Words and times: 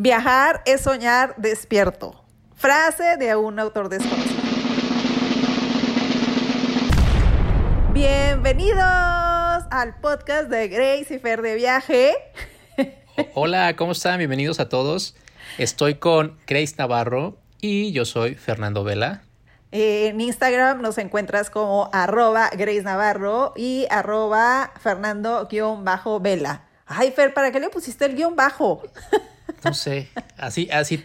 Viajar 0.00 0.62
es 0.64 0.82
soñar 0.82 1.34
despierto. 1.38 2.24
Frase 2.54 3.16
de 3.16 3.34
un 3.34 3.58
autor 3.58 3.88
desconocido. 3.88 4.40
Bienvenidos 7.92 8.78
al 8.78 9.98
podcast 10.00 10.48
de 10.50 10.68
Grace 10.68 11.16
y 11.16 11.18
Fer 11.18 11.42
de 11.42 11.56
Viaje. 11.56 12.14
Hola, 13.34 13.74
¿cómo 13.74 13.90
están? 13.90 14.18
Bienvenidos 14.18 14.60
a 14.60 14.68
todos. 14.68 15.16
Estoy 15.58 15.96
con 15.96 16.38
Grace 16.46 16.76
Navarro 16.78 17.36
y 17.60 17.90
yo 17.90 18.04
soy 18.04 18.36
Fernando 18.36 18.84
Vela. 18.84 19.22
En 19.72 20.20
Instagram 20.20 20.80
nos 20.80 20.98
encuentras 20.98 21.50
como 21.50 21.90
arroba 21.92 22.50
Grace 22.52 22.82
Navarro 22.82 23.52
y 23.56 23.88
arroba 23.90 24.74
Fernando-Vela. 24.80 26.68
Ay, 26.86 27.10
Fer, 27.10 27.34
¿para 27.34 27.50
qué 27.50 27.58
le 27.58 27.68
pusiste 27.68 28.04
el 28.04 28.14
guion 28.14 28.36
bajo? 28.36 28.84
No 29.64 29.74
sé, 29.74 30.08
así, 30.36 30.68
así. 30.70 31.02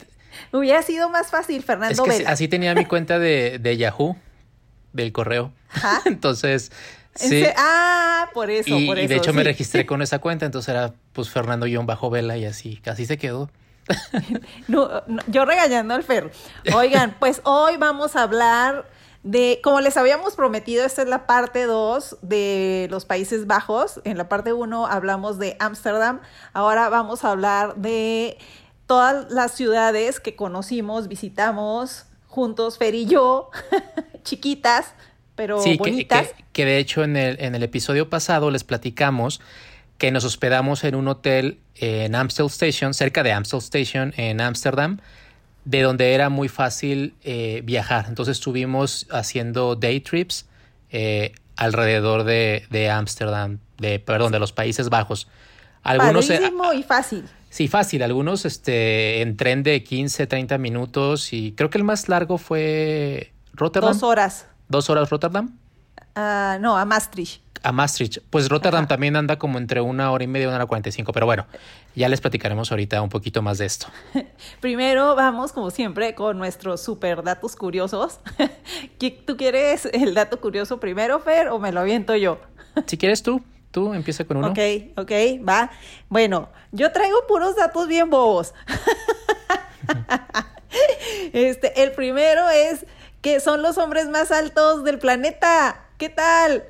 Hubiera 0.51 0.81
sido 0.81 1.09
más 1.09 1.29
fácil, 1.29 1.63
Fernando 1.63 2.05
es 2.05 2.17
que 2.17 2.27
Así 2.27 2.47
tenía 2.47 2.73
mi 2.73 2.85
cuenta 2.85 3.19
de, 3.19 3.59
de 3.59 3.77
Yahoo, 3.77 4.15
del 4.91 5.11
correo. 5.11 5.51
Entonces, 6.05 6.71
sí. 7.15 7.43
Ah, 7.57 8.29
por 8.33 8.49
eso, 8.49 8.77
y, 8.77 8.87
por 8.87 8.97
eso. 8.97 9.05
Y 9.05 9.07
de 9.07 9.15
hecho 9.15 9.33
me 9.33 9.43
registré 9.43 9.85
con 9.85 10.01
esa 10.01 10.19
cuenta, 10.19 10.45
entonces 10.45 10.69
era 10.69 10.93
pues 11.13 11.29
Fernando-Vela 11.29 12.37
y 12.37 12.45
así, 12.45 12.81
así 12.85 13.05
se 13.05 13.17
quedó. 13.17 13.49
no, 14.67 15.03
yo 15.27 15.45
regañando 15.45 15.93
al 15.93 16.03
Fer. 16.03 16.31
Oigan, 16.73 17.15
pues 17.19 17.41
hoy 17.43 17.77
vamos 17.77 18.15
a 18.15 18.23
hablar 18.23 18.85
de, 19.23 19.61
como 19.63 19.79
les 19.79 19.95
habíamos 19.97 20.35
prometido, 20.35 20.85
esta 20.85 21.01
es 21.01 21.07
la 21.07 21.25
parte 21.25 21.63
2 21.63 22.17
de 22.21 22.87
los 22.91 23.05
Países 23.05 23.47
Bajos. 23.47 24.01
En 24.03 24.17
la 24.17 24.27
parte 24.27 24.53
1 24.53 24.87
hablamos 24.87 25.39
de 25.39 25.55
Ámsterdam. 25.59 26.19
Ahora 26.51 26.89
vamos 26.89 27.23
a 27.23 27.31
hablar 27.31 27.75
de 27.75 28.37
todas 28.85 29.31
las 29.31 29.53
ciudades 29.53 30.19
que 30.19 30.35
conocimos, 30.35 31.07
visitamos 31.07 32.05
juntos, 32.27 32.77
Fer 32.77 32.95
y 32.95 33.05
yo, 33.05 33.49
chiquitas, 34.23 34.93
pero 35.35 35.57
bonitas. 35.77 36.29
Que, 36.29 36.45
que, 36.51 36.65
de 36.65 36.77
hecho 36.79 37.03
en 37.03 37.15
el, 37.15 37.39
en 37.39 37.55
el 37.55 37.63
episodio 37.63 38.09
pasado 38.09 38.51
les 38.51 38.63
platicamos 38.63 39.39
que 39.97 40.11
nos 40.11 40.25
hospedamos 40.25 40.83
en 40.83 40.95
un 40.95 41.07
hotel 41.07 41.59
en 41.75 42.13
Amstel 42.15 42.47
Station, 42.47 42.93
cerca 42.93 43.23
de 43.23 43.31
Amstel 43.31 43.59
Station 43.59 44.13
en 44.17 44.41
Ámsterdam, 44.41 44.99
de 45.65 45.81
donde 45.81 46.13
era 46.13 46.29
muy 46.29 46.49
fácil 46.49 47.15
eh, 47.23 47.61
viajar. 47.63 48.05
Entonces 48.07 48.37
estuvimos 48.37 49.07
haciendo 49.11 49.75
day 49.75 49.99
trips 49.99 50.47
eh, 50.89 51.33
alrededor 51.55 52.23
de 52.23 52.89
Ámsterdam, 52.91 53.59
de, 53.77 53.99
perdón, 53.99 54.31
de 54.31 54.39
los 54.39 54.51
Países 54.51 54.89
Bajos. 54.89 55.27
Algunos, 55.83 56.29
eh, 56.29 56.41
y 56.75 56.83
fácil. 56.83 57.25
Sí, 57.49 57.67
fácil. 57.67 58.03
Algunos 58.03 58.45
este, 58.45 59.21
en 59.21 59.35
tren 59.35 59.61
de 59.63 59.83
15, 59.83 60.27
30 60.27 60.57
minutos 60.57 61.33
y 61.33 61.51
creo 61.51 61.69
que 61.69 61.77
el 61.77 61.83
más 61.83 62.07
largo 62.07 62.37
fue 62.37 63.33
Rotterdam. 63.53 63.91
Dos 63.93 64.03
horas. 64.03 64.47
¿Dos 64.69 64.89
horas 64.89 65.09
Rotterdam? 65.09 65.57
Uh, 66.15 66.59
no, 66.61 66.77
a 66.77 66.85
Maastricht 66.85 67.41
a 67.63 67.71
Maastricht. 67.71 68.19
Pues 68.29 68.49
Rotterdam 68.49 68.87
también 68.87 69.15
anda 69.15 69.39
como 69.39 69.57
entre 69.57 69.81
una 69.81 70.11
hora 70.11 70.23
y 70.23 70.27
media 70.27 70.45
y 70.45 70.47
una 70.47 70.57
hora 70.57 70.65
cuarenta 70.65 70.89
y 70.89 70.91
cinco, 70.91 71.13
pero 71.13 71.25
bueno, 71.25 71.47
ya 71.95 72.09
les 72.09 72.21
platicaremos 72.21 72.71
ahorita 72.71 73.01
un 73.01 73.09
poquito 73.09 73.41
más 73.41 73.57
de 73.57 73.65
esto. 73.65 73.87
Primero 74.59 75.15
vamos, 75.15 75.53
como 75.53 75.71
siempre, 75.71 76.13
con 76.13 76.37
nuestros 76.37 76.81
super 76.81 77.23
datos 77.23 77.55
curiosos. 77.55 78.19
¿Tú 79.25 79.37
quieres 79.37 79.87
el 79.91 80.13
dato 80.13 80.39
curioso 80.39 80.79
primero, 80.79 81.19
Fer, 81.19 81.47
o 81.47 81.59
me 81.59 81.71
lo 81.71 81.79
aviento 81.79 82.15
yo? 82.15 82.39
si 82.85 82.97
quieres 82.97 83.23
tú, 83.23 83.41
tú 83.71 83.93
empieza 83.93 84.25
con 84.25 84.37
uno. 84.37 84.49
Ok, 84.49 84.59
ok, 84.97 85.11
va. 85.47 85.71
Bueno, 86.09 86.49
yo 86.71 86.91
traigo 86.91 87.17
puros 87.27 87.55
datos 87.55 87.87
bien 87.87 88.09
bobos. 88.09 88.53
este, 91.33 91.83
el 91.83 91.91
primero 91.93 92.49
es 92.49 92.85
que 93.21 93.39
son 93.39 93.61
los 93.61 93.77
hombres 93.77 94.09
más 94.09 94.31
altos 94.31 94.83
del 94.83 94.99
planeta. 94.99 95.85
¿Qué 95.97 96.09
tal? 96.09 96.65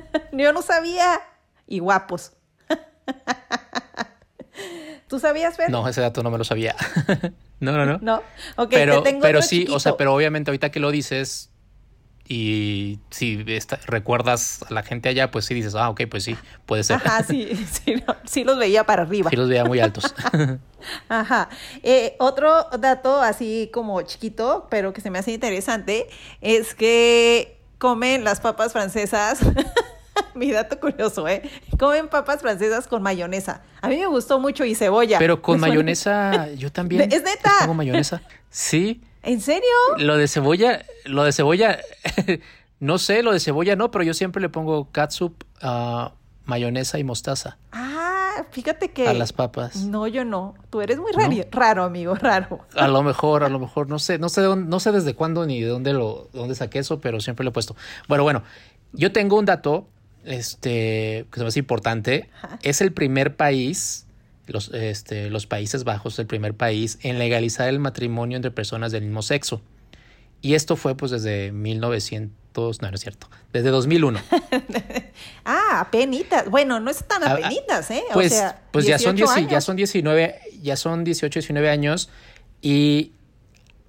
Yo 0.32 0.52
no 0.52 0.62
sabía. 0.62 1.20
Y 1.66 1.80
guapos. 1.80 2.32
¿Tú 5.08 5.18
sabías, 5.18 5.56
Fer? 5.56 5.70
No, 5.70 5.88
ese 5.88 6.00
dato 6.00 6.22
no 6.22 6.30
me 6.30 6.38
lo 6.38 6.44
sabía. 6.44 6.74
no, 7.60 7.72
no, 7.72 7.86
no. 7.86 7.98
No, 8.00 8.22
ok, 8.56 8.70
pero, 8.70 9.02
te 9.02 9.10
tengo 9.10 9.22
pero 9.22 9.42
sí, 9.42 9.66
o 9.70 9.80
sea, 9.80 9.96
pero 9.96 10.14
obviamente 10.14 10.50
ahorita 10.50 10.70
que 10.70 10.80
lo 10.80 10.90
dices 10.90 11.50
y 12.28 12.98
si 13.10 13.44
recuerdas 13.86 14.64
a 14.68 14.74
la 14.74 14.82
gente 14.82 15.08
allá, 15.08 15.30
pues 15.30 15.44
sí 15.44 15.54
dices, 15.54 15.76
ah, 15.76 15.90
ok, 15.90 16.02
pues 16.10 16.24
sí, 16.24 16.36
puede 16.66 16.82
ser. 16.82 16.96
Ajá, 16.96 17.22
sí, 17.22 17.50
sí, 17.70 18.02
sí 18.24 18.42
los 18.42 18.58
veía 18.58 18.84
para 18.84 19.02
arriba. 19.02 19.30
Sí 19.30 19.36
los 19.36 19.48
veía 19.48 19.64
muy 19.64 19.78
altos. 19.78 20.12
Ajá. 21.08 21.48
Eh, 21.84 22.16
otro 22.18 22.68
dato 22.80 23.22
así 23.22 23.70
como 23.72 24.02
chiquito, 24.02 24.66
pero 24.70 24.92
que 24.92 25.00
se 25.00 25.10
me 25.10 25.20
hace 25.20 25.32
interesante, 25.32 26.08
es 26.40 26.74
que 26.74 27.55
comen 27.78 28.24
las 28.24 28.40
papas 28.40 28.72
francesas 28.72 29.40
Mi 30.34 30.50
dato 30.50 30.78
curioso, 30.78 31.26
¿eh? 31.28 31.42
Comen 31.78 32.08
papas 32.08 32.40
francesas 32.40 32.86
con 32.86 33.02
mayonesa. 33.02 33.62
A 33.80 33.88
mí 33.88 33.96
me 33.96 34.06
gustó 34.06 34.38
mucho 34.38 34.64
y 34.64 34.74
cebolla. 34.74 35.18
Pero 35.18 35.42
con 35.42 35.60
mayonesa, 35.60 36.52
yo 36.56 36.70
también. 36.70 37.12
¿Es 37.12 37.22
neta? 37.22 37.52
Pongo 37.60 37.74
mayonesa. 37.74 38.22
Sí. 38.50 39.00
¿En 39.22 39.40
serio? 39.40 39.62
Lo 39.98 40.16
de 40.16 40.28
cebolla, 40.28 40.84
lo 41.04 41.24
de 41.24 41.32
cebolla, 41.32 41.80
no 42.80 42.98
sé, 42.98 43.22
lo 43.22 43.32
de 43.32 43.40
cebolla 43.40 43.76
no, 43.76 43.90
pero 43.90 44.04
yo 44.04 44.14
siempre 44.14 44.40
le 44.40 44.48
pongo 44.48 44.90
catsup, 44.92 45.42
uh, 45.62 46.10
mayonesa 46.44 46.98
y 46.98 47.04
mostaza. 47.04 47.58
Ah, 47.72 47.85
fíjate 48.50 48.90
que. 48.90 49.08
A 49.08 49.14
las 49.14 49.32
papas. 49.32 49.76
No, 49.76 50.06
yo 50.06 50.24
no. 50.24 50.54
Tú 50.70 50.80
eres 50.80 50.98
muy 50.98 51.12
raro, 51.12 51.34
raro 51.50 51.84
amigo, 51.84 52.14
raro. 52.14 52.60
A 52.76 52.88
lo 52.88 53.02
mejor, 53.02 53.44
a 53.44 53.48
lo 53.48 53.58
mejor, 53.58 53.88
no 53.88 53.98
sé, 53.98 54.18
no 54.18 54.28
sé, 54.28 54.42
no 54.42 54.80
sé 54.80 54.92
desde 54.92 55.14
cuándo 55.14 55.46
ni 55.46 55.60
de 55.60 55.68
dónde 55.68 55.92
lo, 55.92 56.28
dónde 56.32 56.54
saqué 56.54 56.80
eso, 56.80 57.00
pero 57.00 57.20
siempre 57.20 57.44
lo 57.44 57.50
he 57.50 57.52
puesto. 57.52 57.76
Bueno, 58.08 58.24
bueno, 58.24 58.42
yo 58.92 59.12
tengo 59.12 59.38
un 59.38 59.44
dato 59.44 59.86
este, 60.26 61.26
que 61.30 61.46
es 61.46 61.56
importante, 61.56 62.28
es 62.62 62.80
el 62.80 62.92
primer 62.92 63.36
país, 63.36 64.06
los, 64.46 64.72
este, 64.74 65.30
los 65.30 65.46
Países 65.46 65.84
Bajos, 65.84 66.18
el 66.18 66.26
primer 66.26 66.54
país 66.54 66.98
en 67.02 67.18
legalizar 67.18 67.68
el 67.68 67.78
matrimonio 67.78 68.36
entre 68.36 68.50
personas 68.50 68.92
del 68.92 69.04
mismo 69.04 69.22
sexo. 69.22 69.62
Y 70.42 70.54
esto 70.54 70.76
fue 70.76 70.96
pues 70.96 71.10
desde 71.10 71.52
1900, 71.52 72.82
no, 72.82 72.90
no 72.90 72.94
es 72.94 73.00
cierto, 73.00 73.28
desde 73.52 73.70
2001. 73.70 74.20
ah, 75.44 75.80
apenitas. 75.80 76.48
Bueno, 76.48 76.80
no 76.80 76.90
es 76.90 77.04
tan 77.04 77.22
ah, 77.22 77.28
ah, 77.28 77.32
apenitas, 77.34 77.90
¿eh? 77.90 78.04
Pues, 78.12 78.32
o 78.32 78.36
sea, 78.36 78.62
pues 78.70 78.86
ya, 78.86 78.98
son 78.98 79.16
ya 79.16 79.60
son 79.60 79.76
19, 79.76 80.40
ya 80.62 80.76
son 80.76 81.04
18, 81.04 81.40
19 81.40 81.70
años 81.70 82.10
y 82.62 83.12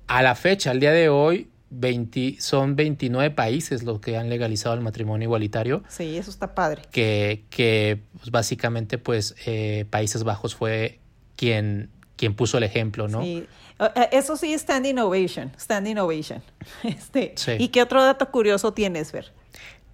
a 0.08 0.22
la 0.22 0.36
fecha, 0.36 0.72
al 0.72 0.80
día 0.80 0.92
de 0.92 1.10
hoy, 1.10 1.50
20, 1.70 2.38
son 2.40 2.76
29 2.76 3.32
países 3.32 3.84
los 3.84 4.00
que 4.00 4.18
han 4.18 4.30
legalizado 4.30 4.76
el 4.76 4.82
matrimonio 4.82 5.26
igualitario. 5.26 5.84
Sí, 5.90 6.18
eso 6.18 6.32
está 6.32 6.56
padre. 6.56 6.84
Que, 6.92 7.44
que 7.50 8.00
pues, 8.18 8.32
básicamente, 8.32 8.98
pues, 8.98 9.36
eh, 9.46 9.86
Países 9.90 10.24
Bajos 10.24 10.56
fue 10.56 11.00
quien, 11.36 11.90
quien 12.16 12.36
puso 12.36 12.58
el 12.58 12.64
ejemplo, 12.64 13.08
¿no? 13.08 13.22
Sí. 13.22 13.46
Eh, 13.80 14.10
eso 14.12 14.38
sí, 14.38 14.58
standing 14.58 14.98
ovation, 14.98 15.52
standing 15.60 15.98
ovation. 15.98 16.42
Este, 16.84 17.36
¿Y 17.60 17.68
qué 17.70 17.82
otro 17.82 18.04
dato 18.04 18.30
curioso 18.32 18.74
tienes, 18.74 19.12
Ver? 19.12 19.32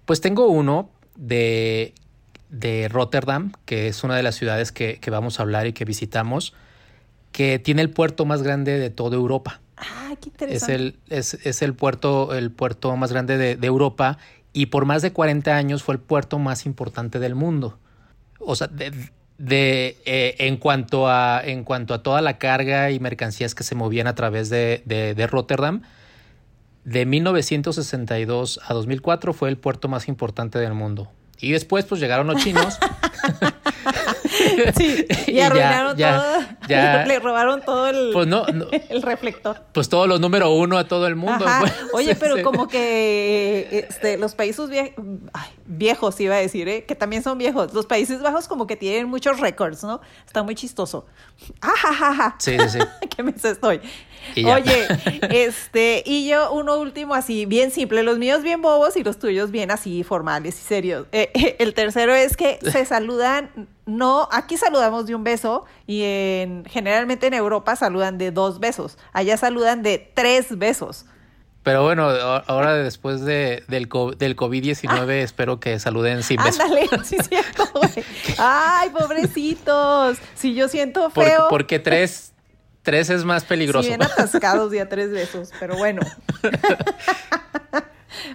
Pues 0.04 0.20
tengo 0.20 0.48
uno 0.48 0.90
de, 1.16 1.94
de 2.50 2.88
Rotterdam, 2.88 3.52
que 3.64 3.88
es 3.88 4.04
una 4.04 4.16
de 4.16 4.22
las 4.22 4.34
ciudades 4.34 4.72
que, 4.72 4.98
que 5.00 5.10
vamos 5.10 5.38
a 5.38 5.42
hablar 5.42 5.66
y 5.66 5.72
que 5.72 5.84
visitamos, 5.84 6.54
que 7.32 7.58
tiene 7.58 7.82
el 7.82 7.90
puerto 7.90 8.24
más 8.24 8.42
grande 8.42 8.78
de 8.78 8.90
toda 8.90 9.16
Europa. 9.16 9.60
Ah, 9.76 10.14
qué 10.20 10.28
interesante. 10.28 10.74
Es 11.08 11.32
el, 11.32 11.44
es, 11.44 11.62
el, 11.62 11.74
puerto, 11.74 12.34
el 12.34 12.50
puerto 12.50 12.94
más 12.96 13.12
grande 13.12 13.36
de, 13.36 13.66
Europa 13.66 14.18
y 14.52 14.66
por 14.66 14.84
más 14.84 15.02
de 15.02 15.12
40 15.12 15.56
años 15.56 15.82
fue 15.82 15.96
el 15.96 16.00
puerto 16.00 16.38
más 16.38 16.64
importante 16.64 17.18
del 17.18 17.34
mundo. 17.34 17.78
O 18.38 18.54
sea, 18.54 18.68
de, 18.68 19.96
eh, 20.04 20.36
en, 20.38 20.56
cuanto 20.58 21.08
a, 21.08 21.42
en 21.44 21.64
cuanto 21.64 21.92
a 21.92 22.02
toda 22.02 22.20
la 22.20 22.38
carga 22.38 22.92
y 22.92 23.00
mercancías 23.00 23.54
que 23.54 23.64
se 23.64 23.74
movían 23.74 24.06
a 24.06 24.14
través 24.14 24.48
de, 24.48 24.82
de 24.86 25.26
Rotterdam, 25.26 25.82
de 26.84 27.06
1962 27.06 28.60
a 28.66 28.74
2004 28.74 29.32
fue 29.32 29.48
el 29.48 29.56
puerto 29.56 29.88
más 29.88 30.08
importante 30.08 30.58
del 30.58 30.74
mundo. 30.74 31.10
Y 31.40 31.52
después 31.52 31.84
pues 31.84 32.00
llegaron 32.00 32.26
los 32.26 32.42
chinos 32.42 32.78
Sí, 34.76 35.06
y, 35.26 35.40
arruinaron 35.40 35.96
todo. 35.96 36.40
Le 36.68 37.18
robaron 37.18 37.62
todo 37.62 37.88
el, 37.88 38.10
pues 38.12 38.28
el 38.90 39.02
reflector. 39.02 39.62
Pues 39.72 39.88
todos 39.88 40.08
los 40.08 40.20
número 40.20 40.50
uno 40.50 40.78
a 40.78 40.84
todo 40.84 41.06
el 41.06 41.16
mundo. 41.16 41.44
Pues. 41.60 41.72
Oye, 41.92 42.14
pero 42.14 42.42
como 42.42 42.68
que 42.68 43.86
este, 43.88 44.16
los 44.18 44.34
países 44.34 44.70
viejos, 45.66 46.20
iba 46.20 46.34
a 46.34 46.38
decir, 46.38 46.68
¿eh? 46.68 46.84
que 46.84 46.94
también 46.94 47.22
son 47.22 47.38
viejos. 47.38 47.72
Los 47.74 47.86
Países 47.86 48.20
Bajos 48.22 48.48
como 48.48 48.66
que 48.66 48.76
tienen 48.76 49.08
muchos 49.08 49.40
récords, 49.40 49.82
¿no? 49.82 50.00
Está 50.26 50.42
muy 50.42 50.54
chistoso. 50.54 51.06
Sí, 52.38 52.56
sí, 52.58 52.68
sí. 52.68 52.78
¿Qué 53.14 53.22
me 53.22 53.32
estoy? 53.32 53.80
Oye, 54.36 54.86
este, 55.30 56.02
y 56.04 56.28
yo 56.28 56.52
uno 56.52 56.78
último 56.78 57.14
así, 57.14 57.46
bien 57.46 57.70
simple, 57.70 58.02
los 58.02 58.18
míos 58.18 58.42
bien 58.42 58.62
bobos 58.62 58.96
y 58.96 59.04
los 59.04 59.18
tuyos 59.18 59.50
bien 59.50 59.70
así 59.70 60.02
formales 60.02 60.58
y 60.58 60.62
serios. 60.62 61.06
Eh, 61.12 61.30
eh, 61.34 61.56
el 61.58 61.74
tercero 61.74 62.14
es 62.14 62.36
que 62.36 62.58
se 62.62 62.84
saludan, 62.86 63.68
no, 63.86 64.28
aquí 64.32 64.56
saludamos 64.56 65.06
de 65.06 65.14
un 65.14 65.24
beso 65.24 65.64
y 65.86 66.02
en, 66.02 66.64
generalmente 66.64 67.26
en 67.26 67.34
Europa 67.34 67.76
saludan 67.76 68.18
de 68.18 68.30
dos 68.30 68.60
besos, 68.60 68.98
allá 69.12 69.36
saludan 69.36 69.82
de 69.82 69.98
tres 70.14 70.58
besos. 70.58 71.06
Pero 71.64 71.82
bueno, 71.82 72.10
ahora 72.10 72.74
después 72.74 73.22
de, 73.22 73.64
del, 73.68 73.88
del 74.18 74.36
COVID-19 74.36 75.10
espero 75.22 75.60
que 75.60 75.78
saluden 75.78 76.22
sin 76.22 76.36
besos. 76.36 76.60
Ándale, 76.60 76.86
sí 77.04 77.16
cierto, 77.26 77.64
güey. 77.74 78.04
Ay, 78.36 78.90
pobrecitos. 78.90 80.18
Si 80.34 80.54
yo 80.54 80.68
siento 80.68 81.08
feo. 81.08 81.46
porque 81.48 81.78
tres 81.78 82.33
Tres 82.84 83.10
es 83.10 83.24
más 83.24 83.44
peligroso. 83.44 83.82
Sí, 83.82 83.88
bien 83.88 84.02
atascados 84.02 84.72
ya 84.72 84.88
tres 84.88 85.10
besos, 85.10 85.50
pero 85.58 85.76
bueno. 85.76 86.02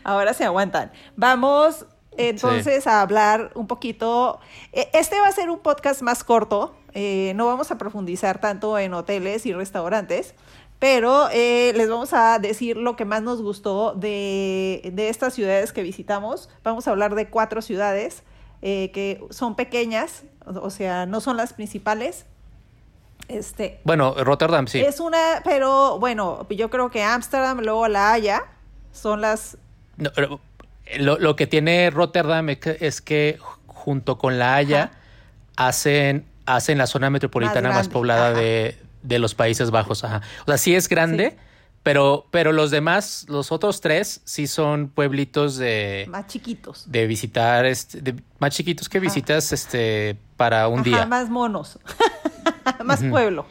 Ahora 0.04 0.34
se 0.34 0.44
aguantan. 0.44 0.92
Vamos 1.16 1.86
entonces 2.18 2.88
a 2.88 3.02
hablar 3.02 3.52
un 3.56 3.68
poquito. 3.68 4.40
E, 4.74 4.90
este 4.94 5.20
va 5.22 5.28
a 5.28 5.32
ser 5.32 5.50
un 5.50 5.60
podcast 5.60 6.02
más 6.02 6.24
corto. 6.24 6.76
Eh, 6.94 7.34
no 7.36 7.46
vamos 7.46 7.72
a 7.72 7.78
profundizar 7.78 8.42
tanto 8.42 8.78
en 8.78 8.94
hoteles 8.96 9.46
y 9.46 9.54
restaurantes, 9.54 10.34
pero 10.80 11.30
eh, 11.32 11.72
les 11.76 11.88
vamos 11.88 12.14
a 12.14 12.40
decir 12.40 12.76
lo 12.76 12.96
que 12.96 13.06
más 13.06 13.22
nos 13.22 13.44
gustó 13.44 13.94
de, 13.94 14.92
de 14.94 15.10
estas 15.10 15.36
ciudades 15.36 15.72
que 15.72 15.84
visitamos. 15.84 16.50
Vamos 16.64 16.88
a 16.88 16.92
hablar 16.92 17.14
de 17.14 17.30
cuatro 17.30 17.62
ciudades 17.62 18.24
eh, 18.62 18.92
que 18.92 19.24
son 19.30 19.56
pequeñas, 19.56 20.24
o 20.44 20.70
sea, 20.70 21.06
no 21.06 21.22
son 21.22 21.38
las 21.38 21.54
principales, 21.54 22.26
este, 23.30 23.80
bueno, 23.84 24.16
Rotterdam 24.18 24.68
sí. 24.68 24.80
Es 24.82 25.00
una, 25.00 25.42
pero 25.44 26.00
bueno, 26.00 26.48
yo 26.50 26.70
creo 26.70 26.90
que 26.90 27.04
Ámsterdam, 27.04 27.60
luego 27.60 27.88
La 27.88 28.12
Haya, 28.12 28.44
son 28.92 29.22
las... 29.22 29.58
lo, 30.98 31.36
que 31.36 31.48
tiene 31.48 31.92
Rotterdam 31.92 32.50
es 32.50 33.02
que, 33.02 33.38
junto 33.68 34.18
con 34.18 34.40
La 34.40 34.56
Haya 34.56 34.92
hacen, 35.56 36.26
hacen 36.46 36.78
la 36.78 36.88
zona 36.88 37.10
metropolitana 37.10 37.70
más, 37.70 37.88
poblada 37.88 38.34
de, 38.34 38.76
los 39.04 39.36
Países 39.36 39.70
Bajos. 39.70 40.04
Ajá. 40.04 40.22
O 40.42 40.46
sea, 40.48 40.58
sí 40.58 40.76
es 40.76 40.90
grande. 40.90 41.38
Pero, 41.82 42.28
pero 42.30 42.52
los 42.52 42.72
demás, 42.72 43.26
los 43.30 43.54
otros 43.54 43.80
tres, 43.80 44.20
sí 44.26 44.48
son 44.48 44.90
pueblitos 44.90 45.56
de. 45.56 46.08
Más 46.10 46.28
chiquitos. 46.28 46.92
De 46.92 47.08
visitar, 47.08 47.66
este, 47.66 48.16
más 48.38 48.54
chiquitos 48.54 48.90
que 48.90 49.00
visitas 49.00 49.54
este, 49.54 50.18
para 50.36 50.68
un 50.68 50.84
día. 50.84 51.06
Más 51.06 51.30
monos. 51.30 51.80
más 52.84 53.04
pueblo. 53.04 53.46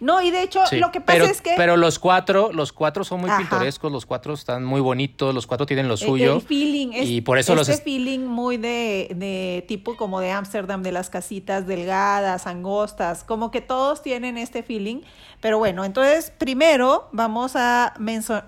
No, 0.00 0.20
y 0.20 0.30
de 0.30 0.42
hecho, 0.42 0.60
lo 0.72 0.90
que 0.90 1.00
pasa 1.00 1.24
es 1.24 1.40
que. 1.40 1.54
Pero 1.56 1.76
los 1.76 1.98
cuatro, 1.98 2.50
los 2.52 2.72
cuatro 2.72 3.04
son 3.04 3.20
muy 3.20 3.30
pintorescos, 3.30 3.92
los 3.92 4.06
cuatro 4.06 4.34
están 4.34 4.64
muy 4.64 4.80
bonitos, 4.80 5.32
los 5.32 5.46
cuatro 5.46 5.66
tienen 5.66 5.86
lo 5.86 5.96
suyo. 5.96 6.34
El, 6.34 6.42
feeling, 6.42 6.88
y 6.94 7.20
por 7.20 7.38
eso 7.38 7.54
este 7.54 7.76
feeling 7.78 8.20
muy 8.20 8.56
de, 8.56 9.12
de 9.14 9.64
tipo 9.68 9.96
como 9.96 10.20
de 10.20 10.32
Ámsterdam, 10.32 10.82
de 10.82 10.90
las 10.90 11.10
casitas 11.10 11.66
delgadas, 11.66 12.46
angostas, 12.48 13.22
como 13.22 13.50
que 13.52 13.60
todos 13.60 14.02
tienen 14.02 14.36
este 14.36 14.62
feeling. 14.64 15.02
Pero 15.40 15.58
bueno, 15.58 15.84
entonces 15.84 16.32
primero 16.36 17.08
vamos 17.12 17.52
a 17.54 17.94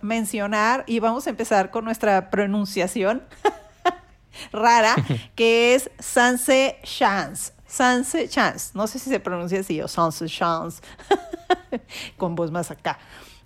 mencionar 0.03 0.85
y 0.87 0.99
vamos 0.99 1.27
a 1.27 1.31
empezar 1.31 1.71
con 1.71 1.85
nuestra 1.85 2.31
pronunciación 2.31 3.23
rara, 4.53 4.97
que 5.35 5.75
es 5.75 5.91
Sanse 5.99 6.79
Chance. 6.83 7.54
Sunset 7.75 8.31
Chance, 8.31 8.71
no 8.75 8.87
sé 8.87 8.99
si 8.99 9.11
se 9.11 9.21
pronuncia 9.21 9.61
así, 9.61 9.81
o 9.81 9.89
Sunset 9.89 10.29
Chance, 10.29 10.81
con 12.17 12.35
voz 12.35 12.51
más 12.51 12.71
acá. 12.71 12.99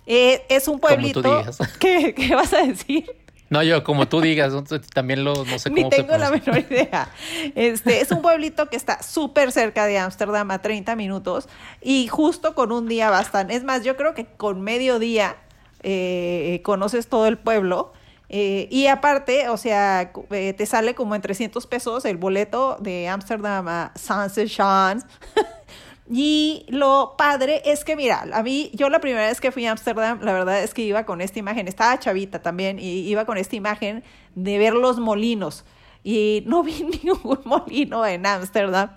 Eh, 0.05 0.45
es 0.49 0.67
un 0.67 0.79
pueblito. 0.79 1.21
Como 1.21 1.43
tú 1.43 1.63
¿Qué, 1.79 2.13
¿Qué, 2.13 2.35
vas 2.35 2.53
a 2.53 2.63
decir? 2.63 3.05
No, 3.49 3.63
yo, 3.63 3.83
como 3.83 4.07
tú 4.07 4.21
digas, 4.21 4.53
también 4.93 5.23
lo, 5.23 5.33
no 5.45 5.57
sé 5.57 5.69
cómo 5.69 5.81
Ni 5.81 5.89
tengo 5.89 6.15
la 6.17 6.29
menor 6.29 6.59
idea. 6.59 7.09
Este, 7.55 8.01
es 8.01 8.11
un 8.11 8.21
pueblito 8.21 8.69
que 8.69 8.75
está 8.75 9.01
súper 9.01 9.51
cerca 9.51 9.85
de 9.85 9.97
Ámsterdam, 9.97 10.51
a 10.51 10.61
30 10.61 10.95
minutos, 10.95 11.49
y 11.81 12.07
justo 12.07 12.53
con 12.53 12.71
un 12.71 12.87
día 12.87 13.09
bastante. 13.09 13.55
Es 13.55 13.63
más, 13.63 13.83
yo 13.83 13.97
creo 13.97 14.13
que 14.13 14.25
con 14.25 14.61
medio 14.61 14.99
día 14.99 15.37
eh, 15.81 16.61
conoces 16.63 17.07
todo 17.07 17.25
el 17.25 17.39
pueblo. 17.39 17.93
Eh, 18.29 18.67
y 18.69 18.85
aparte, 18.87 19.49
o 19.49 19.57
sea, 19.57 20.11
eh, 20.29 20.53
te 20.53 20.65
sale 20.67 20.93
como 20.93 21.15
en 21.15 21.21
300 21.21 21.65
pesos 21.65 22.05
el 22.05 22.17
boleto 22.17 22.77
de 22.79 23.07
Ámsterdam 23.07 23.67
a 23.67 23.91
Sunset 23.95 24.49
y 26.09 26.65
lo 26.69 27.15
padre 27.17 27.63
es 27.65 27.83
que, 27.83 27.95
mira, 27.95 28.27
a 28.31 28.43
mí, 28.43 28.69
yo 28.75 28.89
la 28.89 28.99
primera 28.99 29.27
vez 29.27 29.41
que 29.41 29.51
fui 29.51 29.65
a 29.65 29.71
Ámsterdam, 29.71 30.21
la 30.21 30.33
verdad 30.33 30.61
es 30.63 30.75
que 30.75 30.83
iba 30.83 31.05
con 31.05 31.21
esta 31.21 31.39
imagen, 31.39 31.67
estaba 31.67 31.97
chavita 31.97 32.39
también, 32.39 32.77
y 32.77 32.99
iba 33.09 33.25
con 33.25 33.37
esta 33.37 33.55
imagen 33.55 34.03
de 34.35 34.57
ver 34.59 34.73
los 34.73 34.99
molinos. 34.99 35.65
Y 36.03 36.43
no 36.45 36.61
vi 36.61 36.83
ningún 37.03 37.39
molino 37.45 38.05
en 38.05 38.27
Ámsterdam. 38.27 38.91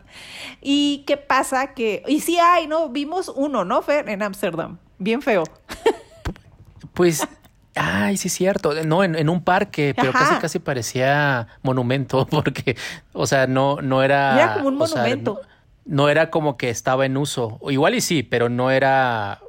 ¿Y 0.60 1.04
qué 1.06 1.16
pasa? 1.16 1.74
Que, 1.74 2.02
y 2.06 2.20
sí 2.20 2.38
hay, 2.38 2.66
¿no? 2.66 2.90
Vimos 2.90 3.32
uno, 3.34 3.64
¿no, 3.64 3.80
Fer? 3.80 4.10
En 4.10 4.22
Ámsterdam. 4.22 4.78
Bien 4.98 5.22
feo. 5.22 5.44
Pues 6.94 7.26
Ay, 7.74 8.16
sí 8.16 8.28
es 8.28 8.34
cierto. 8.34 8.74
No, 8.84 9.02
en, 9.02 9.28
un 9.28 9.42
parque, 9.42 9.94
pero 9.96 10.12
casi 10.12 10.34
casi 10.36 10.58
parecía 10.58 11.48
monumento, 11.62 12.26
porque, 12.30 12.76
o 13.12 13.26
sea, 13.26 13.46
no, 13.46 13.80
no 13.80 14.02
era. 14.02 14.34
Era 14.34 14.54
como 14.54 14.68
un 14.68 14.76
monumento. 14.76 15.40
no, 15.84 16.08
era 16.08 16.30
como 16.30 16.56
que 16.56 16.70
estaba 16.70 17.06
en 17.06 17.16
uso. 17.16 17.58
Igual 17.68 17.94
y 17.94 18.00
sí, 18.00 18.22
pero 18.22 18.48
no 18.48 18.70
era. 18.70 19.40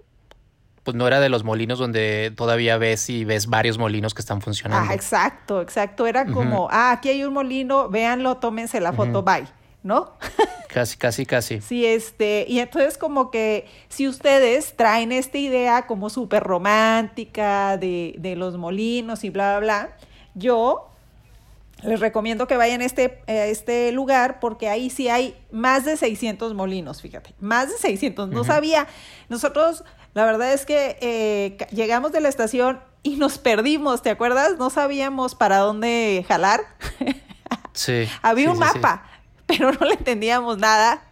Pues 0.83 0.95
no 0.95 1.07
era 1.07 1.21
de 1.21 1.29
los 1.29 1.45
molinos 1.45 1.79
donde 1.79 2.33
todavía 2.35 2.77
ves 2.77 3.09
y 3.09 3.23
ves 3.23 3.47
varios 3.47 3.77
molinos 3.77 4.13
que 4.13 4.19
están 4.19 4.41
funcionando. 4.41 4.89
Ah, 4.89 4.93
exacto, 4.93 5.61
exacto. 5.61 6.07
Era 6.07 6.25
como, 6.25 6.67
ah, 6.71 6.91
aquí 6.91 7.07
hay 7.07 7.23
un 7.23 7.33
molino, 7.33 7.87
véanlo, 7.87 8.35
tómense 8.35 8.81
la 8.81 8.91
foto, 8.91 9.23
bye. 9.23 9.45
¿No? 9.83 10.13
Casi, 10.67 10.97
casi, 10.97 11.25
casi. 11.27 11.61
Sí, 11.61 11.85
este, 11.85 12.45
y 12.47 12.59
entonces 12.59 12.97
como 12.97 13.29
que 13.29 13.67
si 13.89 14.07
ustedes 14.07 14.75
traen 14.75 15.11
esta 15.11 15.37
idea 15.37 15.85
como 15.85 16.09
súper 16.09 16.41
romántica 16.41 17.77
de, 17.77 18.15
de, 18.17 18.35
los 18.35 18.57
molinos 18.57 19.23
y 19.23 19.29
bla, 19.29 19.59
bla, 19.59 19.59
bla, 19.59 19.97
yo 20.33 20.89
les 21.83 21.99
recomiendo 21.99 22.47
que 22.47 22.57
vayan 22.57 22.81
a 22.81 22.85
este, 22.85 23.21
a 23.27 23.45
este 23.45 23.91
lugar 23.91 24.39
porque 24.39 24.69
ahí 24.69 24.89
sí 24.89 25.09
hay 25.09 25.35
más 25.51 25.85
de 25.85 25.97
600 25.97 26.53
molinos, 26.53 27.01
fíjate, 27.01 27.35
más 27.39 27.69
de 27.69 27.77
600. 27.77 28.29
No 28.29 28.43
sabía, 28.43 28.87
nosotros, 29.29 29.83
la 30.13 30.25
verdad 30.25 30.53
es 30.53 30.65
que 30.65 30.97
eh, 31.01 31.57
llegamos 31.71 32.11
de 32.11 32.21
la 32.21 32.29
estación 32.29 32.79
y 33.03 33.17
nos 33.17 33.37
perdimos, 33.37 34.01
¿te 34.01 34.09
acuerdas? 34.09 34.57
No 34.57 34.69
sabíamos 34.69 35.35
para 35.35 35.57
dónde 35.57 36.25
jalar. 36.27 36.61
Sí. 37.73 38.07
Había 38.21 38.49
un 38.49 38.59
mapa 38.59 39.03
pero 39.57 39.71
no 39.73 39.85
le 39.85 39.93
entendíamos 39.93 40.57
nada. 40.57 41.03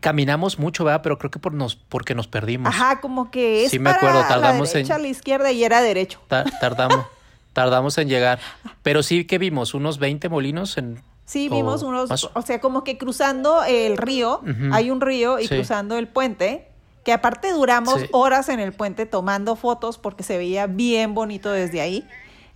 caminamos 0.00 0.58
mucho, 0.58 0.84
¿verdad? 0.84 1.02
Pero 1.02 1.18
creo 1.18 1.30
que 1.30 1.38
por 1.38 1.52
nos, 1.52 1.76
porque 1.76 2.14
nos 2.14 2.28
perdimos. 2.28 2.74
Ajá, 2.74 3.00
como 3.00 3.30
que 3.30 3.64
es 3.64 3.70
sí, 3.70 3.78
me 3.78 3.90
acuerdo, 3.90 4.20
tardamos 4.28 4.68
la 4.68 4.74
derecha, 4.74 4.94
en... 4.94 5.00
a 5.00 5.02
la 5.02 5.08
izquierda 5.08 5.52
y 5.52 5.64
era 5.64 5.80
derecho. 5.82 6.20
tardamos, 6.28 7.06
tardamos 7.52 7.96
en 7.98 8.08
llegar. 8.08 8.38
Pero 8.82 9.02
sí 9.02 9.24
que 9.24 9.38
vimos 9.38 9.74
unos 9.74 9.98
20 9.98 10.28
molinos 10.28 10.76
en... 10.78 11.02
Sí, 11.24 11.48
vimos 11.48 11.82
unos, 11.82 12.30
o 12.34 12.42
sea, 12.42 12.60
como 12.60 12.84
que 12.84 12.98
cruzando 12.98 13.64
el 13.64 13.96
río, 13.96 14.42
hay 14.70 14.92
un 14.92 15.00
río 15.00 15.40
y 15.40 15.48
cruzando 15.48 15.98
el 15.98 16.06
puente, 16.06 16.68
que 17.04 17.12
aparte 17.12 17.50
duramos 17.52 18.00
horas 18.12 18.48
en 18.48 18.60
el 18.60 18.72
puente 18.72 19.06
tomando 19.06 19.56
fotos 19.56 19.98
porque 19.98 20.22
se 20.22 20.38
veía 20.38 20.68
bien 20.68 21.14
bonito 21.14 21.50
desde 21.50 21.80
ahí. 21.80 22.06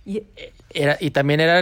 Y, 0.05 0.23
era, 0.69 0.97
y 1.01 1.11
también 1.11 1.41
era 1.41 1.59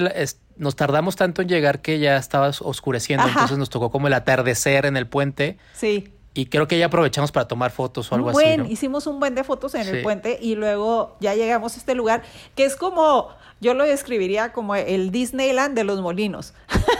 nos 0.59 0.75
tardamos 0.75 1.15
tanto 1.15 1.41
en 1.41 1.47
llegar 1.47 1.81
que 1.81 1.99
ya 1.99 2.17
estaba 2.17 2.49
oscureciendo, 2.49 3.27
entonces 3.27 3.57
nos 3.57 3.69
tocó 3.69 3.89
como 3.89 4.07
el 4.07 4.13
atardecer 4.13 4.85
en 4.85 4.97
el 4.97 5.07
puente. 5.07 5.57
Sí. 5.73 6.13
Y 6.33 6.45
creo 6.47 6.67
que 6.67 6.77
ya 6.77 6.87
aprovechamos 6.87 7.31
para 7.31 7.47
tomar 7.47 7.71
fotos 7.71 8.11
o 8.11 8.15
algo 8.15 8.29
así. 8.29 8.57
¿no? 8.57 8.65
Hicimos 8.65 9.07
un 9.07 9.19
buen 9.19 9.35
de 9.35 9.43
fotos 9.43 9.73
en 9.73 9.87
el 9.87 10.03
puente 10.03 10.37
y 10.39 10.55
luego 10.55 11.15
ya 11.21 11.33
llegamos 11.33 11.75
a 11.75 11.79
este 11.79 11.95
lugar 11.95 12.23
que 12.55 12.65
es 12.65 12.75
como, 12.75 13.29
yo 13.61 13.73
lo 13.73 13.85
describiría 13.85 14.51
como 14.51 14.75
el 14.75 15.11
Disneyland 15.11 15.75
de 15.75 15.83
los 15.83 16.01
molinos. 16.01 16.53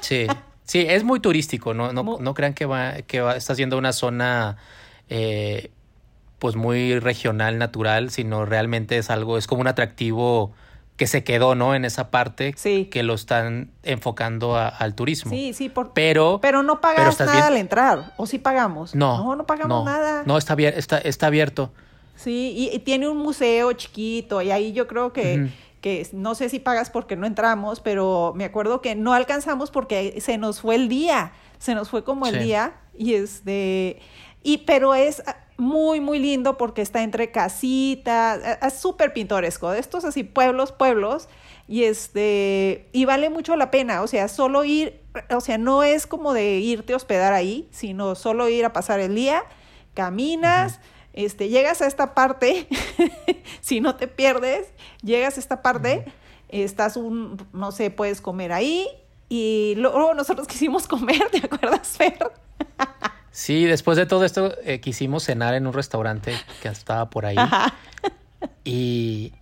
Sí, 0.00 0.26
sí, 0.64 0.84
es 0.86 1.02
muy 1.02 1.18
turístico, 1.18 1.72
no, 1.72 1.92
no, 1.92 2.18
no 2.20 2.34
crean 2.34 2.52
que 2.52 2.66
va, 2.66 3.02
que 3.02 3.22
va, 3.22 3.36
está 3.36 3.54
siendo 3.54 3.78
una 3.78 3.92
zona 3.92 4.58
eh, 5.08 5.70
pues 6.38 6.56
muy 6.56 6.98
regional, 6.98 7.56
natural, 7.56 8.10
sino 8.10 8.44
realmente 8.44 8.98
es 8.98 9.08
algo, 9.08 9.38
es 9.38 9.46
como 9.46 9.62
un 9.62 9.66
atractivo 9.66 10.52
que 10.96 11.06
se 11.06 11.24
quedó, 11.24 11.54
¿no? 11.54 11.74
En 11.74 11.84
esa 11.84 12.10
parte 12.10 12.54
sí. 12.56 12.86
que 12.86 13.02
lo 13.02 13.14
están 13.14 13.70
enfocando 13.82 14.56
al 14.56 14.94
turismo. 14.94 15.30
Sí, 15.30 15.52
sí, 15.52 15.68
por, 15.68 15.92
pero 15.92 16.38
pero 16.40 16.62
no 16.62 16.80
pagas 16.80 17.18
nada 17.18 17.48
al 17.48 17.56
entrar, 17.56 18.14
o 18.16 18.26
sí 18.26 18.38
pagamos. 18.38 18.94
No, 18.94 19.18
no, 19.18 19.36
no 19.36 19.46
pagamos 19.46 19.84
nada. 19.84 20.22
No, 20.26 20.38
está, 20.38 20.54
está, 20.54 20.98
está 20.98 21.26
abierto. 21.26 21.72
Sí, 22.16 22.70
y, 22.72 22.78
tiene 22.80 23.08
un 23.08 23.18
museo 23.18 23.72
chiquito 23.72 24.40
y 24.40 24.52
ahí 24.52 24.72
yo 24.72 24.86
creo 24.86 25.12
que, 25.12 25.48
que 25.80 26.06
no 26.12 26.36
sé 26.36 26.48
si 26.48 26.60
pagas 26.60 26.90
porque 26.90 27.16
no 27.16 27.26
entramos, 27.26 27.80
pero 27.80 28.32
me 28.36 28.44
acuerdo 28.44 28.80
que 28.80 28.94
no 28.94 29.14
alcanzamos 29.14 29.72
porque 29.72 30.20
se 30.20 30.38
nos 30.38 30.60
fue 30.60 30.76
el 30.76 30.88
día, 30.88 31.32
se 31.58 31.74
nos 31.74 31.88
fue 31.88 32.04
como 32.04 32.26
el 32.26 32.38
día 32.38 32.74
y 32.96 33.14
este 33.14 34.00
Y, 34.44 34.58
pero 34.58 34.94
es 34.94 35.22
muy, 35.56 36.00
muy 36.00 36.18
lindo 36.18 36.56
porque 36.56 36.82
está 36.82 37.02
entre 37.02 37.30
casitas, 37.30 38.40
e, 38.44 38.66
es 38.66 38.74
súper 38.74 39.12
pintoresco. 39.12 39.72
Estos 39.72 40.04
así 40.04 40.22
pueblos, 40.22 40.70
pueblos, 40.70 41.28
y 41.66 41.84
este, 41.84 42.88
y 42.92 43.06
vale 43.06 43.30
mucho 43.30 43.56
la 43.56 43.70
pena, 43.70 44.02
o 44.02 44.06
sea, 44.06 44.28
solo 44.28 44.64
ir, 44.64 45.00
o 45.30 45.40
sea, 45.40 45.56
no 45.58 45.82
es 45.82 46.06
como 46.06 46.34
de 46.34 46.58
irte 46.58 46.92
a 46.92 46.96
hospedar 46.96 47.32
ahí, 47.32 47.68
sino 47.70 48.14
solo 48.14 48.48
ir 48.48 48.64
a 48.66 48.72
pasar 48.72 49.00
el 49.00 49.14
día, 49.14 49.42
caminas, 49.94 50.80
este, 51.14 51.48
llegas 51.48 51.80
a 51.80 51.86
esta 51.86 52.14
parte, 52.14 52.68
si 53.62 53.80
no 53.80 53.96
te 53.96 54.08
pierdes, 54.08 54.68
llegas 55.02 55.38
a 55.38 55.40
esta 55.40 55.62
parte, 55.62 56.04
estás 56.50 56.98
un, 56.98 57.38
no 57.54 57.72
sé, 57.72 57.90
puedes 57.90 58.20
comer 58.20 58.52
ahí, 58.52 58.86
y 59.30 59.74
luego 59.76 60.12
nosotros 60.12 60.46
quisimos 60.48 60.86
comer, 60.86 61.30
¿te 61.30 61.38
acuerdas, 61.38 61.96
Fer? 61.96 62.18
Sí, 63.34 63.64
después 63.64 63.96
de 63.96 64.06
todo 64.06 64.24
esto 64.24 64.54
eh, 64.62 64.78
quisimos 64.78 65.24
cenar 65.24 65.54
en 65.54 65.66
un 65.66 65.72
restaurante 65.72 66.36
que 66.62 66.68
estaba 66.68 67.10
por 67.10 67.26
ahí. 67.26 67.36
Y, 68.62 69.32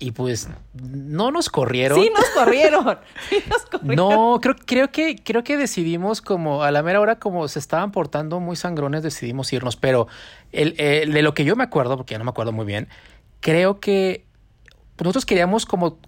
y 0.00 0.10
pues 0.10 0.48
no 0.74 1.30
nos 1.30 1.48
corrieron. 1.48 2.00
Sí, 2.00 2.10
nos 2.12 2.28
corrieron. 2.30 2.98
Sí, 3.28 3.36
nos 3.48 3.62
corrieron. 3.66 3.94
No, 3.94 4.40
creo, 4.42 4.56
creo, 4.66 4.90
que, 4.90 5.14
creo 5.22 5.44
que 5.44 5.56
decidimos 5.56 6.20
como 6.20 6.64
a 6.64 6.72
la 6.72 6.82
mera 6.82 7.00
hora, 7.00 7.20
como 7.20 7.46
se 7.46 7.60
estaban 7.60 7.92
portando 7.92 8.40
muy 8.40 8.56
sangrones, 8.56 9.04
decidimos 9.04 9.52
irnos. 9.52 9.76
Pero 9.76 10.08
el, 10.50 10.74
el, 10.80 11.12
de 11.12 11.22
lo 11.22 11.32
que 11.32 11.44
yo 11.44 11.54
me 11.54 11.62
acuerdo, 11.62 11.96
porque 11.96 12.14
ya 12.14 12.18
no 12.18 12.24
me 12.24 12.30
acuerdo 12.30 12.50
muy 12.50 12.66
bien, 12.66 12.88
creo 13.38 13.78
que 13.78 14.24
nosotros 14.98 15.24
queríamos 15.26 15.64
como 15.64 15.98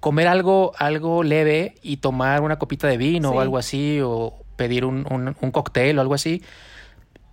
comer 0.00 0.28
algo, 0.28 0.72
algo 0.76 1.22
leve 1.22 1.76
y 1.80 1.96
tomar 1.96 2.42
una 2.42 2.58
copita 2.58 2.88
de 2.88 2.98
vino 2.98 3.30
sí. 3.30 3.36
o 3.38 3.40
algo 3.40 3.56
así, 3.56 4.00
o 4.02 4.44
pedir 4.58 4.84
un, 4.84 5.06
un, 5.10 5.34
un, 5.40 5.50
cóctel 5.50 5.96
o 5.96 6.02
algo 6.02 6.12
así. 6.12 6.42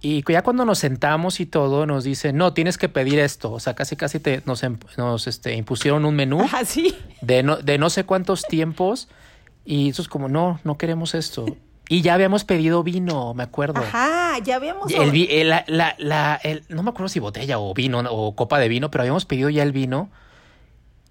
Y 0.01 0.23
ya 0.31 0.43
cuando 0.43 0.65
nos 0.65 0.79
sentamos 0.79 1.39
y 1.39 1.45
todo, 1.45 1.85
nos 1.85 2.03
dicen, 2.03 2.37
no, 2.37 2.53
tienes 2.53 2.77
que 2.77 2.87
pedir 2.87 3.19
esto. 3.19 3.51
O 3.51 3.59
sea, 3.59 3.73
casi 3.73 3.95
casi 3.95 4.19
te, 4.19 4.43
nos, 4.45 4.63
nos 4.97 5.27
este, 5.27 5.55
impusieron 5.55 6.05
un 6.05 6.15
menú 6.15 6.47
¿Ah, 6.53 6.63
sí? 6.63 6.95
de, 7.21 7.41
no, 7.43 7.57
de 7.57 7.77
no 7.77 7.89
sé 7.89 8.03
cuántos 8.05 8.43
tiempos. 8.43 9.09
Y 9.65 9.89
eso 9.89 10.03
es 10.03 10.07
como, 10.07 10.29
no, 10.29 10.59
no 10.63 10.77
queremos 10.77 11.15
esto. 11.15 11.45
Y 11.89 12.01
ya 12.01 12.13
habíamos 12.13 12.45
pedido 12.45 12.83
vino, 12.83 13.33
me 13.33 13.43
acuerdo. 13.43 13.81
Ajá, 13.81 14.37
ya 14.43 14.57
habíamos... 14.57 14.91
El, 14.91 15.15
el, 15.29 15.49
la, 15.49 15.65
la, 15.67 15.95
la, 15.97 16.39
el, 16.43 16.63
no 16.69 16.83
me 16.83 16.91
acuerdo 16.91 17.09
si 17.09 17.19
botella 17.19 17.57
o 17.57 17.73
vino 17.73 17.99
o 18.09 18.35
copa 18.35 18.59
de 18.59 18.69
vino, 18.69 18.91
pero 18.91 19.01
habíamos 19.01 19.25
pedido 19.25 19.49
ya 19.49 19.63
el 19.63 19.71
vino. 19.71 20.09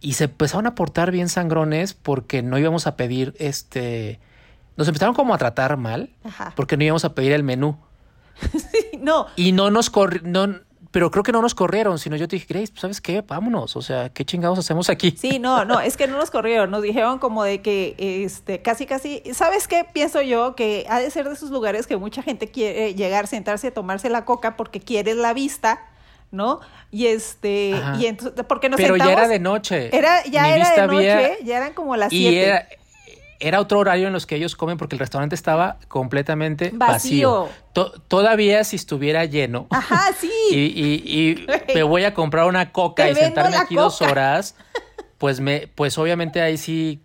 Y 0.01 0.13
se 0.13 0.25
empezaron 0.25 0.67
a 0.67 0.75
portar 0.75 1.11
bien 1.11 1.29
sangrones 1.29 1.95
porque 1.95 2.43
no 2.43 2.59
íbamos 2.59 2.87
a 2.87 2.97
pedir 2.97 3.35
este 3.39 4.21
nos 4.77 4.89
empezaron 4.89 5.15
como 5.15 5.35
a 5.35 5.39
tratar 5.39 5.77
mal 5.77 6.11
Ajá. 6.25 6.53
porque 6.57 6.77
no 6.77 6.85
íbamos 6.85 7.05
a 7.05 7.15
pedir 7.15 7.33
el 7.33 7.43
menú. 7.43 7.77
sí, 8.53 8.99
no. 8.99 9.27
Y 9.37 9.53
no 9.53 9.71
nos 9.71 9.91
corrieron, 9.91 10.65
pero 10.91 11.11
creo 11.11 11.23
que 11.25 11.33
no 11.33 11.43
nos 11.43 11.55
corrieron, 11.55 11.99
sino 11.99 12.17
yo 12.17 12.29
te 12.29 12.37
dije, 12.37 12.47
Grace, 12.49 12.73
¿sabes 12.77 13.01
qué? 13.01 13.21
Vámonos, 13.23 13.77
o 13.77 13.83
sea, 13.83 14.11
¿qué 14.11 14.25
chingados 14.25 14.59
hacemos 14.59 14.89
aquí? 14.91 15.13
Sí, 15.19 15.39
no, 15.41 15.65
no, 15.65 15.81
es 15.81 15.97
que 15.97 16.07
no 16.07 16.17
nos 16.19 16.31
corrieron, 16.31 16.71
nos 16.71 16.83
dijeron 16.83 17.19
como 17.19 17.43
de 17.45 17.61
que, 17.63 17.95
este, 18.25 18.63
casi, 18.63 18.87
casi, 18.87 19.23
¿sabes 19.33 19.67
qué? 19.69 19.85
Pienso 19.93 20.23
yo 20.23 20.55
que 20.55 20.87
ha 20.89 21.01
de 21.01 21.11
ser 21.11 21.27
de 21.29 21.35
esos 21.35 21.51
lugares 21.51 21.87
que 21.89 21.97
mucha 21.97 22.23
gente 22.23 22.49
quiere 22.51 22.95
llegar, 22.95 23.27
sentarse, 23.27 23.71
tomarse 23.73 24.09
la 24.09 24.25
coca 24.25 24.57
porque 24.57 24.79
quiere 24.81 25.15
la 25.15 25.33
vista, 25.33 25.81
¿no? 26.31 26.61
Y 26.93 27.07
este, 27.07 27.75
Ajá. 27.75 27.97
y 28.01 28.07
entonces, 28.07 28.45
porque 28.49 28.69
nos 28.69 28.77
pero 28.77 28.95
sentamos. 28.95 29.15
ya 29.15 29.19
era 29.21 29.29
de 29.29 29.39
noche. 29.41 29.97
Era, 29.97 30.25
ya 30.27 30.43
Mi 30.45 30.49
era 30.51 30.71
de 30.71 30.87
noche, 30.87 31.13
había- 31.13 31.41
ya 31.45 31.57
eran 31.57 31.73
como 31.75 31.97
las 31.97 32.13
y 32.13 32.19
siete. 32.19 32.47
era, 32.47 32.69
era 33.41 33.61
otro 33.61 33.79
horario 33.79 34.07
en 34.07 34.13
los 34.13 34.27
que 34.27 34.37
ellos 34.37 34.57
comen 34.57 34.77
porque 34.79 34.95
el 34.95 34.99
restaurante 35.01 35.35
estaba 35.35 35.79
completamente 35.89 36.71
vacío. 36.75 37.31
Vacío. 37.47 37.49
To- 37.73 37.93
todavía 38.09 38.63
si 38.65 38.77
estuviera 38.77 39.25
lleno. 39.25 39.67
Ajá, 39.71 40.13
sí. 40.19 40.31
y, 40.51 40.57
y- 40.59 41.03
y 41.41 41.47
me 41.75 41.83
voy 41.83 42.05
a 42.05 42.15
comprar 42.15 42.47
una 42.47 42.73
coca 42.73 43.05
Te 43.07 43.13
y 43.13 43.15
sentarme 43.15 43.57
aquí 43.57 43.75
dos 43.75 44.01
horas, 44.03 44.55
pues 45.19 45.41
me, 45.41 45.69
pues 45.75 45.97
obviamente 45.99 46.41
ahí 46.41 46.57
sí 46.57 47.01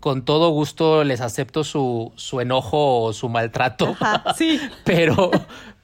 con 0.00 0.24
todo 0.24 0.48
gusto 0.50 1.04
les 1.04 1.20
acepto 1.20 1.62
su, 1.62 2.12
su 2.16 2.40
enojo 2.40 3.02
o 3.02 3.12
su 3.12 3.28
maltrato. 3.28 3.94
Ajá, 4.00 4.34
sí. 4.34 4.58
Pero, 4.84 5.30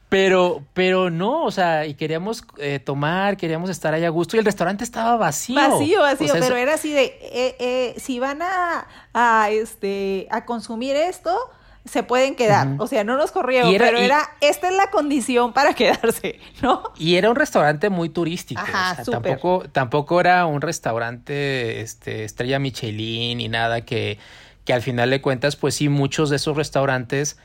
pero, 0.08 0.62
pero 0.72 1.10
no, 1.10 1.44
o 1.44 1.50
sea, 1.50 1.84
y 1.86 1.94
queríamos 1.94 2.44
eh, 2.58 2.78
tomar, 2.78 3.36
queríamos 3.36 3.70
estar 3.70 3.92
ahí 3.92 4.04
a 4.04 4.08
gusto 4.10 4.36
y 4.36 4.38
el 4.38 4.44
restaurante 4.44 4.84
estaba 4.84 5.16
vacío. 5.16 5.56
Vacío, 5.56 6.00
vacío, 6.00 6.26
O 6.26 6.28
sea, 6.28 6.34
pero 6.40 6.44
eso- 6.46 6.56
era 6.56 6.74
así 6.74 6.92
de, 6.92 7.04
eh, 7.22 7.56
eh, 7.58 7.94
si 7.98 8.18
van 8.20 8.40
a, 8.42 8.86
a, 9.14 9.50
este, 9.50 10.28
a 10.30 10.44
consumir 10.44 10.94
esto, 10.96 11.36
se 11.84 12.02
pueden 12.02 12.34
quedar. 12.34 12.68
O 12.78 12.86
sea, 12.88 13.04
no 13.04 13.16
nos 13.16 13.30
corrieron, 13.32 13.72
era- 13.72 13.86
pero 13.86 14.00
y- 14.00 14.04
era, 14.04 14.20
esta 14.40 14.68
es 14.68 14.74
la 14.76 14.90
condición 14.90 15.52
para 15.52 15.72
quedarse, 15.74 16.38
¿no? 16.62 16.82
Y 16.96 17.16
era 17.16 17.28
un 17.30 17.36
restaurante 17.36 17.90
muy 17.90 18.08
turístico. 18.08 18.60
Ajá, 18.60 18.92
o 19.00 19.04
sea, 19.04 19.20
tampoco, 19.20 19.64
tampoco 19.70 20.20
era 20.20 20.46
un 20.46 20.60
restaurante 20.60 21.80
este, 21.80 22.24
estrella 22.24 22.58
Michelin 22.58 23.38
ni 23.38 23.48
nada 23.48 23.82
que, 23.82 24.18
que 24.64 24.72
al 24.72 24.82
final 24.82 25.10
de 25.10 25.20
cuentas, 25.20 25.56
pues 25.56 25.74
sí, 25.76 25.88
muchos 25.88 26.30
de 26.30 26.36
esos 26.36 26.56
restaurantes 26.56 27.38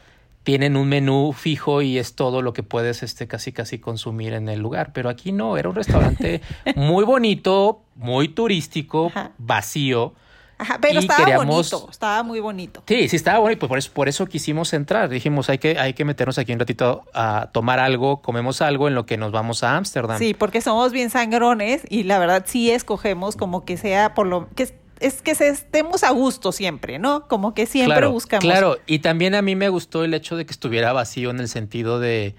tienen 0.44 0.76
un 0.76 0.88
menú 0.90 1.34
fijo 1.34 1.82
y 1.82 1.98
es 2.00 2.16
todo 2.16 2.42
lo 2.42 2.54
que 2.54 2.64
puedes 2.64 3.04
este, 3.04 3.28
casi 3.28 3.52
casi 3.52 3.80
consumir 3.80 4.34
en 4.34 4.50
el 4.50 4.60
lugar. 4.60 4.92
Pero 4.94 5.10
aquí 5.10 5.32
no, 5.32 5.58
era 5.58 5.70
un 5.70 5.76
restaurante 5.76 6.42
muy 6.76 7.04
bonito, 7.06 7.82
muy 7.96 8.28
turístico, 8.30 9.08
Ajá. 9.08 9.32
vacío. 9.38 10.14
Ajá, 10.58 10.78
pero 10.80 10.96
Y 11.00 11.04
estaba 11.04 11.26
queríamos- 11.26 11.72
bonito, 11.74 11.88
estaba 11.92 12.22
muy 12.22 12.40
bonito. 12.40 12.84
Sí, 12.88 13.08
sí 13.08 13.16
estaba 13.16 13.52
y 13.52 13.56
pues 13.56 13.68
por 13.68 13.78
eso, 13.80 13.92
por 13.94 14.08
eso 14.08 14.28
quisimos 14.28 14.74
entrar. 14.74 15.10
Dijimos, 15.10 15.50
hay 15.50 15.58
que, 15.58 15.80
hay 15.80 15.94
que 15.94 16.06
meternos 16.06 16.38
aquí 16.38 16.54
un 16.54 16.60
ratito 16.60 17.04
a 17.16 17.50
tomar 17.52 17.80
algo, 17.80 18.22
comemos 18.22 18.62
algo 18.62 18.88
en 18.88 18.94
lo 18.94 19.08
que 19.08 19.18
nos 19.18 19.32
vamos 19.32 19.64
a 19.64 19.76
Ámsterdam. 19.76 20.20
Sí, 20.20 20.36
porque 20.36 20.62
somos 20.62 20.92
bien 20.92 21.10
sangrones 21.10 21.82
y 21.90 22.04
la 22.04 22.20
verdad 22.20 22.44
sí 22.48 22.70
escogemos 22.70 23.36
como 23.36 23.66
que 23.66 23.76
sea 23.78 24.14
por 24.14 24.28
lo 24.28 24.50
que 24.56 24.72
es, 25.02 25.22
que 25.22 25.36
se 25.36 25.50
estemos 25.50 26.04
a 26.04 26.12
gusto 26.12 26.52
siempre, 26.52 27.00
¿no? 27.00 27.28
Como 27.28 27.54
que 27.54 27.66
siempre 27.66 27.96
claro, 27.96 28.12
buscamos 28.12 28.44
Claro, 28.44 28.78
y 28.86 29.00
también 29.00 29.36
a 29.36 29.42
mí 29.42 29.56
me 29.56 29.70
gustó 29.70 30.04
el 30.04 30.14
hecho 30.14 30.36
de 30.36 30.46
que 30.46 30.52
estuviera 30.52 30.94
vacío 30.94 31.30
en 31.30 31.40
el 31.40 31.48
sentido 31.48 32.00
de... 32.00 32.36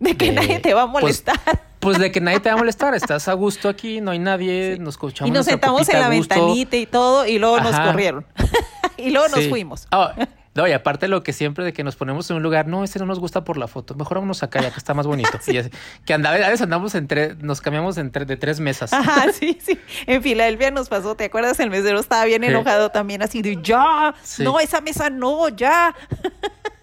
de 0.00 0.16
que 0.16 0.26
de- 0.26 0.32
nadie 0.32 0.60
te 0.60 0.74
va 0.74 0.82
a 0.82 0.92
pues, 0.92 1.02
molestar. 1.02 1.38
Pues 1.80 1.98
de 1.98 2.10
que 2.10 2.20
nadie 2.20 2.40
te 2.40 2.48
va 2.48 2.54
a 2.54 2.58
molestar, 2.58 2.94
estás 2.94 3.28
a 3.28 3.32
gusto 3.34 3.68
aquí, 3.68 4.00
no 4.00 4.10
hay 4.10 4.18
nadie, 4.18 4.76
nos 4.78 4.94
escuchamos 4.94 5.28
y 5.28 5.32
nos 5.32 5.46
sentamos 5.46 5.88
en 5.88 6.00
la 6.00 6.08
ventanita 6.08 6.76
y 6.76 6.86
todo 6.86 7.26
y 7.26 7.38
luego 7.38 7.60
nos 7.60 7.78
corrieron. 7.78 8.26
y 8.96 9.10
luego 9.10 9.28
nos 9.28 9.48
fuimos. 9.48 9.86
Ah, 9.90 10.14
no, 10.54 10.66
y 10.68 10.72
aparte 10.72 11.08
lo 11.08 11.22
que 11.22 11.32
siempre 11.32 11.64
de 11.64 11.72
que 11.72 11.82
nos 11.84 11.96
ponemos 11.96 12.30
en 12.30 12.36
un 12.36 12.42
lugar, 12.42 12.66
no, 12.68 12.84
ese 12.84 12.98
no 12.98 13.06
nos 13.06 13.18
gusta 13.20 13.44
por 13.44 13.56
la 13.56 13.66
foto, 13.68 13.94
mejor 13.94 14.18
vámonos 14.18 14.42
acá, 14.42 14.60
ya 14.62 14.70
que 14.70 14.78
está 14.78 14.94
más 14.94 15.06
bonito. 15.06 15.38
Y 15.46 15.56
es- 15.56 15.70
que 16.04 16.14
andaba, 16.14 16.36
a 16.36 16.38
veces 16.38 16.62
andamos 16.62 16.94
entre, 16.94 17.34
nos 17.36 17.60
cambiamos 17.60 17.98
entre, 17.98 18.24
de 18.24 18.36
tres 18.36 18.60
mesas. 18.60 18.92
Ajá, 18.92 19.26
sí, 19.38 19.58
sí. 19.60 19.78
En 20.06 20.22
Filadelfia 20.22 20.70
nos 20.70 20.88
pasó, 20.88 21.14
¿te 21.16 21.24
acuerdas? 21.24 21.58
El 21.60 21.70
mesero 21.70 21.98
estaba 22.00 22.24
bien 22.24 22.42
Sí. 22.42 22.48
enojado 22.48 22.90
también, 22.90 23.22
así 23.22 23.42
de 23.42 23.58
ya, 23.62 24.14
Sí. 24.22 24.42
no, 24.44 24.60
esa 24.60 24.80
mesa 24.80 25.10
no, 25.10 25.48
ya. 25.48 25.94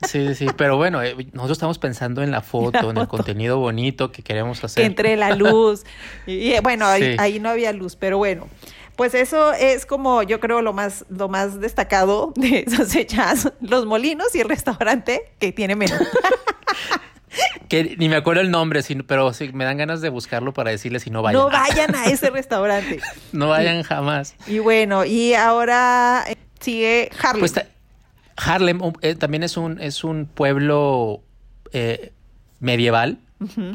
Sí, 0.03 0.33
sí, 0.33 0.47
pero 0.57 0.77
bueno, 0.77 1.03
eh, 1.03 1.15
nosotros 1.31 1.57
estamos 1.59 1.77
pensando 1.77 2.23
en 2.23 2.31
la 2.31 2.41
foto, 2.41 2.89
en 2.89 2.97
el 2.97 3.07
contenido 3.07 3.59
bonito 3.59 4.11
que 4.11 4.23
queremos 4.23 4.59
Que 4.59 4.65
hacer. 4.65 4.85
entre 4.85 5.15
la 5.15 5.35
luz. 5.35 5.83
Y, 6.25 6.53
y, 6.55 6.59
bueno, 6.61 6.87
ahí, 6.87 7.15
ahí 7.19 7.39
no 7.39 7.49
había 7.49 7.71
luz, 7.71 7.95
pero 7.95 8.17
bueno. 8.17 8.47
Pues 9.01 9.15
eso 9.15 9.51
es 9.53 9.87
como 9.87 10.21
yo 10.21 10.39
creo 10.39 10.61
lo 10.61 10.73
más, 10.73 11.05
lo 11.09 11.27
más 11.27 11.59
destacado 11.59 12.33
de 12.35 12.65
esas 12.67 12.93
fechas, 12.93 13.51
los 13.59 13.87
molinos 13.87 14.27
y 14.35 14.41
el 14.41 14.47
restaurante 14.47 15.33
que 15.39 15.51
tiene 15.51 15.75
menú. 15.75 15.95
Que 17.67 17.95
ni 17.97 18.09
me 18.09 18.15
acuerdo 18.15 18.41
el 18.41 18.51
nombre, 18.51 18.83
sino- 18.83 19.03
pero 19.03 19.33
sí, 19.33 19.49
me 19.53 19.65
dan 19.65 19.77
ganas 19.77 20.01
de 20.01 20.09
buscarlo 20.09 20.53
para 20.53 20.69
decirles 20.69 21.01
si 21.01 21.09
no 21.09 21.23
vayan. 21.23 21.41
No 21.41 21.49
vayan 21.49 21.95
a 21.95 22.05
ese 22.11 22.29
restaurante. 22.29 22.99
No 23.31 23.49
vayan 23.49 23.81
jamás. 23.81 24.35
Y 24.45 24.59
bueno, 24.59 25.03
y 25.03 25.33
ahora 25.33 26.23
eh, 26.27 26.35
sigue 26.59 27.09
Harlem. 27.23 27.39
Pues 27.39 27.55
Harlem 28.37 28.81
um, 28.83 28.93
eh, 29.01 29.15
también 29.15 29.41
es 29.41 29.57
un, 29.57 29.81
es 29.81 30.03
un 30.03 30.27
pueblo 30.27 31.23
eh, 31.73 32.13
medieval 32.59 33.17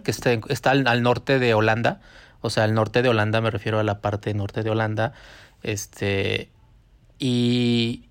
que 0.05 0.11
está, 0.13 0.31
está 0.51 0.71
al, 0.71 0.87
al 0.87 1.03
norte 1.03 1.41
de 1.41 1.53
Holanda. 1.55 2.01
O 2.47 2.51
sea, 2.51 2.65
al 2.65 2.75
norte 2.75 3.03
de 3.03 3.09
Holanda, 3.09 3.41
me 3.41 3.51
refiero 3.51 3.79
a 3.79 3.85
la 3.85 4.01
parte 4.01 4.33
norte 4.35 4.63
de 4.63 4.71
Holanda. 4.71 5.13
Este. 5.63 6.51
Y 7.19 8.09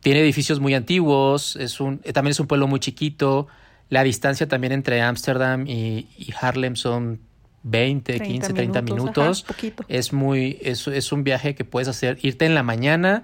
tiene 0.00 0.20
edificios 0.20 0.60
muy 0.60 0.74
antiguos. 0.74 1.56
Es 1.56 1.80
un, 1.80 2.00
eh, 2.04 2.12
también 2.12 2.32
es 2.32 2.40
un 2.40 2.46
pueblo 2.46 2.66
muy 2.66 2.80
chiquito. 2.80 3.48
La 3.88 4.02
distancia 4.04 4.46
también 4.48 4.72
entre 4.72 5.00
Ámsterdam 5.00 5.66
y, 5.66 6.08
y 6.16 6.34
Harlem 6.38 6.76
son 6.76 7.20
20, 7.62 8.20
15, 8.20 8.52
30 8.52 8.82
minutos. 8.82 9.44
ajá. 9.48 9.84
Es 9.88 10.12
muy, 10.12 10.58
es, 10.62 10.86
es 10.88 11.12
un 11.12 11.24
viaje 11.24 11.54
que 11.54 11.64
puedes 11.64 11.88
hacer, 11.88 12.18
irte 12.22 12.46
en 12.46 12.54
la 12.54 12.62
mañana, 12.62 13.22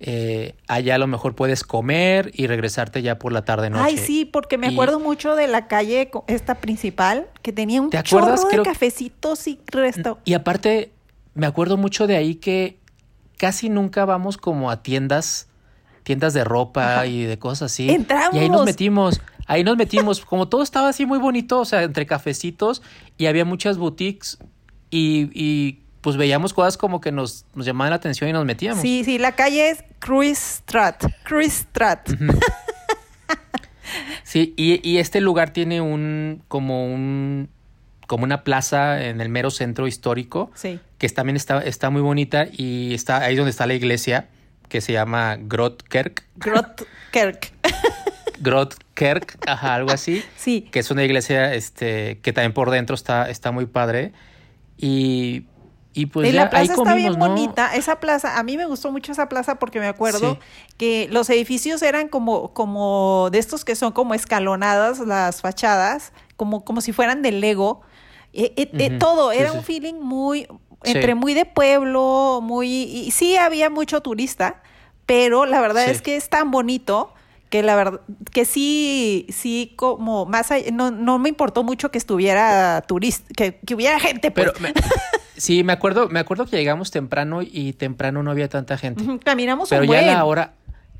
eh, 0.00 0.54
allá 0.68 0.96
a 0.96 0.98
lo 0.98 1.06
mejor 1.06 1.34
puedes 1.34 1.62
comer 1.64 2.30
y 2.34 2.46
regresarte 2.46 3.00
ya 3.02 3.18
por 3.18 3.32
la 3.32 3.44
tarde 3.44 3.70
noche. 3.70 3.84
Ay, 3.86 3.96
sí, 3.96 4.24
porque 4.24 4.58
me 4.58 4.68
Y- 4.68 4.72
acuerdo 4.72 5.00
mucho 5.00 5.34
de 5.36 5.46
la 5.46 5.66
calle 5.68 6.10
esta 6.26 6.56
principal 6.56 7.28
que 7.42 7.52
tenía 7.52 7.80
un 7.80 7.90
¿Te 7.90 7.98
acuerdas? 7.98 8.40
chorro 8.40 8.48
de 8.48 8.52
Creo- 8.54 8.64
cafecitos 8.64 9.46
y 9.46 9.58
resto. 9.66 10.18
Y 10.24 10.34
aparte, 10.34 10.92
me 11.34 11.46
acuerdo 11.46 11.76
mucho 11.76 12.06
de 12.06 12.16
ahí 12.16 12.34
que 12.34 12.78
casi 13.38 13.68
nunca 13.68 14.04
vamos 14.04 14.36
como 14.36 14.70
a 14.70 14.82
tiendas, 14.82 15.48
tiendas 16.02 16.34
de 16.34 16.44
ropa 16.44 16.92
Ajá. 16.96 17.06
y 17.06 17.22
de 17.24 17.38
cosas 17.38 17.72
así. 17.72 17.88
Entramos. 17.88 18.34
Y 18.36 18.40
ahí 18.40 18.48
nos 18.50 18.64
metimos. 18.64 19.20
Ahí 19.46 19.62
nos 19.62 19.76
metimos, 19.76 20.24
como 20.24 20.48
todo 20.48 20.62
estaba 20.62 20.88
así 20.88 21.04
muy 21.06 21.18
bonito, 21.18 21.60
o 21.60 21.64
sea, 21.66 21.82
entre 21.82 22.06
cafecitos 22.06 22.82
y 23.18 23.26
había 23.26 23.44
muchas 23.44 23.76
boutiques 23.76 24.38
y, 24.90 25.28
y 25.34 25.80
pues 26.04 26.18
veíamos 26.18 26.52
cosas 26.52 26.76
como 26.76 27.00
que 27.00 27.10
nos, 27.12 27.46
nos 27.54 27.64
llamaban 27.64 27.88
la 27.88 27.96
atención 27.96 28.28
y 28.28 28.34
nos 28.34 28.44
metíamos. 28.44 28.82
Sí, 28.82 29.04
sí, 29.04 29.16
la 29.16 29.32
calle 29.32 29.70
es 29.70 29.82
Cruise 30.00 30.38
Strat, 30.38 31.02
Cruise 31.24 31.54
Strat. 31.54 32.10
sí, 34.22 34.52
y, 34.58 34.86
y 34.86 34.98
este 34.98 35.22
lugar 35.22 35.50
tiene 35.54 35.80
un, 35.80 36.42
como 36.46 36.84
un, 36.86 37.48
como 38.06 38.24
una 38.24 38.44
plaza 38.44 39.02
en 39.02 39.22
el 39.22 39.30
mero 39.30 39.50
centro 39.50 39.86
histórico, 39.86 40.50
Sí. 40.54 40.78
que 40.98 41.08
también 41.08 41.36
está, 41.36 41.62
está 41.62 41.88
muy 41.88 42.02
bonita 42.02 42.48
y 42.52 42.92
está 42.92 43.22
ahí 43.22 43.34
donde 43.34 43.50
está 43.50 43.66
la 43.66 43.72
iglesia 43.74 44.28
que 44.68 44.82
se 44.82 44.92
llama 44.92 45.38
Grotkerk. 45.40 46.22
Grotkerk. 46.36 47.50
Grotkerk, 48.40 49.38
ajá, 49.46 49.74
algo 49.74 49.90
así. 49.90 50.22
Sí. 50.36 50.68
Que 50.70 50.80
es 50.80 50.90
una 50.90 51.02
iglesia 51.02 51.54
este, 51.54 52.18
que 52.20 52.34
también 52.34 52.52
por 52.52 52.70
dentro 52.70 52.94
está, 52.94 53.30
está 53.30 53.52
muy 53.52 53.64
padre. 53.64 54.12
Y, 54.76 55.44
y 55.94 56.06
pues 56.06 56.30
ya 56.32 56.44
la 56.44 56.50
plaza 56.50 56.62
ahí 56.62 56.68
está 56.68 56.74
comimos, 56.76 56.96
bien 56.96 57.18
¿no? 57.18 57.28
bonita. 57.28 57.74
Esa 57.74 58.00
plaza, 58.00 58.38
a 58.38 58.42
mí 58.42 58.56
me 58.56 58.66
gustó 58.66 58.90
mucho 58.92 59.12
esa 59.12 59.28
plaza 59.28 59.58
porque 59.58 59.80
me 59.80 59.86
acuerdo 59.86 60.34
Sí. 60.34 60.38
que 60.76 61.08
los 61.10 61.30
edificios 61.30 61.80
eran 61.82 62.08
como, 62.08 62.52
como 62.52 63.28
de 63.32 63.38
estos 63.38 63.64
que 63.64 63.74
son 63.76 63.92
como 63.92 64.12
escalonadas 64.14 64.98
las 64.98 65.40
fachadas, 65.40 66.12
como, 66.36 66.64
como 66.64 66.80
si 66.80 66.92
fueran 66.92 67.22
de 67.22 67.32
Lego. 67.32 67.80
Eh, 68.32 68.52
eh, 68.56 68.70
eh, 68.78 68.88
Ujú. 68.90 68.98
todo, 68.98 69.32
Sí, 69.32 69.38
era 69.38 69.52
sí. 69.52 69.56
un 69.56 69.62
feeling 69.64 69.94
muy, 69.94 70.48
entre 70.82 71.14
muy 71.14 71.32
de 71.34 71.44
pueblo, 71.46 72.40
muy, 72.42 72.68
y 72.68 73.10
sí 73.12 73.36
había 73.36 73.70
mucho 73.70 74.00
turista, 74.00 74.60
pero 75.06 75.46
la 75.46 75.60
verdad 75.60 75.88
es 75.88 76.02
que 76.02 76.16
es 76.16 76.28
tan 76.28 76.50
bonito 76.50 77.12
que 77.50 77.62
la 77.62 77.76
verdad, 77.76 78.00
que 78.32 78.44
sí, 78.44 79.26
sí, 79.30 79.74
como 79.76 80.26
más 80.26 80.50
allá, 80.50 80.72
no, 80.72 80.90
no 80.90 81.20
me 81.20 81.28
importó 81.28 81.62
mucho 81.62 81.92
que 81.92 81.98
estuviera 81.98 82.82
turista, 82.88 83.24
que, 83.36 83.60
que 83.64 83.74
hubiera 83.76 84.00
gente, 84.00 84.32
pues. 84.32 84.50
Pero 84.50 84.60
me- 84.60 84.72
sí, 85.36 85.64
me 85.64 85.72
acuerdo, 85.72 86.08
me 86.08 86.20
acuerdo 86.20 86.46
que 86.46 86.56
llegamos 86.56 86.90
temprano 86.90 87.40
y 87.42 87.72
temprano 87.74 88.22
no 88.22 88.30
había 88.30 88.48
tanta 88.48 88.76
gente. 88.78 89.02
Ujú, 89.02 89.20
Caminamos 89.20 89.68
Pero 89.68 89.82
un 89.82 89.88
ya 89.88 89.98
a 89.98 90.02
la 90.02 90.24
hora, 90.24 90.52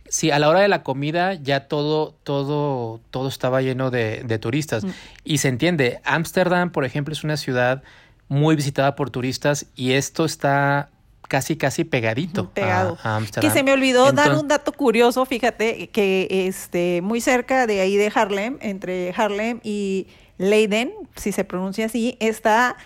sí, 0.08 0.30
a 0.30 0.38
la 0.38 0.48
hora 0.48 0.60
de 0.60 0.68
la 0.68 0.82
comida 0.82 1.34
ya 1.34 1.66
todo, 1.68 2.14
todo, 2.24 3.00
todo 3.10 3.28
estaba 3.28 3.62
lleno 3.62 3.90
de, 3.90 4.22
de 4.24 4.38
turistas. 4.38 4.84
Mm. 4.84 4.90
Y 5.24 5.38
se 5.38 5.48
entiende, 5.48 6.00
Ámsterdam, 6.04 6.70
por 6.70 6.84
ejemplo, 6.84 7.12
es 7.12 7.24
una 7.24 7.36
ciudad 7.36 7.82
muy 8.28 8.56
visitada 8.56 8.96
por 8.96 9.10
turistas 9.10 9.66
y 9.76 9.92
esto 9.92 10.24
está 10.24 10.88
casi, 11.28 11.56
casi 11.56 11.84
pegadito 11.84 12.42
a- 12.42 12.50
pegado. 12.54 12.92
a, 13.00 13.02
Que 13.02 13.08
Ámsterdam. 13.08 13.52
se 13.52 13.62
me 13.62 13.72
olvidó 13.72 14.12
dar 14.12 14.32
un 14.32 14.48
dato 14.48 14.72
curioso, 14.72 15.24
fíjate, 15.26 15.88
que 15.88 16.26
este 16.48 17.00
muy 17.02 17.20
cerca 17.20 17.66
de 17.66 17.80
ahí 17.80 17.96
de 17.96 18.10
Harlem, 18.14 18.58
entre 18.60 19.12
Harlem 19.16 19.60
y 19.62 20.06
Leiden, 20.38 20.92
si 21.16 21.32
se 21.32 21.44
pronuncia 21.44 21.86
así, 21.86 22.16
está 22.20 22.76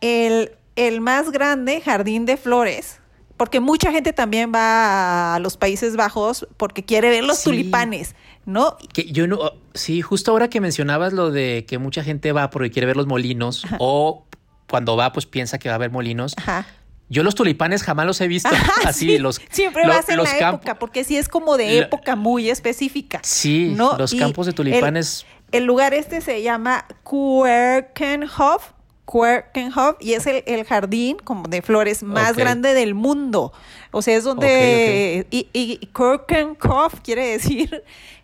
el, 0.00 0.52
el 0.88 1.00
más 1.00 1.30
grande 1.30 1.80
jardín 1.80 2.26
de 2.26 2.36
flores. 2.36 3.00
Porque 3.36 3.58
mucha 3.60 3.90
gente 3.90 4.12
también 4.12 4.52
va 4.54 5.34
a 5.34 5.38
los 5.38 5.56
Países 5.56 5.96
Bajos 5.96 6.46
porque 6.58 6.84
quiere 6.84 7.08
ver 7.08 7.24
los 7.24 7.38
Sí. 7.38 7.44
tulipanes, 7.44 8.14
¿no? 8.44 8.76
Que 8.92 9.10
yo 9.10 9.26
no, 9.26 9.38
sí, 9.72 10.02
justo 10.02 10.30
ahora 10.30 10.48
que 10.50 10.60
mencionabas 10.60 11.14
lo 11.14 11.30
de 11.30 11.64
que 11.66 11.78
mucha 11.78 12.04
gente 12.04 12.32
va 12.32 12.50
porque 12.50 12.70
quiere 12.70 12.86
ver 12.86 12.96
los 12.96 13.06
molinos 13.06 13.64
o 13.78 14.26
cuando 14.68 14.94
va 14.96 15.12
pues 15.12 15.24
piensa 15.24 15.58
que 15.58 15.68
va 15.70 15.74
a 15.74 15.76
haber 15.76 15.90
molinos. 15.90 16.34
Ajá. 16.36 16.66
Yo 17.08 17.22
los 17.24 17.34
tulipanes 17.34 17.82
jamás 17.82 18.04
los 18.06 18.20
he 18.20 18.28
visto. 18.28 18.50
Ajá, 18.50 18.72
Así 18.90 19.06
sí, 19.06 19.18
los 19.18 19.40
siempre 19.50 19.84
lo- 19.86 19.94
vas 19.94 20.08
en 20.10 20.18
los 20.18 20.30
la 20.30 20.50
época, 20.50 20.78
porque 20.78 21.02
sí 21.02 21.16
es 21.16 21.28
como 21.28 21.56
de 21.56 21.78
época 21.78 22.16
muy 22.16 22.50
específica. 22.50 23.20
Sí, 23.24 23.72
¿no? 23.74 23.96
los 23.96 24.12
Y 24.12 24.18
campos 24.18 24.46
de 24.46 24.50
el- 24.50 24.54
tulipanes. 24.56 25.24
El 25.50 25.64
lugar 25.64 25.94
este 25.94 26.20
se 26.20 26.42
llama 26.42 26.84
Querkenhof, 27.08 28.72
Querkenhof, 29.10 29.96
y 30.00 30.12
es 30.12 30.26
el, 30.26 30.44
el 30.46 30.64
jardín 30.64 31.16
como 31.24 31.48
de 31.48 31.62
flores 31.62 32.02
más 32.02 32.36
grande 32.36 32.74
del 32.74 32.94
mundo. 32.94 33.52
O 33.90 34.02
sea, 34.02 34.16
es 34.16 34.24
donde... 34.24 35.26
Y, 35.30 35.48
y 35.52 35.78
Querkenhof 35.86 37.00
quiere 37.00 37.26
decir 37.26 37.82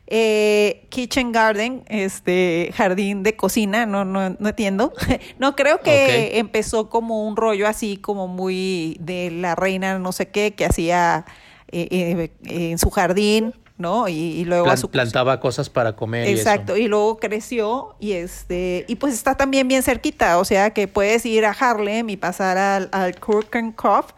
eh, 0.09 0.87
kitchen 0.89 1.33
garden, 1.33 1.83
este 1.89 2.71
jardín 2.77 3.25
de 3.25 3.35
cocina, 3.35 3.87
no, 3.87 4.05
no, 4.05 4.31
no 4.31 4.49
entiendo. 4.49 4.93
No 5.39 5.57
creo 5.57 5.81
que 5.81 6.39
empezó 6.39 6.89
como 6.89 7.27
un 7.27 7.37
rollo 7.37 7.67
así 7.67 7.97
como 7.97 8.29
muy 8.29 8.97
de 9.01 9.31
la 9.31 9.55
reina 9.55 9.99
no 9.99 10.13
sé 10.13 10.29
qué 10.29 10.55
que 10.55 10.65
hacía 10.65 11.25
eh, 11.69 11.89
eh, 11.91 12.71
en 12.71 12.79
su 12.79 12.91
jardín, 12.91 13.55
¿no? 13.79 14.09
Y, 14.09 14.13
y 14.15 14.45
luego 14.45 14.65
a 14.65 14.69
plan- 14.69 14.79
su 14.79 14.91
plantaba 14.91 15.39
cosas 15.41 15.69
para 15.71 15.95
comer. 15.97 16.29
Exacto, 16.29 16.77
Y 16.77 16.85
y 16.85 16.89
luego 16.89 17.19
creció 17.19 17.95
y 18.01 18.13
este 18.13 18.85
y 18.89 18.97
pues 18.97 19.13
está 19.15 19.35
también 19.37 19.69
bien 19.69 19.83
cerquita, 19.83 20.39
o 20.39 20.45
sea 20.45 20.71
que 20.71 20.89
puedes 20.89 21.25
ir 21.27 21.45
a 21.45 21.51
Harlem 21.51 22.09
y 22.11 22.17
pasar 22.17 22.57
al, 22.59 22.89
al 22.93 23.19
Kurkenkopf, 23.21 24.13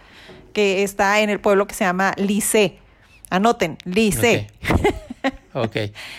que 0.53 0.83
está 0.83 1.21
en 1.21 1.31
el 1.31 1.41
pueblo 1.41 1.67
que 1.67 1.75
se 1.75 1.85
llama 1.85 2.15
Lice. 2.17 2.79
Anoten, 3.31 3.77
Lice. 3.85 4.47
Ok. 5.55 5.77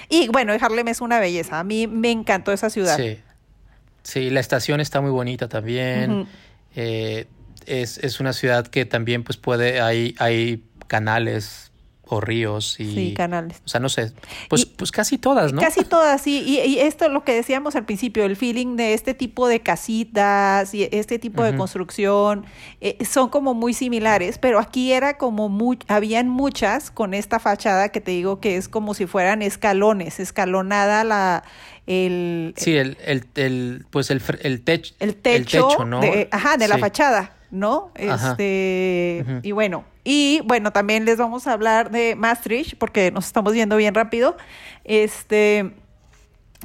Y 0.09 0.27
bueno, 0.27 0.53
Harlem 0.59 0.87
es 0.89 0.99
una 1.01 1.19
belleza. 1.19 1.59
A 1.59 1.63
mí 1.63 1.87
me 1.87 2.11
encantó 2.11 2.51
esa 2.51 2.69
ciudad. 2.69 2.97
Sí. 2.97 3.19
Sí, 4.03 4.29
la 4.31 4.39
estación 4.39 4.81
está 4.81 4.99
muy 5.01 5.11
bonita 5.11 5.47
también. 5.47 6.27
Eh, 6.75 7.27
es, 7.65 7.99
es 7.99 8.19
una 8.19 8.33
ciudad 8.33 8.67
que 8.67 8.85
también 8.85 9.23
pues 9.23 9.37
puede, 9.37 9.79
hay, 9.81 10.15
hay 10.19 10.63
canales 10.87 11.68
o 12.11 12.19
ríos 12.21 12.79
y... 12.79 12.93
Sí, 12.93 13.13
canales. 13.15 13.61
O 13.65 13.69
sea, 13.69 13.79
no 13.79 13.87
sé, 13.89 14.11
pues, 14.49 14.63
Y- 14.63 14.65
pues 14.65 14.91
casi 14.91 15.17
todas, 15.17 15.53
¿no? 15.53 15.61
Casi 15.61 15.83
todas, 15.83 16.21
sí. 16.21 16.43
Y, 16.45 16.59
y 16.59 16.79
esto 16.79 17.05
es 17.05 17.11
lo 17.11 17.23
que 17.23 17.33
decíamos 17.33 17.75
al 17.75 17.85
principio, 17.85 18.25
el 18.25 18.35
feeling 18.35 18.75
de 18.75 18.93
este 18.93 19.13
tipo 19.13 19.47
de 19.47 19.59
casitas 19.61 20.73
y 20.73 20.89
este 20.91 21.19
tipo 21.19 21.43
de 21.43 21.55
construcción 21.55 22.45
eh, 22.81 22.97
son 23.05 23.29
como 23.29 23.53
muy 23.53 23.73
similares, 23.73 24.37
pero 24.39 24.59
aquí 24.59 24.91
era 24.91 25.17
como 25.17 25.49
muy, 25.49 25.77
habían 25.87 26.29
muchas 26.29 26.91
con 26.91 27.13
esta 27.13 27.39
fachada 27.39 27.89
que 27.89 28.01
te 28.01 28.11
digo 28.11 28.39
que 28.39 28.57
es 28.57 28.67
como 28.67 28.93
si 28.93 29.05
fueran 29.05 29.41
escalones, 29.41 30.19
escalonada 30.19 31.03
la 31.03 31.43
el, 31.87 32.53
Sí, 32.55 32.75
el, 32.77 32.97
el, 33.05 33.25
el, 33.35 33.85
pues 33.89 34.11
el, 34.11 34.21
fr- 34.21 34.39
el, 34.43 34.63
tech- 34.63 34.93
el 34.99 35.15
techo, 35.15 35.85
¿no? 35.85 35.99
de, 36.01 36.27
ajá, 36.31 36.57
de 36.57 36.67
la 36.67 36.77
fachada, 36.77 37.33
¿no? 37.51 37.91
Ajá. 38.09 38.31
Este, 38.31 39.25
y 39.43 39.51
bueno, 39.51 39.83
y 40.03 40.41
bueno, 40.45 40.71
también 40.71 41.05
les 41.05 41.17
vamos 41.17 41.47
a 41.47 41.53
hablar 41.53 41.91
de 41.91 42.15
Maastricht, 42.15 42.77
porque 42.77 43.11
nos 43.11 43.25
estamos 43.27 43.53
viendo 43.53 43.75
bien 43.77 43.93
rápido. 43.93 44.37
Este, 44.83 45.71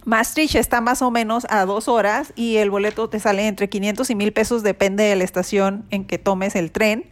Maastricht 0.04 0.56
está 0.56 0.80
más 0.80 1.02
o 1.02 1.10
menos 1.10 1.46
a 1.50 1.64
dos 1.64 1.88
horas 1.88 2.32
y 2.36 2.56
el 2.56 2.70
boleto 2.70 3.08
te 3.08 3.20
sale 3.20 3.46
entre 3.46 3.68
500 3.68 4.10
y 4.10 4.14
1000 4.14 4.32
pesos, 4.32 4.62
depende 4.62 5.04
de 5.04 5.16
la 5.16 5.24
estación 5.24 5.84
en 5.90 6.04
que 6.04 6.18
tomes 6.18 6.56
el 6.56 6.72
tren. 6.72 7.10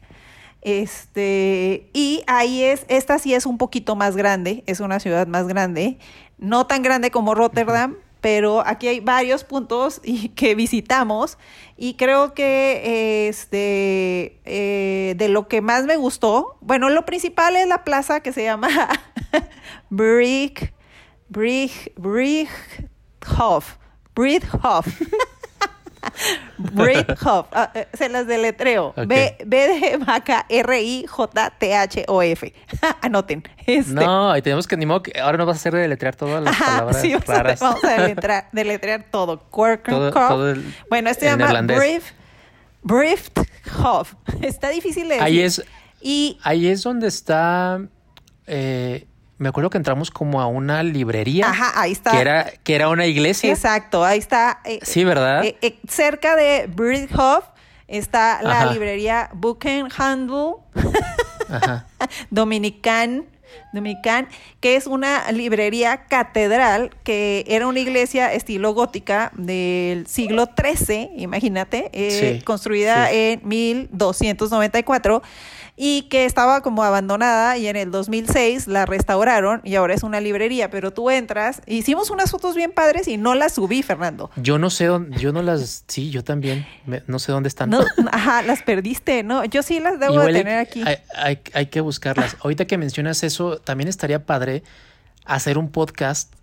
Este, 0.63 1.91
y 1.93 2.23
ahí 2.27 2.63
es, 2.63 2.85
esta 2.89 3.19
sí 3.19 3.35
es 3.35 3.47
un 3.47 3.59
poquito 3.59 3.97
más 3.97 4.17
grande, 4.17 4.63
es 4.67 4.81
una 4.81 5.01
ciudad 5.01 5.27
más 5.27 5.49
grande, 5.49 5.99
no 6.39 6.67
tan 6.67 6.83
grande 6.83 7.11
como 7.11 7.35
Rotterdam, 7.35 7.97
pero 8.23 8.63
aquí 8.65 8.89
hay 8.89 9.01
varios 9.01 9.45
puntos 9.45 10.01
y, 10.03 10.29
que 10.37 10.55
visitamos 10.55 11.37
y 11.77 11.95
creo 11.95 12.33
que 12.33 13.29
este, 13.29 14.41
eh, 14.47 15.15
de 15.19 15.29
lo 15.29 15.49
que 15.49 15.61
más 15.61 15.85
me 15.85 15.97
gustó, 15.97 16.57
bueno, 16.63 16.89
lo 16.89 17.05
principal 17.05 17.57
es 17.57 17.69
la 17.69 17.85
plaza 17.85 18.21
que 18.21 18.33
se 18.33 18.45
llama 18.45 18.69
Brick, 19.91 20.73
Brick, 21.29 21.93
Brickhof, 21.97 23.77
Brickhof. 24.15 24.87
Brickhof, 26.59 27.47
ah, 27.53 27.71
eh, 27.75 27.87
se 27.95 28.09
las 28.09 28.27
deletreo. 28.27 28.89
Ok. 28.89 29.07
B, 29.07 29.37
B 29.47 29.57
de 29.81 29.97
vaca, 29.99 30.45
R-I-J-T-H-O-F. 30.49 32.53
Anoten. 33.03 33.43
Este. 33.67 33.93
No, 33.95 34.37
y 34.37 34.43
tenemos 34.43 34.67
que, 34.67 34.77
ni 34.77 34.87
modo 34.87 35.03
que 35.03 35.19
ahora 35.21 35.39
no 35.39 35.47
vas 35.47 35.57
a 35.57 35.61
hacer 35.61 35.75
deletrear 35.75 36.17
todas 36.17 36.43
las 36.43 36.55
Ajá, 36.55 36.65
palabras 36.79 37.01
sí, 37.01 37.13
vamos 37.13 37.29
a, 37.29 37.35
raras. 37.35 37.61
vamos 37.61 37.85
a 37.85 38.01
deletrear, 38.01 38.49
deletrear 38.53 39.05
todo. 39.11 39.39
Todo- 39.39 40.11
todo 40.11 40.51
el- 40.51 40.75
bueno, 40.91 41.11
este 41.11 41.29
se 41.31 41.37
llama. 41.37 41.63
Brief, 41.63 42.11
Briefhof. 42.83 44.15
Está 44.43 44.69
difícil 44.71 45.05
de 45.09 45.15
decir. 45.15 45.23
Ahí 45.25 45.41
es, 45.41 45.65
Y 46.01 46.39
ahí 46.43 46.67
es 46.69 46.83
donde 46.83 47.07
está, 47.09 47.81
eh, 48.47 49.07
me 49.39 49.49
acuerdo 49.49 49.71
que 49.71 49.79
entramos 49.79 50.11
como 50.11 50.41
a 50.41 50.47
una 50.47 50.83
librería. 50.83 51.49
Ajá, 51.49 51.73
ahí 51.81 51.93
está. 51.93 52.13
Que 52.13 52.21
era, 52.21 52.53
que 52.63 52.75
era 52.75 52.89
una 52.89 53.07
iglesia. 53.07 53.51
Exacto, 53.51 54.05
ahí 54.05 54.19
está. 54.19 54.61
eh, 54.65 54.79
Sí, 54.83 55.05
¿verdad? 55.05 55.45
eh, 55.45 55.57
eh, 55.63 55.79
cerca 55.89 56.37
de 56.37 56.67
Briefhof 56.73 57.45
está 57.89 58.41
la 58.43 58.63
Ajá. 58.63 58.73
librería 58.73 59.31
Buchenhandel 59.35 60.55
Ajá. 61.51 61.87
Dominican. 62.31 63.27
Dominican, 63.75 64.29
que 64.61 64.77
es 64.77 64.87
una 64.87 65.31
librería 65.33 66.05
catedral 66.05 66.91
que 67.05 67.45
era 67.49 67.67
una 67.67 67.81
iglesia 67.81 68.33
estilo 68.33 68.73
gótica 68.75 69.31
del 69.35 70.07
siglo 70.07 70.49
XIII, 70.57 71.11
imagínate, 71.17 71.91
Sí, 71.95 72.43
construida 72.45 73.09
sí. 73.09 73.15
en 73.17 73.41
1294 73.49 75.23
y 75.77 76.03
que 76.03 76.27
estaba 76.27 76.61
como 76.63 76.83
abandonada 76.85 77.57
y 77.57 77.67
en 77.67 77.77
el 77.77 77.91
2006 77.91 78.67
la 78.67 78.85
restauraron 78.87 79.61
y 79.65 79.75
ahora 79.77 79.95
es 79.95 80.03
una 80.03 80.21
librería, 80.21 80.71
pero 80.71 80.91
tú 80.93 81.09
entras, 81.11 81.63
hicimos 81.67 82.11
unas 82.11 82.31
fotos 82.31 82.55
bien 82.55 82.73
padres 82.73 83.09
y 83.09 83.17
no 83.17 83.35
las 83.35 83.55
subí, 83.55 83.83
Fernando. 83.83 84.31
Yo 84.37 84.59
no 84.59 84.69
sé 84.71 84.85
dónde, 84.87 85.19
yo 85.19 85.33
no 85.33 85.43
las, 85.43 85.85
sí, 85.89 86.11
yo 86.11 86.23
también, 86.23 86.67
me- 86.87 87.03
no 87.07 87.19
sé 87.19 87.33
dónde 87.33 87.49
están. 87.49 87.71
No, 87.71 87.81
ajá, 88.13 88.43
las 88.43 88.63
perdiste, 88.63 89.23
¿no? 89.23 89.45
Yo 89.47 89.63
sí 89.63 89.81
las 89.81 89.99
debo 89.99 90.21
de 90.21 90.33
tener 90.33 90.59
aquí. 90.59 90.83
Hay, 90.87 90.97
hay- 91.17 91.41
hay 91.55 91.67
que 91.67 91.81
buscarlas. 91.81 92.37
Ahorita 92.43 92.67
que 92.67 92.77
mencionas 92.79 93.23
eso, 93.23 93.59
también 93.59 93.89
estaría 93.89 94.27
padre 94.27 94.63
hacer 95.25 95.57
un 95.59 95.71
podcast 95.71 96.35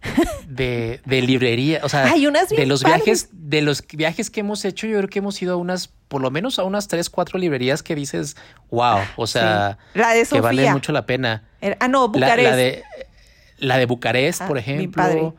de, 0.47 1.01
de 1.05 1.21
librería, 1.21 1.81
o 1.83 1.89
sea, 1.89 2.13
unas 2.27 2.49
de 2.49 2.65
los 2.65 2.81
padres. 2.83 3.03
viajes, 3.03 3.29
de 3.33 3.61
los 3.61 3.85
viajes 3.85 4.29
que 4.29 4.39
hemos 4.39 4.63
hecho, 4.65 4.87
yo 4.87 4.97
creo 4.97 5.09
que 5.09 5.19
hemos 5.19 5.41
ido 5.41 5.53
a 5.53 5.57
unas, 5.57 5.89
por 6.07 6.21
lo 6.21 6.31
menos 6.31 6.59
a 6.59 6.63
unas 6.63 6.87
tres, 6.87 7.09
cuatro 7.09 7.37
librerías 7.39 7.83
que 7.83 7.93
dices, 7.95 8.37
wow, 8.71 8.99
o 9.17 9.27
sea, 9.27 9.77
Sí. 9.93 9.99
La 9.99 10.13
de 10.13 10.25
que 10.25 10.41
vale 10.41 10.71
mucho 10.71 10.91
la 10.91 11.05
pena. 11.05 11.43
Era- 11.61 11.77
ah, 11.81 11.87
no, 11.87 12.01
La, 12.03 12.07
Bucarest. 12.07 12.49
la 12.49 12.55
de 12.55 12.83
la 13.57 13.77
de 13.77 13.85
Bucarest, 13.85 14.41
Ah, 14.41 14.47
por 14.47 14.57
padre. 14.63 14.71
ejemplo. 14.71 15.35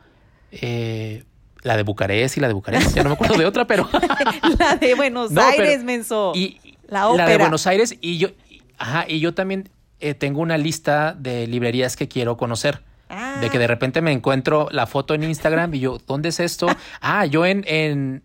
eh, 0.51 1.23
la 1.63 1.77
de 1.77 1.83
Bucarest 1.83 2.37
y 2.37 2.39
la 2.41 2.47
de 2.47 2.53
Bucarest, 2.53 2.95
ya 2.95 3.03
no 3.03 3.09
me 3.09 3.15
acuerdo 3.15 3.37
de 3.37 3.45
otra, 3.45 3.65
pero 3.67 3.89
La 4.59 4.75
de 4.75 4.93
Buenos 4.95 5.31
No, 5.31 5.41
pero- 5.51 5.63
Aires, 5.63 5.83
menso. 5.83 6.31
y 6.35 6.59
La 6.87 7.01
de 7.01 7.05
ópera. 7.07 7.37
Buenos 7.37 7.67
Aires 7.67 7.95
y 8.01 8.17
yo 8.17 8.29
ajá, 8.77 9.05
y 9.07 9.19
yo 9.19 9.33
también 9.33 9.69
eh, 9.99 10.13
tengo 10.15 10.41
una 10.41 10.57
lista 10.57 11.13
de 11.17 11.45
librerías 11.47 11.95
que 11.95 12.07
quiero 12.07 12.37
conocer. 12.37 12.81
Ah. 13.11 13.37
De 13.41 13.49
que 13.49 13.59
de 13.59 13.67
repente 13.67 14.01
me 14.01 14.11
encuentro 14.11 14.67
la 14.71 14.87
foto 14.87 15.13
en 15.13 15.23
Instagram 15.23 15.73
y 15.75 15.79
yo, 15.81 15.97
¿dónde 16.07 16.29
es 16.29 16.39
esto? 16.39 16.67
Ah, 17.01 17.25
yo 17.25 17.45
en, 17.45 17.63
en 17.67 18.23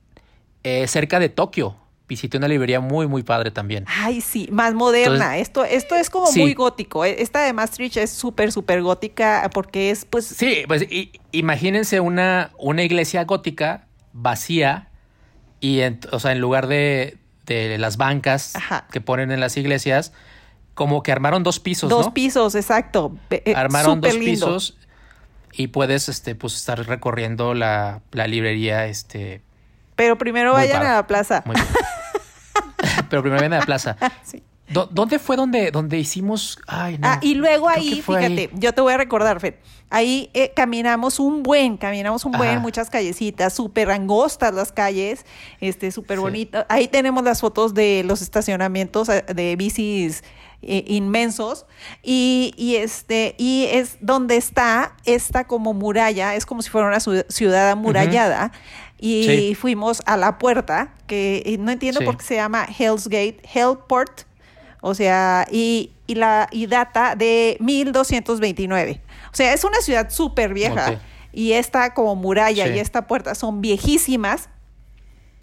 eh, 0.62 0.86
cerca 0.86 1.18
de 1.18 1.28
Tokio 1.28 1.76
visité 2.08 2.36
una 2.38 2.46
librería 2.46 2.78
muy, 2.78 3.08
muy 3.08 3.24
padre 3.24 3.50
también. 3.50 3.84
Ay, 3.88 4.20
sí, 4.20 4.48
más 4.52 4.74
moderna. 4.74 5.38
esto, 5.38 5.64
esto 5.64 5.96
es 5.96 6.08
como 6.08 6.28
Sí. 6.28 6.40
muy 6.40 6.54
gótico. 6.54 7.04
E- 7.04 7.20
Esta 7.20 7.40
de 7.44 7.52
Maastricht 7.52 7.96
es 7.96 8.10
súper, 8.12 8.52
súper 8.52 8.80
gótica 8.82 9.50
porque 9.52 9.90
es, 9.90 10.04
pues, 10.04 10.24
Sí, 10.26 10.62
pues 10.68 10.82
i- 10.82 11.10
imagínense 11.32 11.98
una, 11.98 12.50
una 12.58 12.84
iglesia 12.84 13.24
gótica 13.24 13.86
vacía 14.12 14.88
y, 15.60 15.80
en- 15.80 15.98
o 16.12 16.20
sea, 16.20 16.30
en 16.32 16.38
lugar 16.40 16.68
de, 16.68 17.18
de 17.46 17.76
las 17.78 17.96
bancas 17.96 18.54
Ajá. 18.54 18.86
que 18.92 19.00
ponen 19.00 19.32
en 19.32 19.40
las 19.40 19.56
iglesias, 19.56 20.12
como 20.76 21.02
que 21.02 21.10
armaron 21.10 21.42
dos 21.42 21.58
pisos, 21.58 21.88
dos 21.88 22.06
¿no? 22.06 22.14
pisos, 22.14 22.54
exacto. 22.54 23.16
Eh, 23.30 23.54
armaron 23.56 24.02
dos 24.02 24.12
lindo. 24.14 24.24
pisos 24.26 24.76
y 25.52 25.68
puedes, 25.68 26.10
este, 26.10 26.34
pues, 26.34 26.54
estar 26.54 26.78
recorriendo 26.86 27.54
la, 27.54 28.02
la 28.12 28.26
librería, 28.26 28.84
este, 28.86 29.40
Pero 29.96 30.18
primero 30.18 30.52
vayan 30.52 30.76
padre. 30.76 30.88
a 30.88 30.94
la 30.96 31.06
plaza. 31.06 31.42
muy... 31.46 31.56
Pero 33.08 33.22
primero 33.22 33.40
viene 33.40 33.56
a 33.56 33.60
la 33.60 33.64
plaza. 33.64 33.96
Sí. 34.22 34.42
¿Dó- 34.68 34.88
¿Dónde 34.90 35.18
fue 35.18 35.36
donde, 35.36 35.70
donde 35.70 35.98
hicimos? 35.98 36.58
Ay, 36.66 36.98
no. 36.98 37.06
Ah, 37.08 37.18
y 37.22 37.34
luego 37.34 37.68
ahí, 37.68 38.02
fíjate, 38.02 38.50
yo 38.54 38.72
te 38.74 38.80
voy 38.80 38.92
a 38.94 38.96
recordar, 38.96 39.38
Fer. 39.40 39.60
Ahí 39.90 40.28
eh, 40.34 40.52
caminamos 40.56 41.20
un 41.20 41.44
buen, 41.44 41.76
caminamos 41.76 42.24
un 42.24 42.32
buen, 42.32 42.60
muchas 42.60 42.90
callecitas, 42.90 43.52
súper 43.54 43.90
angostas 43.92 44.52
las 44.52 44.72
calles, 44.72 45.24
este, 45.60 45.92
súper 45.92 46.16
Sí. 46.18 46.22
bonito. 46.22 46.66
Ahí 46.68 46.88
tenemos 46.88 47.22
las 47.22 47.40
fotos 47.40 47.72
de 47.74 48.02
los 48.04 48.20
estacionamientos 48.22 49.08
eh, 49.08 49.24
de 49.32 49.54
bicis 49.54 50.24
eh, 50.62 50.82
inmensos 50.88 51.66
y, 52.02 52.52
y 52.56 52.76
este 52.76 53.36
y 53.38 53.66
es 53.70 53.98
donde 54.00 54.36
está 54.36 54.96
esta 55.04 55.46
como 55.46 55.74
muralla, 55.74 56.34
es 56.34 56.44
como 56.46 56.62
si 56.62 56.70
fuera 56.70 56.88
una 56.88 56.96
ciu- 56.98 57.24
ciudad 57.28 57.70
amurallada. 57.70 58.50
Y 58.98 59.24
Sí. 59.26 59.54
fuimos 59.54 60.02
a 60.06 60.16
la 60.16 60.38
puerta, 60.38 60.94
que 61.06 61.42
eh, 61.46 61.58
no 61.58 61.70
entiendo 61.70 62.00
Sí. 62.00 62.06
por 62.06 62.16
qué 62.16 62.24
se 62.24 62.34
llama 62.36 62.66
Hell's 62.76 63.06
Gate, 63.08 63.40
Hellport, 63.54 64.22
o 64.80 64.94
sea, 64.94 65.46
y, 65.50 65.92
y 66.06 66.14
la, 66.16 66.48
y 66.52 66.66
data 66.66 67.14
de 67.16 67.56
1229. 67.60 69.00
O 69.32 69.36
sea, 69.36 69.52
es 69.52 69.64
una 69.64 69.80
ciudad 69.80 70.10
súper 70.10 70.54
vieja. 70.54 71.00
Y 71.32 71.52
esta 71.52 71.92
como 71.92 72.16
muralla 72.16 72.66
Sí. 72.66 72.72
y 72.74 72.78
esta 72.78 73.06
puerta 73.06 73.34
son 73.34 73.60
viejísimas. 73.60 74.48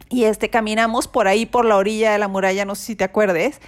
Y 0.10 0.26
este 0.26 0.50
caminamos 0.50 1.08
por 1.08 1.28
ahí 1.28 1.46
por 1.46 1.66
la 1.66 1.76
orilla 1.78 2.12
de 2.12 2.18
la 2.20 2.28
muralla, 2.28 2.66
no 2.66 2.76
sé 2.76 2.84
si 2.86 2.96
te 2.96 3.04
acuerdes. 3.04 3.60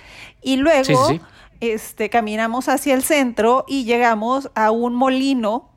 Y 0.41 0.57
luego 0.57 0.83
Sí, 0.83 0.93
sí, 0.95 1.13
sí. 1.19 1.21
este 1.61 2.09
caminamos 2.09 2.67
hacia 2.69 2.93
el 2.93 3.03
centro 3.03 3.65
y 3.67 3.83
llegamos 3.85 4.49
a 4.55 4.71
un 4.71 4.93
molino 4.95 5.71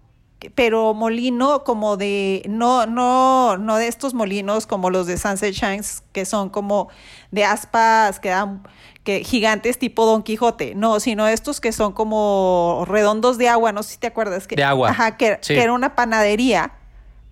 pero 0.54 0.94
molino 0.94 1.64
como 1.64 1.96
de 1.96 2.44
no 2.48 2.86
no 2.86 3.56
no 3.56 3.76
de 3.76 3.88
estos 3.88 4.14
molinos 4.14 4.68
como 4.68 4.88
los 4.88 5.08
de 5.08 5.18
Sunset 5.18 5.52
Shines 5.52 6.04
que 6.12 6.24
son 6.24 6.48
como 6.48 6.88
de 7.32 7.44
aspas 7.44 8.20
que 8.20 8.28
dan 8.28 8.62
que 9.08 9.24
gigantes 9.24 9.78
tipo 9.78 10.04
Don 10.04 10.22
Quijote, 10.22 10.74
no, 10.74 11.00
sino 11.00 11.26
estos 11.26 11.62
que 11.62 11.72
son 11.72 11.94
como 11.94 12.84
redondos 12.86 13.38
de 13.38 13.48
agua, 13.48 13.72
no 13.72 13.82
sé 13.82 13.92
si 13.92 13.96
te 13.96 14.06
acuerdas 14.06 14.46
que 14.46 14.54
De 14.54 14.64
agua, 14.64 14.90
ajá, 14.90 15.16
que, 15.16 15.38
sí. 15.40 15.54
que 15.54 15.62
era 15.62 15.72
una 15.72 15.94
panadería. 15.94 16.72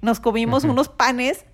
Nos 0.01 0.19
comimos 0.19 0.65
unos 0.65 0.89
panes 0.89 1.45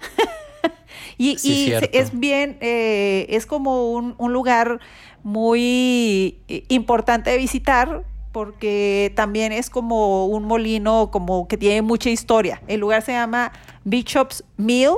y, 1.19 1.39
Sí, 1.39 1.73
es 1.93 2.17
bien, 2.17 2.57
eh, 2.61 3.27
es 3.31 3.47
como 3.47 3.91
un, 3.91 4.15
un 4.17 4.33
lugar 4.33 4.79
muy 5.25 6.39
eh, 6.47 6.67
importante 6.69 7.31
de 7.31 7.39
visitar 7.39 8.05
porque 8.31 9.13
también 9.17 9.51
es 9.51 9.71
como 9.71 10.27
un 10.27 10.45
molino 10.45 11.11
como 11.11 11.49
que 11.49 11.57
tiene 11.57 11.83
mucha 11.83 12.11
historia. 12.11 12.63
El 12.69 12.79
lugar 12.79 13.03
se 13.03 13.11
llama 13.11 13.51
Bishop's 13.83 14.45
Mill 14.57 14.93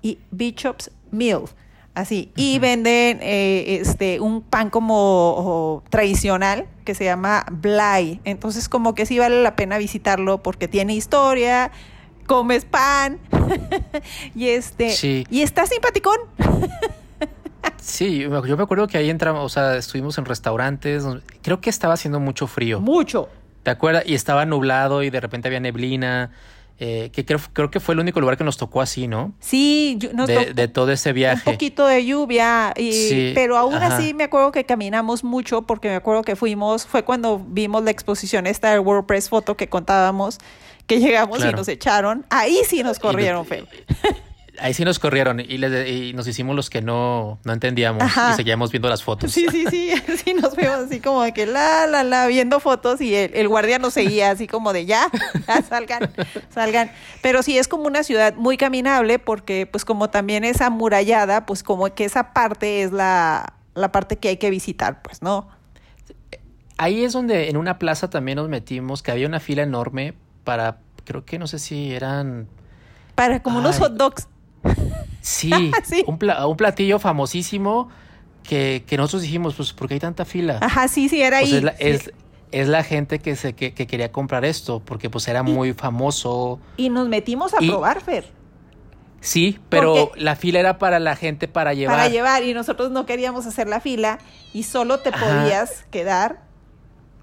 y 0.00 0.20
Bishop's 0.30 0.92
Mill. 1.10 1.40
Así. 1.94 2.32
Y 2.34 2.58
venden 2.58 3.20
eh, 3.22 3.78
este 3.80 4.18
un 4.20 4.42
pan 4.42 4.68
como 4.70 5.84
tradicional 5.90 6.66
que 6.84 6.94
se 6.94 7.04
llama 7.04 7.46
Blay. 7.50 8.20
Entonces, 8.24 8.68
como 8.68 8.94
que 8.94 9.06
sí 9.06 9.18
vale 9.18 9.42
la 9.42 9.54
pena 9.54 9.78
visitarlo 9.78 10.42
porque 10.42 10.66
tiene 10.66 10.94
historia, 10.94 11.70
comes 12.26 12.64
pan. 12.64 13.20
y 14.34 14.48
este. 14.48 14.90
Sí. 14.90 15.24
Y 15.30 15.42
está 15.42 15.66
simpaticón. 15.66 16.18
Sí, 17.78 18.18
yo 18.18 18.30
me 18.30 18.48
yo 18.48 18.56
me 18.56 18.62
acuerdo 18.62 18.88
que 18.88 18.98
ahí 18.98 19.10
entramos, 19.10 19.44
o 19.44 19.48
sea, 19.48 19.76
estuvimos 19.76 20.16
en 20.16 20.24
restaurantes, 20.24 21.04
creo 21.42 21.60
que 21.60 21.68
estaba 21.68 21.94
haciendo 21.94 22.18
mucho 22.18 22.46
frío. 22.46 22.80
Mucho. 22.80 23.28
¿Te 23.62 23.70
acuerdas? 23.70 24.04
Y 24.06 24.14
estaba 24.14 24.46
nublado 24.46 25.02
y 25.02 25.10
de 25.10 25.20
repente 25.20 25.48
había 25.48 25.60
neblina, 25.60 26.30
eh, 26.78 27.10
que 27.12 27.24
creo, 27.24 27.38
creo 27.52 27.70
que 27.70 27.78
fue 27.80 27.94
el 27.94 28.00
único 28.00 28.20
lugar 28.20 28.36
que 28.36 28.44
nos 28.44 28.56
tocó 28.56 28.80
así, 28.80 29.06
¿no? 29.06 29.32
Sí, 29.40 29.96
yo- 29.98 30.12
nos 30.12 30.26
De, 30.26 30.34
tocó 30.34 30.54
de 30.54 30.68
todo 30.68 30.90
ese 30.92 31.10
un 31.10 31.14
viaje. 31.14 31.50
poquito 31.50 31.86
de 31.86 32.04
lluvia, 32.04 32.72
y, 32.76 32.92
Sí, 32.92 33.32
pero 33.34 33.56
aún 33.56 33.74
ajá. 33.74 33.96
así 33.96 34.12
me 34.14 34.24
acuerdo 34.24 34.50
que 34.52 34.64
caminamos 34.64 35.22
mucho 35.24 35.62
porque 35.62 35.88
me 35.88 35.94
acuerdo 35.94 36.22
que 36.22 36.34
fuimos, 36.36 36.86
fue 36.86 37.04
cuando 37.04 37.38
vimos 37.46 37.84
la 37.84 37.90
exposición 37.92 38.46
esta 38.46 38.72
de 38.72 38.78
WordPress 38.80 39.28
Photo 39.28 39.56
que 39.56 39.68
contábamos, 39.68 40.38
que 40.86 40.98
llegamos 41.00 41.44
y 41.44 41.50
nos 41.52 41.68
echaron. 41.68 42.26
Ahí 42.28 42.58
sí 42.66 42.82
nos 42.82 42.98
corrieron, 42.98 43.44
Y- 43.44 43.48
feo. 43.48 43.66
Ahí 44.60 44.72
sí 44.72 44.84
nos 44.84 45.00
corrieron 45.00 45.40
y, 45.40 45.58
les- 45.58 45.88
y 45.88 46.12
nos 46.12 46.28
hicimos 46.28 46.54
los 46.54 46.70
que 46.70 46.80
no, 46.80 47.40
no 47.44 47.52
entendíamos 47.52 48.02
Ajá. 48.04 48.30
y 48.32 48.36
seguíamos 48.36 48.70
viendo 48.70 48.88
las 48.88 49.02
fotos. 49.02 49.32
Sí, 49.32 49.46
sí, 49.50 49.64
sí, 49.68 49.90
sí 50.24 50.32
nos 50.34 50.54
vimos 50.54 50.76
así 50.76 51.00
como 51.00 51.22
de 51.22 51.32
que 51.34 51.44
la, 51.46 51.86
la, 51.88 52.04
la, 52.04 52.26
viendo 52.28 52.60
fotos 52.60 53.00
y 53.00 53.14
el, 53.16 53.34
el 53.34 53.48
guardia 53.48 53.80
nos 53.80 53.94
seguía 53.94 54.30
así 54.30 54.46
como 54.46 54.72
de 54.72 54.86
ya, 54.86 55.08
ya 55.48 55.60
salgan, 55.62 56.08
salgan. 56.50 56.92
Pero 57.20 57.42
sí 57.42 57.58
es 57.58 57.66
como 57.66 57.84
una 57.84 58.04
ciudad 58.04 58.34
muy 58.36 58.56
caminable 58.56 59.18
porque 59.18 59.66
pues 59.66 59.84
como 59.84 60.10
también 60.10 60.44
es 60.44 60.60
amurallada, 60.60 61.46
pues 61.46 61.64
como 61.64 61.92
que 61.92 62.04
esa 62.04 62.32
parte 62.32 62.82
es 62.84 62.92
la, 62.92 63.54
la 63.74 63.90
parte 63.90 64.18
que 64.18 64.28
hay 64.28 64.36
que 64.36 64.50
visitar, 64.50 65.02
pues, 65.02 65.20
¿no? 65.20 65.48
Ahí 66.76 67.04
es 67.04 67.12
donde 67.12 67.48
en 67.50 67.56
una 67.56 67.78
plaza 67.78 68.10
también 68.10 68.36
nos 68.36 68.48
metimos, 68.48 69.02
que 69.02 69.10
había 69.12 69.26
una 69.26 69.40
fila 69.40 69.62
enorme 69.62 70.14
para, 70.44 70.78
creo 71.04 71.24
que 71.24 71.38
no 71.38 71.46
sé 71.46 71.58
si 71.60 71.92
eran, 71.92 72.48
Para 73.14 73.42
como 73.42 73.58
unos 73.60 73.78
hot 73.78 73.94
dogs. 73.94 74.28
Sí, 75.20 75.50
Sí. 75.84 76.04
Un, 76.06 76.18
pla- 76.18 76.46
un 76.46 76.56
platillo 76.56 76.98
famosísimo 76.98 77.88
que, 78.42 78.84
que 78.86 78.96
nosotros 78.96 79.22
dijimos, 79.22 79.54
pues, 79.54 79.72
¿por 79.72 79.88
qué 79.88 79.94
hay 79.94 80.00
tanta 80.00 80.24
fila? 80.24 80.58
Ajá, 80.60 80.88
sí, 80.88 81.08
sí, 81.08 81.22
era 81.22 81.40
Pues 81.40 81.52
ahí. 81.52 81.58
es, 81.58 81.64
la, 81.64 81.70
sí. 81.72 81.76
es, 81.80 82.12
es 82.52 82.68
la 82.68 82.84
gente 82.84 83.18
que, 83.18 83.34
se, 83.36 83.54
que, 83.54 83.72
que 83.74 83.86
quería 83.86 84.12
comprar 84.12 84.44
esto, 84.44 84.80
porque 84.84 85.10
pues 85.10 85.26
era 85.28 85.42
muy 85.42 85.72
famoso. 85.72 86.60
Y 86.76 86.88
nos 86.90 87.08
metimos 87.08 87.54
a 87.54 87.62
y- 87.62 87.68
probar, 87.68 88.00
Fer, 88.02 88.32
Sí, 89.20 89.58
pero 89.70 90.12
la 90.16 90.36
fila 90.36 90.60
era 90.60 90.76
para 90.78 90.98
la 90.98 91.16
gente 91.16 91.48
para 91.48 91.72
llevar. 91.72 91.96
para 91.96 92.08
llevar. 92.10 92.42
Y 92.42 92.52
nosotros 92.52 92.90
no 92.90 93.06
queríamos 93.06 93.46
hacer 93.46 93.66
la 93.68 93.80
fila 93.80 94.18
y 94.52 94.64
solo 94.64 95.00
te 95.00 95.08
Ajá. 95.08 95.24
podías 95.24 95.86
quedar 95.90 96.42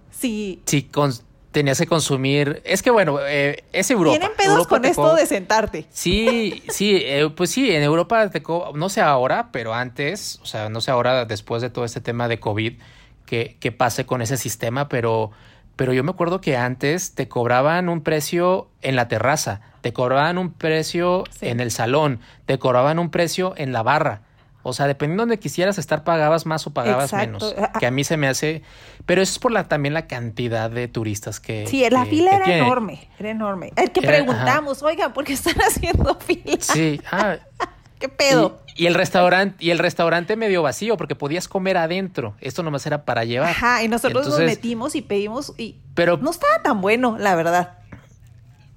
si 0.10 0.63
Sí, 0.65 0.82
con- 0.84 1.13
tenías 1.51 1.77
que 1.79 1.85
consumir. 1.87 2.61
Es 2.65 2.81
que 2.81 2.91
bueno, 2.91 3.17
eh, 3.25 3.63
es 3.73 3.91
Europa. 3.91 4.17
tienen 4.17 4.35
pedos 4.37 4.51
Europa 4.53 4.69
con 4.69 4.85
esto 4.85 5.01
co- 5.01 5.15
de 5.15 5.25
sentarte. 5.25 5.85
Sí, 5.91 6.63
sí, 6.69 6.97
eh, 7.03 7.29
pues 7.35 7.49
sí, 7.51 7.71
en 7.71 7.83
Europa, 7.83 8.29
te 8.29 8.41
co- 8.41 8.71
no 8.75 8.89
sé 8.89 9.01
ahora, 9.01 9.49
pero 9.51 9.73
antes, 9.73 10.39
o 10.41 10.45
sea, 10.45 10.69
no 10.69 10.81
sé 10.81 10.91
ahora 10.91 11.25
después 11.25 11.61
de 11.61 11.69
todo 11.69 11.85
este 11.85 12.01
tema 12.01 12.27
de 12.27 12.39
COVID, 12.39 12.73
que, 13.25 13.57
que 13.59 13.71
pase 13.71 14.05
con 14.05 14.21
ese 14.21 14.37
sistema, 14.37 14.89
pero, 14.89 15.31
pero 15.75 15.93
yo 15.93 16.03
me 16.03 16.11
acuerdo 16.11 16.41
que 16.41 16.57
antes 16.57 17.15
te 17.15 17.27
cobraban 17.27 17.89
un 17.89 18.01
precio 18.01 18.69
en 18.81 18.95
la 18.95 19.07
terraza, 19.07 19.61
te 19.81 19.93
cobraban 19.93 20.37
un 20.37 20.51
precio 20.53 21.23
Sí. 21.31 21.47
en 21.47 21.59
el 21.59 21.71
salón, 21.71 22.19
te 22.45 22.59
cobraban 22.59 22.99
un 22.99 23.09
precio 23.11 23.53
en 23.57 23.71
la 23.73 23.83
barra. 23.83 24.21
O 24.63 24.73
sea, 24.73 24.85
dependiendo 24.85 25.23
de 25.23 25.29
donde 25.29 25.39
quisieras 25.39 25.79
estar, 25.79 26.03
pagabas 26.03 26.45
más 26.45 26.67
o 26.67 26.69
pagabas 26.71 27.13
Exacto. 27.13 27.53
menos. 27.55 27.55
Que 27.79 27.87
a 27.87 27.91
mí 27.91 28.03
se 28.03 28.15
me 28.15 28.27
hace. 28.27 28.61
Pero 29.05 29.21
eso 29.21 29.33
es 29.33 29.39
por 29.39 29.51
la, 29.51 29.67
también 29.67 29.93
la 29.93 30.07
cantidad 30.07 30.69
de 30.69 30.87
turistas 30.87 31.39
que. 31.39 31.65
Sí, 31.67 31.87
la 31.89 32.03
que- 32.03 32.09
fila 32.11 32.29
que 32.31 32.35
era 32.37 32.45
tiene. 32.45 32.59
enorme, 32.61 33.09
era 33.19 33.29
enorme. 33.31 33.73
El 33.75 33.91
que 33.91 33.99
Era- 34.01 34.09
preguntamos, 34.09 34.83
oigan, 34.83 35.13
¿por 35.13 35.23
qué 35.25 35.33
están 35.33 35.55
haciendo 35.67 36.15
fila? 36.19 36.57
Sí, 36.59 37.01
ah, 37.11 37.37
¿Qué 37.99 38.09
pedo? 38.09 38.59
Y, 38.75 38.83
y 38.83 38.87
el 38.87 38.95
restaurante, 38.95 39.55
y 39.63 39.69
el 39.69 39.77
restaurante 39.77 40.35
medio 40.35 40.63
vacío, 40.63 40.97
porque 40.97 41.13
podías 41.15 41.47
comer 41.47 41.77
adentro. 41.77 42.33
Esto 42.41 42.63
nomás 42.63 42.85
era 42.87 43.05
para 43.05 43.25
llevar. 43.25 43.49
Ajá, 43.51 43.83
y 43.83 43.87
nosotros 43.87 44.27
nos 44.27 44.39
metimos 44.39 44.95
y 44.95 45.01
pedimos 45.03 45.53
y 45.57 45.75
Pero 45.93 46.17
no 46.17 46.31
estaba 46.31 46.63
tan 46.63 46.81
bueno, 46.81 47.17
la 47.19 47.35
verdad. 47.35 47.77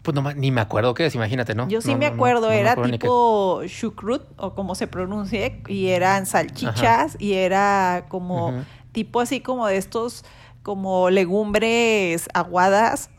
pues 0.03 0.15
nomás, 0.15 0.37
ni 0.37 0.51
me 0.51 0.61
acuerdo 0.61 0.93
qué 0.93 1.07
es, 1.07 1.15
imagínate, 1.15 1.55
¿no? 1.55 1.67
Yo 1.69 1.81
sí 1.81 1.93
No, 1.93 1.97
me 1.99 2.05
no, 2.05 2.11
no, 2.11 2.15
acuerdo, 2.17 2.41
no 2.43 2.49
me 2.49 2.61
era 2.61 2.73
acuerdo 2.73 2.91
tipo 2.93 3.63
shukrut 3.65 4.23
o 4.37 4.55
como 4.55 4.75
se 4.75 4.87
pronuncie, 4.89 5.63
y 5.69 5.87
eran 5.89 6.27
salchichas 6.27 7.17
y 7.19 7.33
era 7.35 8.05
como. 8.09 8.63
Tipo 8.95 9.21
así 9.21 9.41
como 9.41 9.67
de 9.67 9.77
estos 9.77 10.25
como 10.63 11.11
legumbres 11.11 12.27
aguadas. 12.33 13.11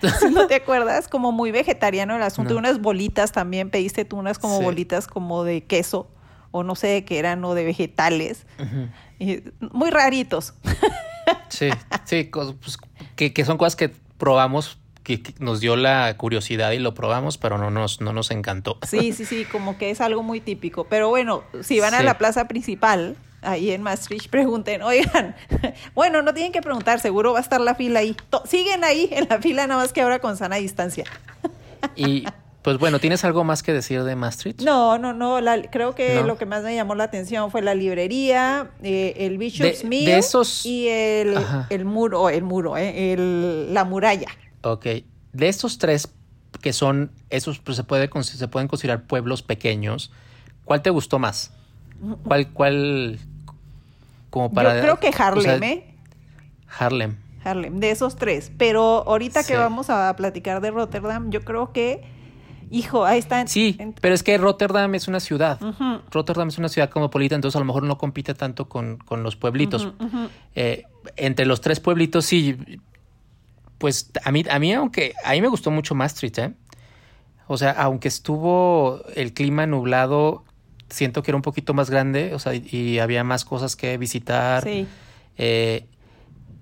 ¿Sí 0.00 0.26
¿No 0.32 0.46
te 0.46 0.54
acuerdas? 0.54 1.08
Como 1.08 1.30
muy 1.32 1.50
vegetariano 1.50 2.16
el 2.16 2.22
asunto. 2.22 2.54
No. 2.54 2.60
Unas 2.60 2.80
bolitas 2.80 3.32
también, 3.32 3.68
pediste 3.68 4.06
tú 4.06 4.16
unas 4.16 4.38
como 4.38 4.58
Sí. 4.58 4.64
bolitas 4.64 5.06
como 5.06 5.44
de 5.44 5.64
queso 5.64 6.08
o 6.52 6.62
no 6.62 6.74
sé 6.74 6.86
de 6.86 7.04
qué 7.04 7.18
eran 7.18 7.44
o 7.44 7.54
de 7.54 7.64
vegetales. 7.64 8.46
Y 9.18 9.42
muy 9.60 9.90
raritos. 9.90 10.54
Sí, 11.50 11.68
sí, 12.04 12.30
pues, 12.32 12.78
que, 13.16 13.32
que 13.34 13.44
son 13.44 13.58
cosas 13.58 13.76
que 13.76 13.90
probamos, 14.16 14.78
que, 15.02 15.22
que 15.22 15.34
nos 15.38 15.60
dio 15.60 15.76
la 15.76 16.16
curiosidad 16.16 16.70
y 16.72 16.78
lo 16.78 16.94
probamos, 16.94 17.36
pero 17.36 17.58
no 17.58 17.70
nos, 17.70 18.00
no 18.00 18.12
nos 18.14 18.30
encantó. 18.30 18.78
Sí, 18.88 19.12
sí, 19.12 19.24
sí, 19.26 19.44
como 19.44 19.76
que 19.76 19.90
es 19.90 20.00
algo 20.00 20.22
muy 20.22 20.40
típico. 20.40 20.84
Pero 20.84 21.08
bueno, 21.10 21.42
si 21.62 21.78
van 21.80 21.92
a 21.94 22.02
la 22.02 22.16
plaza 22.16 22.48
principal, 22.48 23.16
ahí 23.42 23.70
en 23.70 23.82
Maastricht, 23.82 24.28
pregunten, 24.30 24.82
oigan, 24.82 25.34
bueno, 25.94 26.22
no 26.22 26.34
tienen 26.34 26.52
que 26.52 26.62
preguntar, 26.62 27.00
seguro 27.00 27.32
va 27.32 27.38
a 27.38 27.42
estar 27.42 27.60
la 27.60 27.74
fila 27.74 28.00
ahí. 28.00 28.16
Siguen 28.46 28.84
ahí 28.84 29.08
en 29.12 29.26
la 29.28 29.40
fila, 29.40 29.66
nada 29.66 29.80
más 29.82 29.92
que 29.92 30.00
ahora 30.02 30.18
con 30.18 30.36
sana 30.36 30.56
distancia. 30.56 31.04
Y 31.94 32.24
pues 32.62 32.78
bueno, 32.78 32.98
¿tienes 32.98 33.24
algo 33.24 33.44
más 33.44 33.62
que 33.62 33.72
decir 33.72 34.02
de 34.02 34.16
Maastricht? 34.16 34.60
No, 34.62 34.98
no, 34.98 35.12
no, 35.12 35.40
la- 35.40 35.62
creo 35.70 35.94
que 35.94 36.16
No. 36.16 36.22
lo 36.24 36.36
que 36.36 36.46
más 36.46 36.64
me 36.64 36.74
llamó 36.74 36.96
la 36.96 37.04
atención 37.04 37.50
fue 37.52 37.62
la 37.62 37.74
librería, 37.76 38.70
eh, 38.82 39.14
el 39.18 39.38
Bishop's 39.38 39.82
De- 39.82 39.88
Mill 39.88 40.06
de 40.06 40.18
esos- 40.18 40.66
y 40.66 40.88
el, 40.88 41.36
el 41.70 41.84
muro, 41.84 42.28
el 42.28 42.42
muro, 42.42 42.76
eh, 42.76 43.12
el- 43.12 43.72
la 43.72 43.84
muralla. 43.84 44.26
Ok. 44.62 44.86
De 45.32 45.48
estos 45.48 45.78
tres 45.78 46.08
que 46.60 46.72
son, 46.72 47.12
esos 47.30 47.60
pues, 47.60 47.76
se, 47.76 47.84
puede, 47.84 48.08
se 48.24 48.48
pueden 48.48 48.66
considerar 48.66 49.06
pueblos 49.06 49.42
pequeños, 49.42 50.10
¿cuál 50.64 50.82
te 50.82 50.90
gustó 50.90 51.20
más? 51.20 51.52
¿Cuál, 52.24 52.52
cuál, 52.52 53.18
como 54.30 54.52
para... 54.52 54.76
Yo 54.76 54.82
creo 54.82 55.00
que 55.00 55.08
o 55.08 55.12
sea, 55.12 55.26
Harlem, 55.26 55.62
¿eh? 55.62 55.94
Harlem. 56.78 57.16
Harlem, 57.44 57.80
de 57.80 57.90
esos 57.90 58.16
tres. 58.16 58.52
Pero 58.58 59.04
ahorita 59.06 59.44
que 59.44 59.56
vamos 59.56 59.90
a 59.90 60.14
platicar 60.16 60.60
de 60.60 60.70
Rotterdam, 60.70 61.30
yo 61.30 61.42
creo 61.42 61.72
que, 61.72 62.02
hijo, 62.70 63.04
ahí 63.04 63.18
está. 63.18 63.46
Sí, 63.46 63.78
pero 64.00 64.14
es 64.14 64.22
que 64.22 64.36
Rotterdam 64.38 64.94
es 64.94 65.08
una 65.08 65.20
ciudad. 65.20 65.60
Rotterdam 66.10 66.48
es 66.48 66.58
una 66.58 66.68
ciudad 66.68 66.90
cosmopolita, 66.90 67.34
entonces 67.34 67.56
a 67.56 67.60
lo 67.60 67.66
mejor 67.66 67.84
no 67.84 67.98
compite 67.98 68.34
tanto 68.34 68.68
con, 68.68 68.98
con 68.98 69.22
los 69.22 69.36
pueblitos. 69.36 69.92
Eh, 70.54 70.84
entre 71.16 71.46
los 71.46 71.60
tres 71.60 71.80
pueblitos, 71.80 72.24
sí, 72.26 72.56
pues 73.78 74.10
a 74.24 74.32
mí, 74.32 74.44
a 74.50 74.58
mí, 74.58 74.72
aunque 74.72 75.14
a 75.24 75.32
mí 75.32 75.40
me 75.40 75.48
gustó 75.48 75.70
mucho 75.70 75.94
Maastricht, 75.94 76.38
¿eh? 76.38 76.54
O 77.46 77.56
sea, 77.56 77.70
aunque 77.70 78.08
estuvo 78.08 79.02
el 79.14 79.32
clima 79.32 79.66
nublado, 79.66 80.44
siento 80.88 81.22
que 81.22 81.30
era 81.30 81.36
un 81.36 81.42
poquito 81.42 81.74
más 81.74 81.90
grande, 81.90 82.32
o 82.34 82.38
sea, 82.38 82.54
y, 82.54 82.66
y 82.70 82.98
había 82.98 83.24
más 83.24 83.44
cosas 83.44 83.76
que 83.76 83.96
visitar. 83.98 84.62
Sí. 84.64 84.86
Eh, 85.38 85.86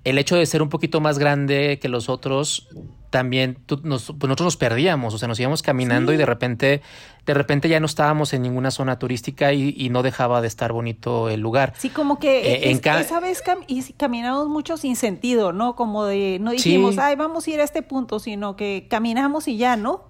el 0.05 0.19
hecho 0.19 0.37
de 0.37 0.45
ser 0.47 0.61
un 0.63 0.69
poquito 0.69 1.01
más 1.01 1.19
grande 1.19 1.79
que 1.81 1.89
los 1.89 2.09
otros, 2.11 2.69
también 3.09 3.57
tú- 3.67 3.81
nos- 3.85 4.07
pues 4.07 4.23
nosotros 4.29 4.45
nos 4.47 4.57
perdíamos, 4.57 5.15
o 5.15 5.19
sea, 5.19 5.29
nos 5.29 5.39
íbamos 5.41 5.63
caminando 5.63 6.11
Sí. 6.13 6.17
y 6.17 6.19
de 6.19 6.27
repente, 6.27 6.83
de 7.25 7.35
repente 7.35 7.69
ya 7.71 7.81
no 7.81 7.87
estábamos 7.87 8.35
en 8.35 8.43
ninguna 8.43 8.71
zona 8.71 8.99
turística 8.99 9.53
y, 9.55 9.73
y 9.79 9.89
no 9.89 10.03
dejaba 10.03 10.41
de 10.43 10.49
estar 10.49 10.73
bonito 10.73 11.31
el 11.31 11.41
lugar. 11.41 11.73
Sí, 11.79 11.89
como 11.91 12.19
que 12.19 12.41
Eh, 12.55 12.71
en 12.71 12.79
es- 12.85 13.07
esa 13.07 13.21
vez 13.21 13.43
cam- 13.43 13.65
y 13.67 13.93
caminamos 13.95 14.49
mucho 14.49 14.77
sin 14.77 14.97
sentido, 14.97 15.53
¿no? 15.53 15.75
Como 15.77 16.05
de, 16.05 16.39
no 16.41 16.51
dijimos, 16.51 16.97
Sí. 16.97 17.01
ay, 17.03 17.17
vamos 17.17 17.47
a 17.47 17.51
ir 17.51 17.61
a 17.61 17.65
este 17.65 17.81
punto, 17.83 18.19
sino 18.19 18.57
que 18.57 18.87
caminamos 18.91 19.49
y 19.49 19.57
ya, 19.57 19.77
¿no? 19.77 20.09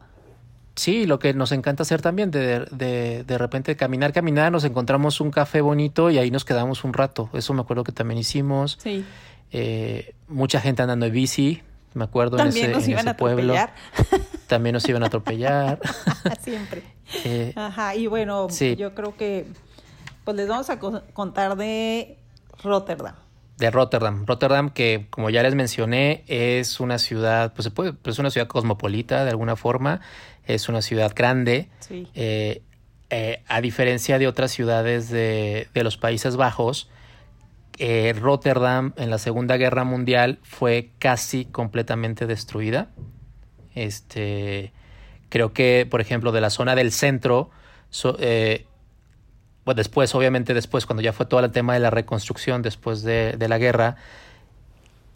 Sí, 0.77 1.07
lo 1.07 1.19
que 1.21 1.35
nos 1.35 1.53
encanta 1.53 1.83
hacer 1.85 2.03
también, 2.03 2.31
de, 2.33 2.67
de, 2.73 3.23
de 3.25 3.39
repente 3.39 3.77
caminar, 3.77 4.13
caminar, 4.13 4.51
nos 4.51 4.65
encontramos 4.65 5.21
un 5.21 5.31
café 5.31 5.61
bonito 5.61 6.11
y 6.11 6.19
ahí 6.19 6.31
nos 6.33 6.45
quedamos 6.45 6.83
un 6.85 6.93
rato. 6.93 7.31
Eso 7.33 7.55
me 7.55 7.61
acuerdo 7.61 7.85
que 7.85 7.93
también 7.93 8.19
hicimos. 8.19 8.79
Sí. 8.83 9.05
Eh, 9.53 10.15
mucha 10.27 10.61
gente 10.61 10.83
andando 10.83 11.07
en 11.07 11.13
bici, 11.13 11.63
me 11.95 12.03
acuerdo 12.05 12.37
También 12.37 12.65
en 12.67 12.71
ese, 12.73 12.75
nos 12.75 12.85
en 12.87 12.91
iban 12.91 13.01
ese 13.03 13.11
a 13.11 13.17
pueblo. 13.17 13.55
También 14.49 14.73
nos 14.73 14.89
iban 14.89 15.05
a 15.05 15.07
atropellar. 15.07 15.79
Siempre. 16.41 16.83
Eh, 17.25 17.53
Ajá, 17.55 17.95
y 17.95 18.09
bueno, 18.09 18.49
Sí. 18.51 18.75
yo 18.75 18.95
creo 18.97 19.17
que, 19.17 19.47
pues 20.25 20.37
les 20.37 20.49
vamos 20.49 20.71
a 20.71 20.81
co- 20.81 21.03
contar 21.13 21.57
de 21.57 22.19
Rotterdam. 22.65 23.15
de 23.59 23.71
Rotterdam. 23.71 24.25
Rotterdam, 24.27 24.71
que 24.71 25.07
como 25.11 25.31
ya 25.31 25.45
les 25.45 25.55
mencioné, 25.55 26.25
es 26.27 26.81
una 26.81 26.99
ciudad, 26.99 27.53
pues 27.55 27.63
se 27.65 27.71
puede, 27.71 27.93
pues 27.93 28.17
es 28.17 28.19
una 28.19 28.31
ciudad 28.31 28.49
cosmopolita 28.49 29.23
de 29.25 29.31
alguna 29.31 29.55
forma, 29.55 30.01
es 30.47 30.69
una 30.69 30.83
ciudad 30.83 31.13
grande. 31.15 31.69
Sí. 31.81 32.09
Eh, 32.15 32.63
eh, 33.11 33.43
a 33.47 33.61
diferencia 33.61 34.19
de 34.19 34.27
otras 34.27 34.51
ciudades 34.51 35.09
de, 35.11 35.69
de 35.73 35.85
los 35.85 35.97
Países 35.97 36.37
Bajos, 36.37 36.89
eh, 37.79 38.15
Rotterdam 38.19 38.93
en 38.97 39.11
la 39.11 39.19
Segunda 39.19 39.57
Guerra 39.57 39.85
Mundial 39.85 40.39
fue 40.43 40.91
casi 40.99 41.45
completamente 41.45 42.27
destruida. 42.27 42.89
Este, 43.75 44.73
creo 45.29 45.53
que, 45.53 45.87
por 45.91 46.01
ejemplo, 46.01 46.33
de 46.33 46.41
la 46.41 46.51
zona 46.51 46.75
del 46.75 46.93
centro, 46.93 47.51
so- 47.91 48.17
eh, 48.21 48.67
bueno, 49.65 49.77
después, 49.77 50.15
obviamente 50.15 50.55
después, 50.55 50.87
cuando 50.87 51.03
ya 51.03 51.13
fue 51.13 51.27
todo 51.27 51.41
el 51.41 51.51
tema 51.51 51.75
de 51.75 51.81
la 51.81 51.91
reconstrucción 51.91 52.63
después 52.63 53.03
de, 53.03 53.33
de 53.39 53.49
la 53.49 53.59
guerra, 53.59 53.97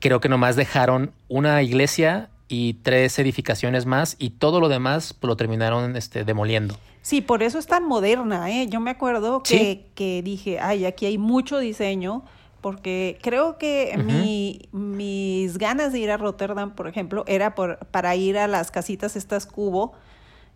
creo 0.01 0.21
que 0.21 0.29
nomás 0.29 0.57
dejaron 0.57 1.13
una 1.29 1.63
iglesia 1.63 2.31
y 2.49 2.75
tres 2.75 3.19
edificaciones 3.19 3.87
más 3.87 4.17
y 4.19 4.31
todo 4.31 4.61
lo 4.61 4.69
demás 4.69 5.15
pues, 5.15 5.29
lo 5.29 5.37
terminaron 5.37 5.97
este, 5.97 6.25
demoliendo. 6.25 6.77
Sí, 7.03 7.21
por 7.21 7.43
eso 7.43 7.59
es 7.59 7.67
tan 7.67 7.85
moderna, 7.85 8.51
¿eh? 8.51 8.67
Yo 8.69 8.81
me 8.81 8.91
acuerdo 8.91 9.43
que, 9.43 9.49
Sí. 9.59 9.87
que 9.95 10.23
dije, 10.23 10.59
ay, 10.61 10.85
aquí 10.85 11.07
hay 11.07 11.17
mucho 11.19 11.59
diseño, 11.59 12.25
porque 12.61 13.19
creo 13.23 13.57
que 13.57 13.97
mi, 14.05 14.69
mis 14.73 15.59
ganas 15.59 15.93
de 15.93 16.01
ir 16.01 16.11
a 16.11 16.17
Rotterdam, 16.17 16.75
por 16.75 16.89
ejemplo, 16.89 17.25
era 17.27 17.55
por, 17.55 17.79
para 17.87 18.17
ir 18.17 18.37
a 18.37 18.49
las 18.49 18.71
casitas 18.71 19.15
estas 19.15 19.47
cubo, 19.47 19.93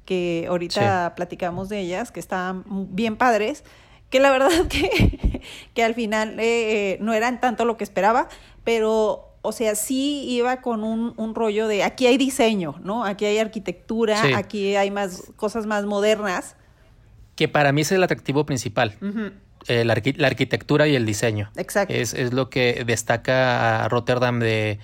que 0.04 0.46
ahorita 0.48 1.14
platicamos 1.14 1.68
de 1.68 1.78
ellas, 1.80 2.10
que 2.10 2.20
estaban 2.20 2.64
bien 2.66 3.16
padres, 3.16 3.64
que 4.10 4.18
la 4.18 4.30
verdad 4.36 4.50
que, 4.68 5.42
que 5.74 5.84
al 5.84 5.94
final 5.94 6.40
eh, 6.40 6.94
eh, 6.94 6.98
no 7.00 7.12
eran 7.14 7.40
tanto 7.40 7.64
lo 7.64 7.76
que 7.76 7.84
esperaba, 7.84 8.28
pero... 8.64 9.28
O 9.44 9.50
sea, 9.52 9.74
sí 9.74 10.24
iba 10.28 10.60
con 10.60 10.84
un, 10.84 11.14
un 11.16 11.34
rollo 11.34 11.66
de 11.66 11.82
aquí 11.82 12.06
hay 12.06 12.16
diseño, 12.16 12.76
¿no? 12.84 13.04
Aquí 13.04 13.24
hay 13.24 13.38
arquitectura, 13.38 14.22
Sí. 14.22 14.32
aquí 14.34 14.76
hay 14.76 14.90
más 14.92 15.32
cosas 15.36 15.66
más 15.66 15.84
modernas. 15.84 16.54
Que 17.34 17.48
para 17.48 17.72
mí 17.72 17.80
es 17.80 17.90
el 17.90 18.02
atractivo 18.04 18.46
principal, 18.46 18.94
eh, 19.66 19.84
la, 19.84 19.94
arqui- 19.96 20.16
la 20.16 20.28
arquitectura 20.28 20.86
y 20.86 20.94
el 20.94 21.04
diseño. 21.06 21.50
Exacto. 21.56 21.92
Es, 21.92 22.14
es 22.14 22.32
lo 22.32 22.50
que 22.50 22.84
destaca 22.86 23.84
a 23.84 23.88
Rotterdam 23.88 24.38
de, 24.38 24.78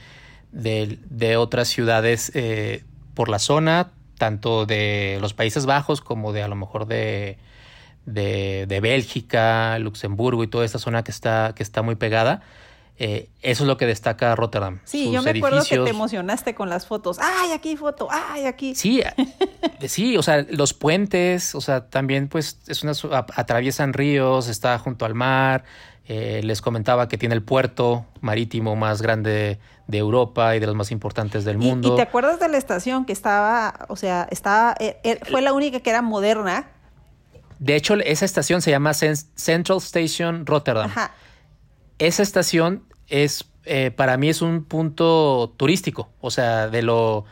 de, 0.50 0.98
de 1.08 1.36
otras 1.36 1.68
ciudades 1.68 2.32
eh, 2.34 2.82
por 3.14 3.28
la 3.28 3.38
zona, 3.38 3.92
tanto 4.16 4.66
de 4.66 5.18
los 5.20 5.34
Países 5.34 5.66
Bajos 5.66 6.00
como 6.00 6.32
de 6.32 6.42
a 6.42 6.48
lo 6.48 6.56
mejor 6.56 6.86
de, 6.86 7.38
de, 8.06 8.64
de 8.66 8.80
Bélgica, 8.80 9.78
Luxemburgo 9.78 10.42
y 10.42 10.48
toda 10.48 10.64
esta 10.64 10.78
zona 10.80 11.04
que 11.04 11.10
está, 11.12 11.52
que 11.54 11.62
está 11.62 11.82
muy 11.82 11.94
pegada. 11.94 12.42
Eh, 13.00 13.28
eso 13.42 13.62
es 13.62 13.68
lo 13.68 13.76
que 13.76 13.86
destaca 13.86 14.34
Rotterdam. 14.34 14.80
Sí, 14.84 15.04
Sus 15.04 15.14
yo 15.14 15.22
me 15.22 15.30
acuerdo 15.30 15.62
que 15.64 15.78
te 15.78 15.90
emocionaste 15.90 16.54
con 16.56 16.68
las 16.68 16.86
fotos. 16.86 17.18
¡Ay, 17.20 17.52
aquí 17.52 17.76
foto! 17.76 18.08
¡Ay, 18.10 18.44
aquí! 18.44 18.74
Sí, 18.74 19.00
eh, 19.00 19.86
sí, 19.88 20.16
o 20.16 20.22
sea, 20.22 20.44
los 20.50 20.74
puentes, 20.74 21.54
o 21.54 21.60
sea, 21.60 21.88
también 21.88 22.26
pues 22.28 22.58
es 22.66 22.82
una 22.82 22.92
atraviesan 23.36 23.92
ríos, 23.92 24.48
está 24.48 24.78
junto 24.78 25.04
al 25.04 25.14
mar. 25.14 25.64
eh, 26.08 26.40
les 26.42 26.60
comentaba 26.60 27.06
que 27.06 27.18
tiene 27.18 27.34
el 27.36 27.42
puerto 27.42 28.04
marítimo 28.20 28.74
más 28.74 29.00
grande 29.02 29.58
de 29.86 29.98
Europa 29.98 30.56
y 30.56 30.58
de 30.58 30.66
los 30.66 30.74
más 30.74 30.90
importantes 30.90 31.44
del 31.44 31.58
mundo. 31.58 31.92
Y, 31.92 31.96
te 31.96 32.02
acuerdas 32.02 32.40
de 32.40 32.48
la 32.48 32.56
estación 32.58 33.04
que 33.04 33.12
estaba, 33.12 33.86
o 33.88 33.94
sea, 33.96 34.26
estaba, 34.30 34.74
eh, 34.80 35.20
fue 35.30 35.40
la 35.42 35.52
única 35.52 35.80
que 35.80 35.90
era 35.90 36.02
moderna. 36.02 36.66
De 37.58 37.76
hecho, 37.76 37.94
esa 37.94 38.24
estación 38.24 38.62
se 38.62 38.70
llama 38.70 38.90
Cen- 38.92 39.26
Central 39.34 39.78
Station 39.78 40.46
Rotterdam. 40.46 40.86
Ajá. 40.90 41.12
Esa 41.98 42.22
estación 42.22 42.84
es 43.08 43.44
eh, 43.64 43.90
para 43.90 44.16
mí 44.16 44.30
es 44.30 44.40
un 44.40 44.64
punto 44.64 45.52
turístico, 45.56 46.08
o 46.20 46.30
sea, 46.30 46.68
de 46.68 46.82
lo 46.82 47.26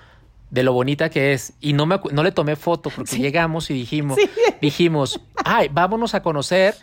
de 0.50 0.62
lo 0.62 0.72
bonita 0.72 1.08
que 1.08 1.32
es. 1.32 1.54
Y 1.60 1.72
no, 1.72 1.86
me, 1.86 1.98
no 2.12 2.22
le 2.22 2.30
tomé 2.30 2.56
foto 2.56 2.90
porque 2.94 3.16
llegamos 3.16 3.70
y 3.70 3.74
dijimos, 3.74 4.18
dijimos, 4.60 5.20
ay, 5.44 5.68
vámonos 5.72 6.14
a 6.14 6.22
conocer. 6.22 6.76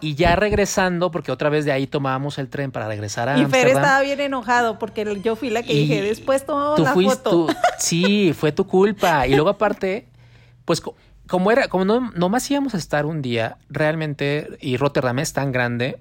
Y 0.00 0.14
ya 0.14 0.36
regresando, 0.36 1.10
porque 1.10 1.32
otra 1.32 1.48
vez 1.50 1.64
de 1.64 1.72
ahí 1.72 1.86
tomábamos 1.86 2.38
el 2.38 2.48
tren 2.48 2.70
para 2.70 2.86
regresar 2.88 3.28
a 3.28 3.38
Y 3.38 3.44
Fer 3.46 3.68
estaba 3.68 4.00
bien 4.00 4.20
enojado 4.20 4.78
porque 4.78 5.20
yo 5.22 5.36
fui 5.36 5.50
la 5.50 5.62
que 5.62 5.74
dije, 5.74 6.02
después 6.02 6.46
tomamos 6.46 6.78
la 6.78 6.94
foto. 6.94 7.48
sí, 7.78 8.32
fue 8.32 8.52
tu 8.52 8.66
culpa. 8.66 9.26
Y 9.26 9.34
luego 9.34 9.50
aparte, 9.50 10.08
pues 10.64 10.80
como 11.26 11.50
era, 11.50 11.68
como 11.68 11.84
no, 11.84 12.12
no 12.14 12.28
más 12.28 12.50
íbamos 12.50 12.74
a 12.74 12.78
estar 12.78 13.06
un 13.06 13.22
día, 13.22 13.58
realmente, 13.68 14.56
y 14.60 14.76
Rotterdam 14.76 15.18
es 15.18 15.32
tan 15.32 15.52
grande, 15.52 15.98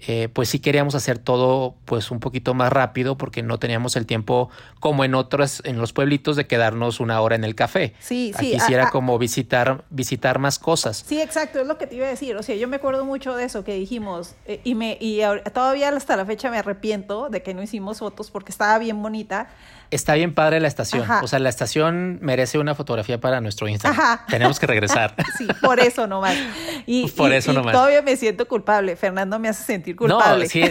eh, 0.00 0.28
pues 0.32 0.50
sí 0.50 0.58
queríamos 0.58 0.94
hacer 0.94 1.18
todo 1.18 1.74
pues 1.86 2.10
un 2.10 2.20
poquito 2.20 2.52
más 2.52 2.70
rápido 2.70 3.16
porque 3.16 3.42
no 3.42 3.58
teníamos 3.58 3.96
el 3.96 4.04
tiempo 4.04 4.50
como 4.78 5.04
en 5.04 5.14
otros, 5.14 5.62
en 5.64 5.78
los 5.78 5.92
pueblitos 5.94 6.36
de 6.36 6.46
quedarnos 6.46 7.00
una 7.00 7.20
hora 7.20 7.34
en 7.34 7.44
el 7.44 7.54
café. 7.54 7.94
Sí, 7.98 8.32
sí. 8.38 8.52
Quisiera 8.52 8.90
como 8.90 9.18
visitar, 9.18 9.84
visitar 9.90 10.38
más 10.38 10.58
cosas. 10.58 11.02
Sí, 11.06 11.20
exacto, 11.20 11.60
es 11.60 11.66
lo 11.66 11.78
que 11.78 11.86
te 11.86 11.96
iba 11.96 12.06
a 12.06 12.10
decir. 12.10 12.36
O 12.36 12.42
sea, 12.42 12.56
yo 12.56 12.68
me 12.68 12.76
acuerdo 12.76 13.04
mucho 13.04 13.34
de 13.34 13.44
eso 13.44 13.64
que 13.64 13.74
dijimos 13.74 14.34
eh, 14.44 14.60
y 14.64 14.74
me 14.74 14.98
y 15.00 15.20
todavía 15.52 15.88
hasta 15.88 16.16
la 16.16 16.26
fecha 16.26 16.50
me 16.50 16.58
arrepiento 16.58 17.30
de 17.30 17.42
que 17.42 17.54
no 17.54 17.62
hicimos 17.62 17.98
fotos 17.98 18.30
porque 18.30 18.52
estaba 18.52 18.78
bien 18.78 19.02
bonita. 19.02 19.48
Está 19.90 20.14
bien 20.14 20.34
padre 20.34 20.60
la 20.60 20.68
estación. 20.68 21.08
O 21.22 21.28
sea, 21.28 21.38
la 21.38 21.48
estación 21.48 22.18
merece 22.22 22.58
una 22.58 22.74
fotografía 22.74 23.20
para 23.20 23.40
nuestro 23.40 23.68
Instagram. 23.68 24.18
Tenemos 24.28 24.58
que 24.58 24.66
regresar. 24.66 25.14
sí, 25.38 25.46
por 25.62 25.80
eso 25.80 26.06
nomás. 26.06 26.36
Y, 26.88 27.08
por 27.10 27.32
eso 27.32 27.52
nomás. 27.52 27.72
Todavía 27.72 28.02
me 28.02 28.16
siento 28.16 28.46
culpable. 28.46 28.94
Fernando 28.94 29.38
me 29.38 29.48
hace 29.48 29.64
sentir 29.64 29.96
culpable. 29.96 30.44
No, 30.46 30.50
sí, 30.50 30.62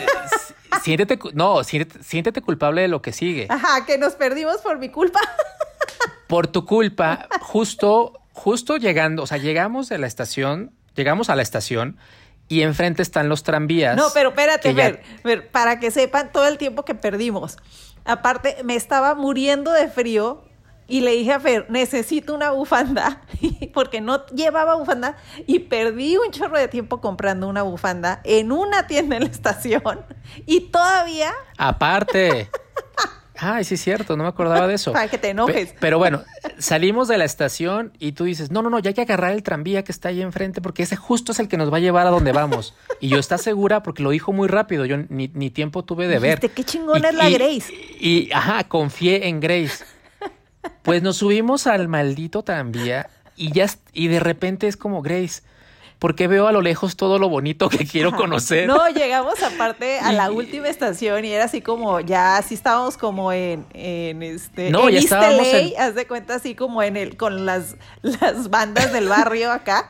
siéntete, 0.84 1.20
no, 1.34 1.64
siéntete 1.64 2.42
culpable 2.42 2.82
de 2.82 2.88
lo 2.88 3.02
que 3.02 3.12
sigue. 3.12 3.48
Ajá, 3.50 3.86
que 3.86 3.98
nos 3.98 4.14
perdimos 4.14 4.58
por 4.58 4.78
mi 4.78 4.90
culpa. 4.90 5.20
Por 6.28 6.48
tu 6.48 6.66
culpa, 6.66 7.28
justo, 7.42 8.14
justo 8.34 8.78
llegando, 8.78 9.24
o 9.24 9.28
sea, 9.28 9.38
llegamos 9.38 9.90
de 9.90 9.98
la 9.98 10.08
estación, 10.08 10.72
llegamos 10.96 11.30
a 11.30 11.36
la 11.36 11.42
estación 11.42 11.98
y 12.48 12.62
enfrente 12.62 13.02
están 13.02 13.30
los 13.30 13.44
tranvías. 13.44 13.96
No, 13.96 14.08
pero 14.14 14.30
espérate, 14.30 14.74
ver, 14.74 15.02
ver, 15.24 15.50
para 15.50 15.80
que 15.80 15.92
sepan 15.92 16.32
todo 16.32 16.48
el 16.48 16.58
tiempo 16.58 16.86
que 16.86 16.96
perdimos. 16.96 17.58
Aparte, 18.06 18.58
me 18.64 18.76
estaba 18.76 19.16
muriendo 19.16 19.72
de 19.72 19.90
frío 19.90 20.44
y 20.88 21.02
le 21.02 21.12
dije 21.12 21.34
a 21.34 21.40
Fer, 21.40 21.66
necesito 21.70 22.36
una 22.36 22.52
bufanda, 22.52 23.22
porque 23.74 24.02
no 24.02 24.26
llevaba 24.28 24.76
bufanda 24.76 25.18
y 25.48 25.60
perdí 25.60 26.18
un 26.18 26.32
chorro 26.32 26.60
de 26.60 26.68
tiempo 26.68 27.02
comprando 27.02 27.48
una 27.48 27.64
bufanda 27.64 28.22
en 28.24 28.52
una 28.52 28.86
tienda 28.86 29.18
en 29.18 29.24
la 29.24 29.30
estación 29.30 30.06
y 30.46 30.70
todavía... 30.70 31.34
Aparte. 31.58 32.50
Ay, 33.38 33.64
sí 33.64 33.76
es 33.76 33.82
cierto, 33.82 34.16
no 34.18 34.24
me 34.24 34.30
acordaba 34.30 34.68
de 34.68 34.76
eso. 34.76 34.94
Para 34.94 35.08
que 35.08 35.18
te 35.18 35.30
enojes. 35.30 35.74
pero 35.80 35.98
bueno, 35.98 36.24
salimos 36.58 37.08
de 37.08 37.18
la 37.18 37.26
estación 37.26 37.94
y 38.00 38.14
tú 38.14 38.26
dices, 38.26 38.52
no, 38.52 38.62
no, 38.62 38.70
no, 38.70 38.80
ya 38.80 38.90
hay 38.90 38.94
que 38.94 39.02
agarrar 39.02 39.32
el 39.32 39.44
tranvía 39.44 39.84
que 39.84 39.92
está 39.92 40.10
ahí 40.10 40.22
enfrente 40.22 40.62
porque 40.62 40.84
ese 40.84 40.96
justo 40.96 41.32
es 41.32 41.40
el 41.40 41.48
que 41.48 41.58
nos 41.58 41.72
va 41.72 41.78
a 41.78 41.80
llevar 41.82 42.08
a 42.08 42.10
donde 42.10 42.32
vamos. 42.32 42.74
Y 43.02 43.10
yo 43.10 43.20
estás 43.20 43.42
segura 43.42 43.84
porque 43.84 44.02
lo 44.02 44.10
dijo 44.10 44.32
muy 44.32 44.48
rápido, 44.48 44.86
yo 44.86 44.98
ni, 45.10 45.28
tiempo 45.50 45.84
tuve 45.84 46.08
de 46.08 46.18
ver. 46.18 46.40
qué 46.40 46.64
chingona 46.64 47.10
es 47.10 47.16
la 47.16 47.30
Grace. 47.30 47.74
Y, 48.00 48.32
ajá, 48.32 48.64
confié 48.64 49.28
en 49.28 49.40
Grace. 49.40 49.84
Pues 50.82 51.04
nos 51.04 51.18
subimos 51.18 51.68
al 51.68 51.88
maldito 51.88 52.42
tranvía 52.44 53.08
y 53.36 53.52
ya, 53.52 53.68
y 53.94 54.08
de 54.08 54.20
repente 54.20 54.68
es 54.68 54.78
como 54.78 55.02
Grace 55.02 55.42
porque 56.00 56.28
veo 56.28 56.48
a 56.48 56.52
lo 56.52 56.62
lejos 56.62 56.96
todo 56.96 57.20
lo 57.20 57.30
bonito 57.30 57.70
que 57.70 57.86
quiero 57.86 58.12
conocer. 58.16 58.68
No, 58.68 58.90
llegamos 58.90 59.42
aparte 59.42 60.00
a 60.00 60.12
la 60.12 60.32
última 60.32 60.68
estación 60.68 61.26
y 61.26 61.32
era 61.32 61.46
así 61.46 61.62
como, 61.62 62.00
ya 62.00 62.38
así 62.38 62.54
estábamos 62.54 62.98
como 62.98 63.32
en, 63.32 63.66
en 63.74 64.24
este, 64.24 64.70
no, 64.70 64.90
ya 64.90 65.00
estábamos 65.00 65.48
en... 65.48 65.74
haz 65.80 65.96
de 65.96 66.08
cuenta 66.08 66.36
así 66.36 66.56
como 66.56 66.84
en 66.84 66.98
el, 66.98 67.18
con 67.18 67.46
las, 67.46 67.76
las 68.02 68.50
bandas 68.50 68.92
del 68.94 69.08
barrio 69.08 69.52
acá. 69.52 69.90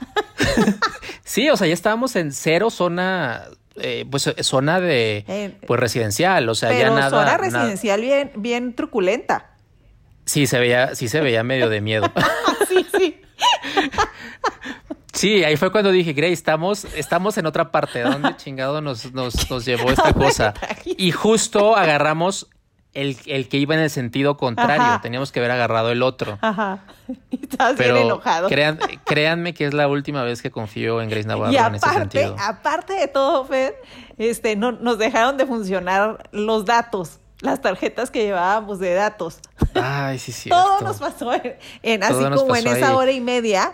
sí, 1.23 1.49
o 1.49 1.57
sea, 1.57 1.67
ya 1.67 1.73
estábamos 1.73 2.15
en 2.15 2.31
cero 2.31 2.69
zona 2.69 3.45
eh, 3.77 4.05
pues 4.09 4.33
zona 4.41 4.79
de 4.79 5.57
pues 5.67 5.79
residencial, 5.79 6.47
o 6.47 6.55
sea, 6.55 6.71
ya 6.73 6.89
nada. 6.89 7.09
Zona 7.09 7.37
residencial 7.37 7.99
bien, 7.99 8.31
bien 8.35 8.73
truculenta. 8.73 9.51
Sí, 10.25 10.47
se 10.47 10.59
veía, 10.59 10.95
sí 10.95 11.07
se 11.07 11.19
veía 11.19 11.43
medio 11.43 11.69
de 11.69 11.81
miedo. 11.81 12.11
sí, 12.69 12.85
sí. 12.97 13.21
Sí, 15.15 15.43
ahí 15.45 15.55
fue 15.55 15.71
cuando 15.71 15.91
dije, 15.91 16.13
Grace, 16.13 16.33
estamos, 16.33 16.85
estamos 16.95 17.37
en 17.37 17.45
otra 17.45 17.71
parte. 17.71 18.01
¿Dónde 18.01 18.35
chingado 18.35 18.81
nos, 18.81 19.13
nos, 19.13 19.49
nos 19.49 19.65
llevó 19.65 19.89
esta 19.89 20.13
cosa? 20.13 20.53
Y 20.85 21.11
justo 21.11 21.75
agarramos 21.75 22.49
el, 22.93 23.17
el, 23.25 23.47
que 23.47 23.57
iba 23.57 23.75
en 23.75 23.81
el 23.81 23.89
sentido 23.89 24.35
contrario. 24.35 24.99
Teníamos 25.01 25.31
que 25.31 25.39
haber 25.39 25.51
agarrado 25.51 25.91
el 25.91 26.03
otro. 26.03 26.37
Ajá. 26.41 26.79
Y 27.29 27.43
estabas 27.43 27.77
bien 27.77 27.95
enojado. 27.95 28.49
Crean, 28.49 28.79
créanme 29.05 29.53
que 29.53 29.65
es 29.65 29.73
la 29.73 29.87
última 29.87 30.23
vez 30.23 30.41
que 30.41 30.49
confío 30.49 31.01
en 31.01 31.09
Grace 31.09 31.27
Navarro 31.27 31.53
en 31.55 31.75
ese 31.75 31.89
sentido. 31.89 32.35
Aparte 32.39 32.93
de 32.93 33.07
todo, 33.07 33.45
Fed, 33.45 33.73
este, 34.17 34.55
no, 34.55 34.71
nos 34.71 34.97
dejaron 34.97 35.37
de 35.37 35.45
funcionar 35.45 36.29
los 36.31 36.65
datos 36.65 37.19
las 37.45 37.61
tarjetas 37.61 38.11
que 38.11 38.23
llevábamos 38.23 38.79
de 38.79 38.93
datos. 38.93 39.39
Ay, 39.73 40.19
sí, 40.19 40.31
sí. 40.31 40.49
Todo 40.55 40.81
nos 40.81 40.97
pasó 40.97 41.31
en, 41.83 42.03
así 42.03 42.23
como 42.35 42.55
en 42.55 42.67
esa 42.67 42.95
hora 42.95 43.11
y 43.11 43.21
media. 43.21 43.73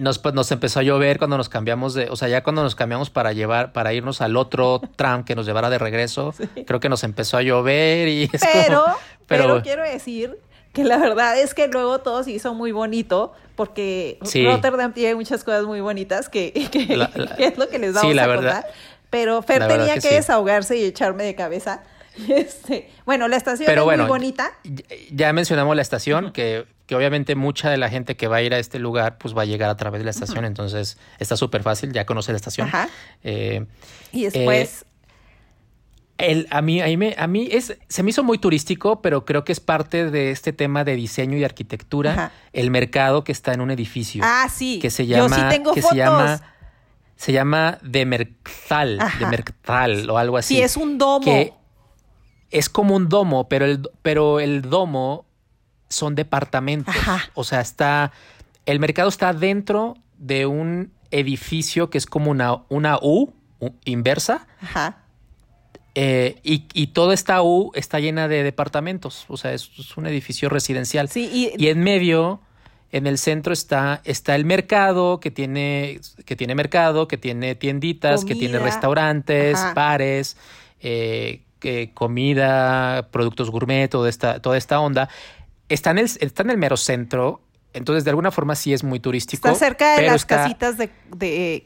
Nos, 0.00 0.18
pues, 0.18 0.34
nos 0.34 0.50
empezó 0.50 0.80
a 0.80 0.82
llover 0.82 1.18
cuando 1.18 1.36
nos 1.36 1.48
cambiamos 1.48 1.94
de, 1.94 2.08
o 2.08 2.16
sea, 2.16 2.28
ya 2.28 2.42
cuando 2.42 2.62
nos 2.62 2.74
cambiamos 2.74 3.10
para 3.10 3.32
llevar, 3.32 3.72
para 3.72 3.92
irnos 3.92 4.20
al 4.20 4.36
otro 4.36 4.80
tram 4.96 5.24
que 5.24 5.34
nos 5.34 5.44
llevara 5.44 5.68
de 5.68 5.78
regreso, 5.78 6.34
creo 6.66 6.80
que 6.80 6.88
nos 6.88 7.04
empezó 7.04 7.36
a 7.36 7.42
llover 7.42 8.08
y 8.08 8.30
es 8.32 8.42
pero, 8.52 8.84
pero, 9.26 9.62
quiero 9.62 9.82
decir 9.82 10.38
que 10.72 10.84
la 10.84 10.96
verdad 10.96 11.38
es 11.38 11.52
que 11.52 11.68
luego 11.68 11.98
todo 11.98 12.24
se 12.24 12.30
hizo 12.30 12.54
muy 12.54 12.72
bonito 12.72 13.34
porque 13.56 14.18
Rotterdam 14.22 14.94
tiene 14.94 15.14
muchas 15.14 15.44
cosas 15.44 15.64
muy 15.64 15.80
bonitas 15.80 16.30
que, 16.30 16.52
es 16.54 17.58
lo 17.58 17.68
que 17.68 17.78
les 17.78 17.94
damos 17.94 18.18
a 18.18 18.26
contar. 18.26 18.66
Pero 19.10 19.42
Fer 19.42 19.68
tenía 19.68 19.98
que 19.98 20.14
desahogarse 20.14 20.78
y 20.78 20.84
echarme 20.84 21.24
de 21.24 21.34
cabeza 21.34 21.82
Este, 22.28 22.90
bueno, 23.04 23.28
la 23.28 23.36
estación 23.36 23.70
es 23.70 23.84
muy 23.84 24.06
bonita. 24.06 24.52
Ya 25.10 25.32
mencionamos 25.32 25.74
la 25.76 25.82
estación, 25.82 26.32
que, 26.32 26.66
que, 26.86 26.94
obviamente 26.94 27.34
mucha 27.34 27.70
de 27.70 27.76
la 27.76 27.88
gente 27.88 28.16
que 28.16 28.28
va 28.28 28.36
a 28.36 28.42
ir 28.42 28.54
a 28.54 28.58
este 28.58 28.78
lugar, 28.78 29.18
pues 29.18 29.36
va 29.36 29.42
a 29.42 29.44
llegar 29.44 29.70
a 29.70 29.76
través 29.76 30.00
de 30.00 30.04
la 30.04 30.10
estación, 30.10 30.44
entonces 30.44 30.98
está 31.18 31.36
súper 31.36 31.62
fácil, 31.62 31.92
ya 31.92 32.06
conoce 32.06 32.32
la 32.32 32.36
estación. 32.36 32.70
Eh, 33.22 33.66
y 34.12 34.24
después... 34.24 34.82
Eh, 34.82 34.86
el, 36.18 36.46
a 36.50 36.62
mí, 36.62 36.80
a 36.80 36.86
mí, 36.86 37.14
a 37.16 37.26
mí 37.26 37.48
es, 37.50 37.76
se 37.88 38.02
me 38.04 38.10
hizo 38.10 38.22
muy 38.22 38.38
turístico, 38.38 39.02
pero 39.02 39.24
creo 39.24 39.42
que 39.42 39.50
es 39.50 39.58
parte 39.58 40.08
de 40.08 40.30
este 40.30 40.52
tema 40.52 40.84
de 40.84 40.94
diseño 40.94 41.36
y 41.36 41.42
arquitectura, 41.42 42.30
el 42.52 42.70
mercado 42.70 43.24
que 43.24 43.32
está 43.32 43.52
en 43.52 43.60
un 43.60 43.72
edificio. 43.72 44.22
Ah, 44.24 44.46
sí. 44.52 44.78
Que 44.78 44.90
se 44.90 45.06
llama, 45.06 45.36
Yo 45.36 45.42
sí 45.42 45.48
tengo 45.48 45.72
que 45.72 45.82
se 45.82 45.96
llama 45.96 46.40
se 47.16 47.32
llama 47.32 47.78
de 47.82 48.04
Merktal, 48.04 48.98
de 49.20 49.26
Merktal 49.26 50.10
o 50.10 50.18
algo 50.18 50.36
así. 50.38 50.56
Sí, 50.56 50.62
es 50.62 50.76
un 50.76 50.98
domo 50.98 51.61
es 52.52 52.68
como 52.68 52.94
un 52.94 53.08
domo, 53.08 53.48
pero 53.48 53.64
el, 53.64 53.90
pero 54.02 54.38
el 54.38 54.62
domo 54.62 55.24
son 55.88 56.14
departamentos. 56.14 56.94
O 57.34 57.44
sea, 57.44 57.60
está. 57.60 58.12
El 58.66 58.78
mercado 58.78 59.08
está 59.08 59.32
dentro 59.32 59.96
de 60.18 60.46
un 60.46 60.92
edificio 61.10 61.90
que 61.90 61.98
es 61.98 62.06
como 62.06 62.30
una, 62.30 62.62
una 62.68 62.98
U, 63.02 63.32
inversa. 63.84 64.46
Ajá. 64.60 64.98
Eh, 65.94 66.40
y, 66.42 66.86
toda 66.88 67.12
esta 67.12 67.42
U 67.42 67.72
está 67.74 68.00
llena 68.00 68.28
de 68.28 68.42
departamentos. 68.42 69.26
O 69.28 69.36
sea, 69.36 69.52
es, 69.52 69.68
un 69.96 70.06
edificio 70.06 70.48
residencial. 70.48 71.08
Sí, 71.08 71.52
y, 71.58 71.66
en 71.66 71.82
medio, 71.82 72.40
en 72.92 73.06
el 73.06 73.18
centro, 73.18 73.52
está, 73.52 74.00
está 74.04 74.34
el 74.34 74.44
mercado, 74.44 75.20
que 75.20 75.30
tiene, 75.30 76.00
que 76.24 76.36
tiene 76.36 76.54
mercado, 76.54 77.08
que 77.08 77.18
tiene 77.18 77.54
tienditas, 77.54 78.24
que 78.24 78.34
tiene 78.34 78.58
restaurantes, 78.58 79.58
bares. 79.74 80.36
Eh, 80.80 81.42
comida, 81.94 83.08
productos 83.10 83.50
gourmet, 83.50 83.88
toda 83.88 84.08
esta, 84.08 84.40
toda 84.40 84.56
esta 84.56 84.80
onda, 84.80 85.08
está 85.68 85.90
en, 85.90 85.98
el, 85.98 86.10
está 86.20 86.42
en 86.42 86.50
el 86.50 86.58
mero 86.58 86.76
centro. 86.76 87.40
Entonces, 87.74 88.04
de 88.04 88.10
alguna 88.10 88.30
forma 88.30 88.54
sí 88.54 88.72
es 88.72 88.84
muy 88.84 89.00
turístico. 89.00 89.48
Está 89.48 89.58
cerca 89.58 89.96
de 89.96 90.06
las 90.06 90.24
casitas 90.26 90.76
de, 90.76 90.90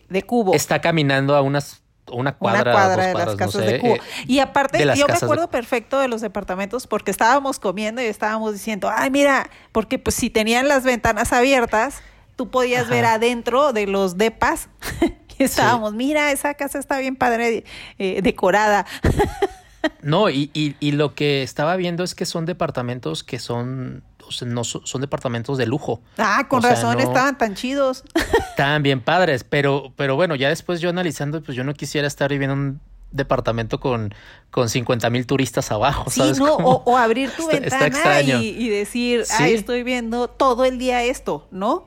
de, 0.08 0.22
Cubo. 0.22 0.54
Está 0.54 0.80
caminando 0.80 1.34
a 1.34 1.42
unas 1.42 1.82
una 2.12 2.36
cuadra, 2.36 2.96
de 2.96 3.14
las 3.14 3.34
casas 3.34 3.66
de 3.66 3.80
Cubo. 3.80 3.94
Eh, 3.96 4.00
y 4.28 4.38
aparte, 4.38 4.78
yo 4.96 5.06
me 5.08 5.14
acuerdo 5.14 5.50
perfecto 5.50 5.98
de 5.98 6.06
los 6.06 6.20
departamentos 6.20 6.86
porque 6.86 7.10
estábamos 7.10 7.58
comiendo 7.58 8.00
y 8.00 8.04
estábamos 8.04 8.52
diciendo, 8.52 8.88
ay, 8.94 9.10
mira, 9.10 9.50
porque 9.72 9.98
pues 9.98 10.14
si 10.14 10.30
tenían 10.30 10.68
las 10.68 10.84
ventanas 10.84 11.32
abiertas, 11.32 12.02
tú 12.36 12.48
podías 12.50 12.88
ver 12.88 13.04
adentro 13.06 13.72
de 13.72 13.88
los 13.88 14.16
depas. 14.16 14.68
y 15.38 15.42
estábamos, 15.42 15.94
mira, 15.94 16.30
esa 16.30 16.54
casa 16.54 16.78
está 16.78 16.98
bien 16.98 17.16
padre 17.16 17.64
eh, 17.98 18.22
decorada. 18.22 18.86
No, 20.02 20.30
y, 20.30 20.50
y, 20.52 20.92
lo 20.92 21.14
que 21.14 21.42
estaba 21.42 21.76
viendo 21.76 22.04
es 22.04 22.14
que 22.14 22.26
son 22.26 22.46
departamentos 22.46 23.24
que 23.24 23.38
son, 23.38 24.02
o 24.26 24.30
sea, 24.32 24.46
no 24.48 24.64
son, 24.64 25.00
departamentos 25.00 25.58
de 25.58 25.66
lujo. 25.66 26.00
Ah, 26.18 26.46
con 26.48 26.62
razón, 26.62 27.00
estaban 27.00 27.36
tan 27.38 27.54
chidos. 27.54 28.04
Estaban 28.50 28.82
bien 28.82 29.00
padres, 29.00 29.44
pero, 29.44 29.92
pero 29.96 30.16
bueno, 30.16 30.34
ya 30.34 30.48
después 30.48 30.80
yo 30.80 30.88
analizando, 30.90 31.42
pues 31.42 31.56
yo 31.56 31.64
no 31.64 31.74
quisiera 31.74 32.06
estar 32.06 32.30
viviendo 32.30 32.78
departamento 33.12 33.80
con, 33.80 34.14
con 34.50 34.68
50 34.68 35.10
mil 35.10 35.26
turistas 35.26 35.70
abajo, 35.70 36.10
Sí, 36.10 36.20
¿sabes? 36.20 36.38
¿no? 36.38 36.54
O, 36.56 36.82
o 36.84 36.96
abrir 36.96 37.30
tu 37.30 37.50
Está- 37.50 37.78
ventana 37.80 38.20
y, 38.22 38.48
y 38.48 38.68
decir, 38.68 39.24
Sí. 39.24 39.34
ay, 39.42 39.54
estoy 39.54 39.82
viendo 39.82 40.28
todo 40.28 40.64
el 40.64 40.78
día 40.78 41.02
esto, 41.02 41.46
¿no? 41.50 41.86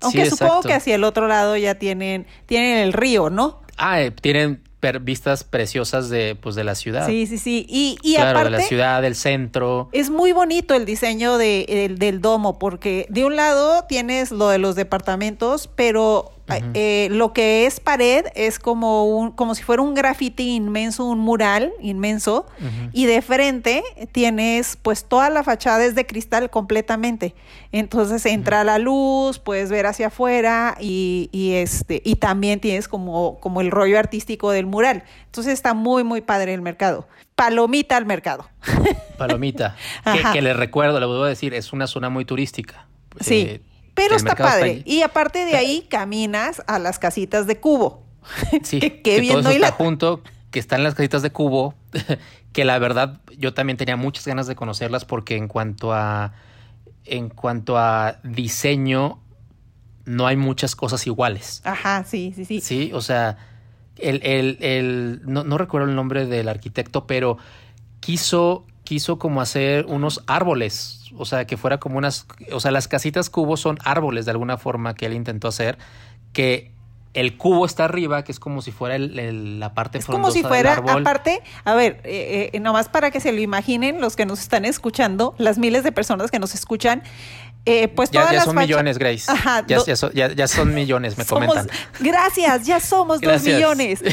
Aunque 0.00 0.24
Sí, 0.24 0.30
supongo 0.30 0.52
exacto. 0.54 0.68
que 0.68 0.74
hacia 0.74 0.94
el 0.94 1.04
otro 1.04 1.26
lado 1.28 1.56
ya 1.56 1.76
tienen, 1.76 2.26
tienen 2.46 2.78
el 2.78 2.92
río, 2.92 3.30
¿no? 3.30 3.60
Ah, 3.76 4.00
eh, 4.00 4.10
tienen 4.10 4.62
per- 4.80 5.00
vistas 5.00 5.44
preciosas 5.44 6.08
de, 6.08 6.36
pues, 6.40 6.54
de 6.54 6.64
la 6.64 6.74
ciudad. 6.74 7.06
Sí, 7.06 7.26
sí, 7.26 7.38
sí. 7.38 7.66
Y, 7.68 7.98
y 8.02 8.14
claro, 8.14 8.38
aparte, 8.38 8.50
de 8.52 8.56
la 8.58 8.62
ciudad, 8.64 9.02
del 9.02 9.14
centro. 9.14 9.88
es 9.92 10.10
muy 10.10 10.32
bonito 10.32 10.74
el 10.74 10.84
diseño 10.84 11.36
de, 11.38 11.62
el- 11.68 11.98
del 11.98 12.20
domo, 12.20 12.58
porque 12.58 13.06
de 13.08 13.24
un 13.24 13.36
lado 13.36 13.84
tienes 13.88 14.30
lo 14.30 14.48
de 14.48 14.58
los 14.58 14.74
departamentos, 14.76 15.68
pero 15.74 16.32
eh, 16.74 17.08
lo 17.10 17.32
que 17.32 17.66
es 17.66 17.80
pared 17.80 18.26
es 18.34 18.58
como 18.58 19.04
un, 19.04 19.32
como 19.32 19.54
si 19.54 19.62
fuera 19.62 19.82
un 19.82 19.94
graffiti 19.94 20.54
inmenso, 20.54 21.04
un 21.04 21.18
mural 21.18 21.72
inmenso, 21.80 22.46
y 22.92 23.06
de 23.06 23.22
frente 23.22 23.82
tienes 24.12 24.76
pues 24.80 25.04
toda 25.04 25.30
la 25.30 25.42
fachada 25.42 25.84
es 25.84 25.94
de 25.94 26.06
cristal 26.06 26.50
completamente. 26.50 27.34
Entonces 27.72 28.24
entra 28.26 28.64
la 28.64 28.78
luz, 28.78 29.38
puedes 29.38 29.70
ver 29.70 29.86
hacia 29.86 30.06
afuera 30.06 30.76
y, 30.80 31.28
y 31.32 31.52
este, 31.54 32.00
y 32.04 32.16
también 32.16 32.60
tienes 32.60 32.88
como, 32.88 33.38
como 33.40 33.60
el 33.60 33.70
rollo 33.70 33.98
artístico 33.98 34.50
del 34.50 34.66
mural. 34.66 35.04
Entonces 35.26 35.52
está 35.52 35.74
muy, 35.74 36.04
muy 36.04 36.20
padre 36.20 36.54
el 36.54 36.62
mercado. 36.62 37.06
Palomita 37.34 37.96
al 37.96 38.06
mercado. 38.06 38.48
Palomita. 39.16 39.76
que, 40.04 40.22
que 40.32 40.42
les 40.42 40.56
recuerdo, 40.56 40.98
le 40.98 41.06
voy 41.06 41.26
a 41.26 41.28
decir, 41.28 41.54
es 41.54 41.72
una 41.72 41.86
zona 41.86 42.08
muy 42.08 42.24
turística. 42.24 42.86
Sí, 43.20 43.46
Eh, 43.48 43.60
pero 43.98 44.16
está 44.16 44.34
padre. 44.34 44.82
y 44.84 45.02
aparte 45.02 45.44
de 45.44 45.56
ahí 45.56 45.86
caminas 45.88 46.62
a 46.66 46.78
las 46.78 46.98
casitas 46.98 47.46
de 47.46 47.60
cubo. 47.60 48.04
Sí, 48.62 48.78
que, 48.80 49.00
que, 49.02 49.20
bien 49.20 49.34
todo 49.34 49.40
eso 49.40 49.48
está 49.50 49.58
hilata. 49.58 49.76
junto, 49.76 50.22
que 50.50 50.58
están 50.58 50.82
las 50.82 50.94
casitas 50.94 51.22
de 51.22 51.30
cubo, 51.30 51.74
que 52.52 52.64
la 52.64 52.78
verdad 52.78 53.20
yo 53.36 53.54
también 53.54 53.76
tenía 53.76 53.96
muchas 53.96 54.26
ganas 54.26 54.46
de 54.46 54.54
conocerlas 54.56 55.04
porque 55.04 55.36
en 55.36 55.48
cuanto 55.48 55.92
a 55.92 56.32
en 57.04 57.30
cuanto 57.30 57.78
a 57.78 58.18
diseño 58.22 59.20
no 60.04 60.26
hay 60.26 60.36
muchas 60.36 60.74
cosas 60.74 61.06
iguales. 61.06 61.60
Ajá, 61.64 62.04
sí, 62.04 62.32
sí, 62.34 62.44
sí. 62.44 62.60
Sí, 62.60 62.90
o 62.94 63.00
sea, 63.00 63.36
el, 63.96 64.20
el, 64.24 64.56
el 64.60 65.20
no, 65.24 65.44
no 65.44 65.58
recuerdo 65.58 65.88
el 65.88 65.94
nombre 65.94 66.26
del 66.26 66.48
arquitecto, 66.48 67.06
pero 67.06 67.36
quiso, 68.00 68.66
quiso 68.84 69.18
como 69.18 69.40
hacer 69.40 69.86
unos 69.86 70.22
árboles, 70.26 70.97
o 71.18 71.24
sea, 71.24 71.46
que 71.46 71.56
fuera 71.56 71.78
como 71.78 71.98
unas, 71.98 72.26
o 72.52 72.60
sea, 72.60 72.70
las 72.70 72.88
casitas 72.88 73.28
cubos 73.30 73.60
son 73.60 73.78
árboles 73.84 74.24
de 74.24 74.30
alguna 74.30 74.56
forma 74.56 74.94
que 74.94 75.06
él 75.06 75.12
intentó 75.14 75.48
hacer, 75.48 75.76
que 76.32 76.70
el 77.14 77.36
cubo 77.36 77.64
está 77.66 77.84
arriba, 77.86 78.22
que 78.22 78.30
es 78.32 78.38
como 78.38 78.62
si 78.62 78.70
fuera 78.70 78.94
el- 78.94 79.18
el- 79.18 79.58
la 79.60 79.72
parte 79.74 79.98
Es 79.98 80.04
como 80.06 80.30
si 80.30 80.42
fuera, 80.42 80.70
del 80.76 80.78
árbol. 80.84 81.00
aparte, 81.02 81.42
a 81.64 81.74
ver, 81.74 82.00
eh, 82.04 82.50
eh, 82.52 82.60
nomás 82.60 82.88
para 82.88 83.10
que 83.10 83.18
se 83.18 83.32
lo 83.32 83.40
imaginen 83.40 84.00
los 84.00 84.14
que 84.14 84.26
nos 84.26 84.40
están 84.40 84.64
escuchando, 84.64 85.34
las 85.38 85.58
miles 85.58 85.82
de 85.84 85.90
personas 85.90 86.30
que 86.30 86.38
nos 86.38 86.54
escuchan, 86.54 87.02
eh, 87.68 87.88
pues 87.88 88.10
ya, 88.10 88.20
todas 88.20 88.32
ya 88.32 88.36
las 88.38 88.44
son 88.46 88.56
millones, 88.56 88.98
Grace. 88.98 89.30
Ajá, 89.30 89.64
ya, 89.66 89.78
ya 89.86 89.96
son, 89.96 90.12
ya- 90.12 90.32
ya 90.32 90.48
son 90.48 90.74
millones, 90.74 91.16
me 91.18 91.24
somos- 91.24 91.46
comentan. 91.48 91.68
Gracias, 92.00 92.66
ya 92.66 92.80
somos 92.80 93.20
dos 93.20 93.42
millones. 93.42 94.00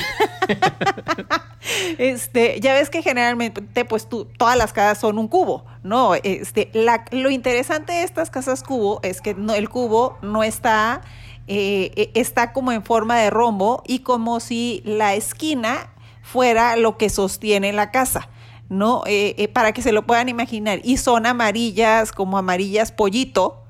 este, 1.97 2.59
ya 2.59 2.73
ves 2.73 2.89
que 2.89 3.01
generalmente, 3.01 3.85
pues 3.85 4.07
tú, 4.07 4.25
todas 4.37 4.57
las 4.57 4.73
casas 4.73 4.99
son 4.99 5.17
un 5.17 5.27
cubo, 5.27 5.65
¿no? 5.83 6.15
Este, 6.15 6.69
la- 6.73 7.05
lo 7.11 7.29
interesante 7.29 7.93
de 7.93 8.03
estas 8.03 8.29
casas 8.29 8.63
cubo 8.63 8.99
es 9.03 9.21
que 9.21 9.33
no, 9.33 9.53
el 9.53 9.69
cubo 9.69 10.17
no 10.21 10.43
está, 10.43 11.01
eh, 11.47 11.91
eh, 11.95 12.11
está 12.15 12.53
como 12.53 12.71
en 12.71 12.83
forma 12.83 13.17
de 13.19 13.29
rombo 13.29 13.83
y 13.87 13.99
como 13.99 14.39
si 14.39 14.81
la 14.85 15.13
esquina 15.15 15.89
fuera 16.21 16.75
lo 16.75 16.97
que 16.97 17.09
sostiene 17.09 17.71
la 17.73 17.91
casa. 17.91 18.29
¿No? 18.69 19.03
Eh, 19.05 19.35
eh, 19.37 19.47
para 19.47 19.71
que 19.73 19.81
se 19.81 19.91
lo 19.91 20.05
puedan 20.05 20.29
imaginar. 20.29 20.79
Y 20.83 20.97
son 20.97 21.25
amarillas, 21.25 22.11
como 22.11 22.37
amarillas 22.37 22.91
pollito. 22.91 23.63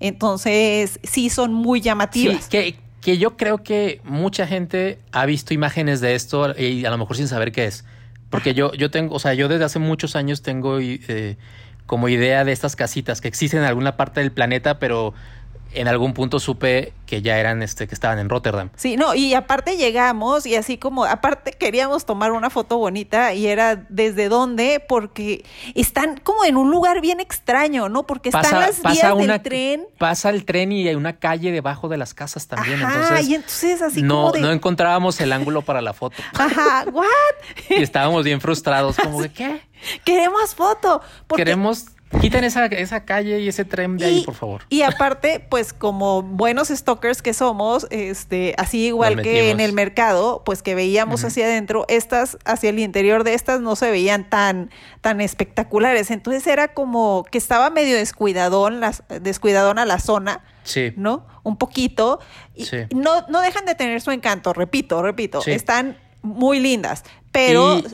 Entonces, 0.00 0.98
sí 1.02 1.30
son 1.30 1.52
muy 1.52 1.80
llamativas. 1.80 2.48
Que, 2.48 2.76
que 3.00 3.18
yo 3.18 3.36
creo 3.36 3.62
que 3.62 4.00
mucha 4.02 4.46
gente 4.46 4.98
ha 5.12 5.26
visto 5.26 5.54
imágenes 5.54 6.00
de 6.00 6.14
esto 6.14 6.58
y 6.58 6.84
a 6.84 6.90
lo 6.90 6.98
mejor 6.98 7.16
sin 7.16 7.28
saber 7.28 7.52
qué 7.52 7.66
es. 7.66 7.84
Porque 8.30 8.54
yo, 8.54 8.72
yo 8.72 8.90
tengo, 8.90 9.14
o 9.14 9.18
sea, 9.18 9.34
yo 9.34 9.46
desde 9.46 9.64
hace 9.64 9.78
muchos 9.78 10.16
años 10.16 10.42
tengo 10.42 10.78
eh, 10.80 11.36
como 11.86 12.08
idea 12.08 12.44
de 12.44 12.52
estas 12.52 12.74
casitas 12.76 13.20
que 13.20 13.28
existen 13.28 13.60
en 13.60 13.66
alguna 13.66 13.96
parte 13.96 14.20
del 14.20 14.32
planeta, 14.32 14.78
pero 14.78 15.14
en 15.74 15.88
algún 15.88 16.14
punto 16.14 16.38
supe 16.40 16.92
que 17.06 17.22
ya 17.22 17.38
eran, 17.38 17.62
este, 17.62 17.86
que 17.86 17.94
estaban 17.94 18.18
en 18.18 18.28
Rotterdam. 18.28 18.70
Sí, 18.76 18.96
no, 18.96 19.14
y 19.14 19.34
aparte 19.34 19.76
llegamos 19.76 20.46
y 20.46 20.56
así 20.56 20.78
como, 20.78 21.04
aparte 21.04 21.52
queríamos 21.52 22.06
tomar 22.06 22.32
una 22.32 22.50
foto 22.50 22.78
bonita 22.78 23.34
y 23.34 23.46
era 23.46 23.76
desde 23.88 24.28
dónde, 24.28 24.82
porque 24.88 25.44
están 25.74 26.18
como 26.18 26.44
en 26.44 26.56
un 26.56 26.70
lugar 26.70 27.00
bien 27.00 27.20
extraño, 27.20 27.88
¿no? 27.88 28.06
Porque 28.06 28.30
están 28.30 28.50
las 28.60 28.82
vías 28.82 29.16
del 29.18 29.42
tren. 29.42 29.86
Pasa 29.98 30.30
el 30.30 30.44
tren 30.44 30.72
y 30.72 30.88
hay 30.88 30.94
una 30.94 31.18
calle 31.18 31.52
debajo 31.52 31.88
de 31.88 31.98
las 31.98 32.14
casas 32.14 32.46
también. 32.48 32.82
Ajá, 32.82 32.94
entonces, 33.02 33.28
y 33.28 33.34
entonces 33.34 33.82
así 33.82 34.02
no, 34.02 34.14
como 34.16 34.32
de, 34.32 34.40
no 34.40 34.50
encontrábamos 34.52 35.20
el 35.20 35.32
ángulo 35.32 35.62
para 35.62 35.80
la 35.82 35.92
foto. 35.92 36.16
ajá, 36.38 36.84
what? 36.90 37.04
y 37.70 37.82
estábamos 37.82 38.24
bien 38.24 38.40
frustrados, 38.40 38.96
como 38.96 39.20
de 39.22 39.28
qué. 39.32 39.60
Queremos 40.04 40.54
foto. 40.54 41.02
porque- 41.26 41.42
Queremos. 41.44 41.86
Quiten 42.20 42.44
esa, 42.44 42.66
esa 42.66 43.04
calle 43.04 43.40
y 43.40 43.48
ese 43.48 43.64
tren 43.64 43.96
de 43.98 44.06
ahí, 44.06 44.22
por 44.24 44.34
favor. 44.34 44.62
Y 44.70 44.82
aparte, 44.82 45.40
pues 45.48 45.72
como 45.72 46.22
buenos 46.22 46.68
stalkers 46.68 47.20
que 47.22 47.34
somos, 47.34 47.86
este, 47.90 48.54
así 48.56 48.86
igual 48.86 49.20
que 49.22 49.50
en 49.50 49.60
el 49.60 49.72
mercado, 49.72 50.42
pues 50.44 50.62
que 50.62 50.74
veíamos 50.74 51.24
hacia 51.24 51.44
adentro, 51.46 51.84
estas 51.88 52.38
hacia 52.44 52.70
el 52.70 52.78
interior 52.78 53.24
de 53.24 53.34
estas 53.34 53.60
no 53.60 53.76
se 53.76 53.90
veían 53.90 54.28
tan 54.28 54.70
tan 55.00 55.20
espectaculares. 55.20 56.10
Entonces 56.10 56.46
era 56.46 56.68
como 56.68 57.24
que 57.30 57.38
estaba 57.38 57.68
medio 57.70 57.94
descuidadón 57.96 58.80
las 58.80 59.02
descuidadona 59.20 59.84
la 59.84 59.98
zona, 59.98 60.42
Sí. 60.62 60.92
¿no? 60.96 61.26
Un 61.42 61.56
poquito 61.58 62.20
y 62.54 62.64
Sí. 62.64 62.78
no 62.94 63.26
no 63.28 63.40
dejan 63.42 63.66
de 63.66 63.74
tener 63.74 64.00
su 64.00 64.10
encanto, 64.12 64.52
repito, 64.54 65.02
repito, 65.02 65.42
Sí. 65.42 65.50
están 65.50 65.98
muy 66.22 66.58
lindas, 66.58 67.04
pero 67.32 67.78
Y 67.80 67.84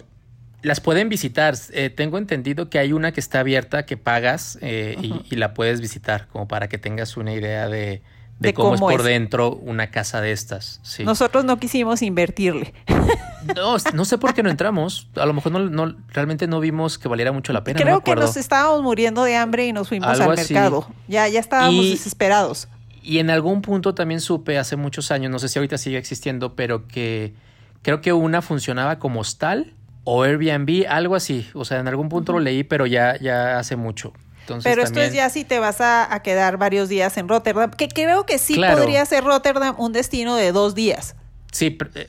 las 0.63 0.81
pueden 0.81 1.09
visitar. 1.09 1.55
Eh, 1.73 1.91
tengo 1.91 2.19
entendido 2.19 2.69
que 2.71 2.79
hay 2.79 2.93
una 2.93 3.13
que 3.13 3.21
está 3.21 3.41
abierta 3.41 3.87
que 3.87 3.97
pagas 3.97 4.59
eh, 4.61 4.97
y, 5.01 5.25
y 5.31 5.37
la 5.37 5.55
puedes 5.55 5.81
visitar, 5.81 6.27
como 6.29 6.49
para 6.49 6.69
que 6.69 6.79
tengas 6.79 7.17
una 7.17 7.33
idea 7.33 7.69
de, 7.69 7.79
de 7.81 8.03
De 8.39 8.55
cómo, 8.55 8.71
cómo 8.75 8.91
es 8.91 8.97
por 8.97 9.01
es. 9.03 9.07
dentro 9.07 9.53
una 9.55 9.91
casa 9.91 10.21
de 10.21 10.33
estas. 10.33 10.81
Sí. 10.83 11.05
nosotros 11.05 11.45
no 11.45 11.59
quisimos 11.59 12.03
invertirle. 12.03 12.75
No, 13.57 13.77
no 13.95 14.05
sé 14.05 14.19
por 14.19 14.35
qué 14.35 14.43
no 14.43 14.51
entramos. 14.51 15.09
A 15.17 15.25
lo 15.25 15.33
mejor 15.33 15.51
no, 15.53 15.61
no- 15.61 15.97
realmente 16.09 16.47
no 16.47 16.61
vimos 16.61 16.99
que 16.99 17.09
valiera 17.09 17.33
mucho 17.33 17.55
la 17.55 17.65
pena. 17.65 17.81
Creo 17.81 18.05
que 18.05 18.15
nos 18.15 18.37
estábamos 18.37 18.83
muriendo 18.83 19.25
de 19.25 19.35
hambre 19.35 19.67
y 19.67 19.73
nos 19.73 19.89
fuimos 19.89 20.09
Algo 20.11 20.31
al 20.33 20.39
así. 20.39 20.53
mercado. 20.53 20.87
Ya, 21.09 21.27
ya 21.27 21.41
estábamos 21.41 21.87
Y- 21.87 21.91
desesperados. 21.93 22.69
Y 23.03 23.19
en 23.19 23.31
algún 23.31 23.63
punto 23.63 23.95
también 23.95 24.21
supe 24.21 24.59
hace 24.59 24.77
muchos 24.77 25.11
años, 25.11 25.31
no 25.33 25.39
sé 25.39 25.49
si 25.49 25.59
ahorita 25.59 25.79
sigue 25.79 25.97
existiendo, 25.97 26.55
pero 26.55 26.87
que 26.87 27.33
creo 27.81 28.03
que 28.03 28.13
una 28.13 28.43
funcionaba 28.43 28.99
como 28.99 29.21
hostal 29.21 29.73
o 30.05 30.23
Airbnb, 30.23 30.87
algo 30.89 31.15
así. 31.17 31.49
O 31.55 31.65
sea, 31.65 31.79
en 31.81 31.89
algún 31.89 32.09
punto 32.09 32.33
lo 32.33 32.41
leí, 32.41 32.65
pero 32.65 32.87
ya, 32.87 33.19
ya 33.19 33.59
hace 33.59 33.77
mucho. 33.77 34.13
Entonces, 34.41 34.71
Pero 34.73 34.83
esto 34.83 35.01
es 35.01 35.13
ya 35.13 35.29
si 35.31 35.45
te 35.45 35.59
vas 35.61 35.81
a, 35.81 36.13
a 36.13 36.23
quedar 36.23 36.57
varios 36.57 36.89
días 36.89 37.17
en 37.19 37.29
Rotterdam, 37.29 37.71
que 37.71 37.89
creo 37.89 38.27
que 38.27 38.39
sí 38.39 38.55
Claro. 38.55 38.79
podría 38.79 39.05
ser 39.07 39.23
Rotterdam 39.23 39.77
un 39.79 39.93
destino 39.93 40.35
de 40.35 40.51
dos 40.51 40.75
días. 40.75 41.15
Sí, 41.53 41.79
eh, 41.95 42.09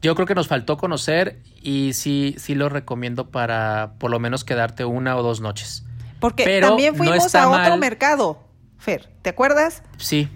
yo 0.00 0.14
creo 0.14 0.26
que 0.26 0.34
nos 0.34 0.48
faltó 0.48 0.78
conocer 0.78 1.40
y 1.60 1.92
sí, 1.92 2.34
sí 2.38 2.54
lo 2.54 2.68
recomiendo 2.70 3.30
para 3.30 3.92
por 3.98 4.10
lo 4.10 4.18
menos 4.18 4.44
quedarte 4.44 4.84
una 4.86 5.16
o 5.16 5.22
dos 5.22 5.40
noches. 5.40 5.84
Porque 6.18 6.44
Pero 6.44 6.68
también 6.68 6.94
fuimos 6.96 7.34
a 7.34 7.48
otro 7.48 7.70
mal. 7.70 7.78
mercado, 7.78 8.42
Fer, 8.78 9.10
¿te 9.22 9.30
acuerdas? 9.30 9.82
Sí, 9.98 10.28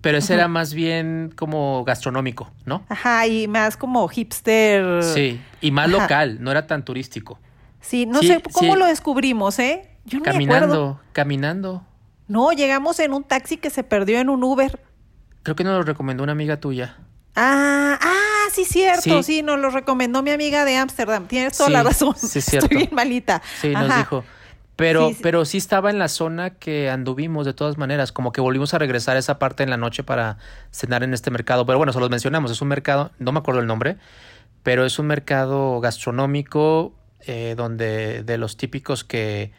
pero 0.00 0.18
ese 0.18 0.34
era 0.34 0.48
más 0.48 0.72
bien 0.74 1.32
como 1.36 1.84
gastronómico, 1.84 2.50
¿no? 2.64 2.84
Ajá, 2.88 3.26
y 3.26 3.48
más 3.48 3.76
como 3.76 4.06
hipster. 4.08 5.02
Sí, 5.04 5.40
y 5.60 5.70
más 5.70 5.88
Ajá. 5.88 6.00
local, 6.02 6.36
no 6.40 6.50
era 6.50 6.66
tan 6.66 6.84
turístico. 6.84 7.38
Sí, 7.80 8.06
no 8.06 8.20
Sí, 8.20 8.28
sé 8.28 8.42
cómo 8.52 8.74
sí. 8.74 8.78
lo 8.78 8.86
descubrimos, 8.86 9.58
¿eh? 9.58 9.88
Yo 10.04 10.18
no 10.18 10.24
me 10.24 10.30
acuerdo. 10.30 10.40
Caminando, 10.48 11.00
caminando. 11.12 11.86
No, 12.28 12.52
llegamos 12.52 12.98
en 13.00 13.12
un 13.12 13.24
taxi 13.24 13.56
que 13.56 13.70
se 13.70 13.82
perdió 13.82 14.18
en 14.20 14.28
un 14.28 14.42
Uber. 14.44 14.80
Creo 15.42 15.56
que 15.56 15.64
nos 15.64 15.74
lo 15.74 15.82
recomendó 15.82 16.22
una 16.22 16.32
amiga 16.32 16.58
tuya. 16.60 16.96
Ah, 17.36 17.98
ah, 18.00 18.48
sí, 18.52 18.64
cierto, 18.64 19.22
sí, 19.22 19.36
Sí. 19.36 19.42
nos 19.42 19.58
lo 19.58 19.70
recomendó 19.70 20.22
mi 20.22 20.30
amiga 20.30 20.64
de 20.64 20.76
Ámsterdam. 20.76 21.26
Tienes 21.26 21.56
toda 21.56 21.70
la 21.70 21.82
razón. 21.82 22.14
sí, 22.16 22.40
cierto. 22.40 22.66
Estoy 22.66 22.76
bien 22.78 22.90
malita. 22.92 23.40
Sí, 23.60 23.68
nos 23.70 23.96
dijo. 23.96 24.24
Pero 24.80 25.10
Sí, 25.10 25.16
pero 25.22 25.44
sí 25.44 25.58
estaba 25.58 25.90
en 25.90 25.98
la 25.98 26.08
zona 26.08 26.50
que 26.50 26.88
anduvimos 26.90 27.46
de 27.46 27.52
todas 27.54 27.76
maneras, 27.78 28.12
como 28.12 28.32
que 28.32 28.40
volvimos 28.40 28.72
a 28.74 28.78
regresar 28.78 29.16
a 29.16 29.18
esa 29.20 29.38
parte 29.38 29.62
en 29.62 29.70
la 29.70 29.76
noche 29.76 30.02
para 30.02 30.38
cenar 30.72 31.02
en 31.02 31.14
este 31.14 31.30
mercado. 31.30 31.66
Pero 31.66 31.78
bueno, 31.78 31.92
se 31.92 32.00
los 32.00 32.08
mencionamos, 32.10 32.50
es 32.50 32.60
un 32.62 32.68
mercado, 32.68 33.10
no 33.18 33.30
me 33.32 33.38
acuerdo 33.40 33.60
el 33.60 33.66
nombre, 33.66 33.98
pero 34.62 34.84
es 34.86 34.98
un 34.98 35.06
mercado 35.06 35.80
gastronómico 35.80 36.94
eh, 37.26 37.54
donde 37.56 38.22
de 38.22 38.38
los 38.38 38.56
típicos 38.56 39.04
que, 39.04 39.52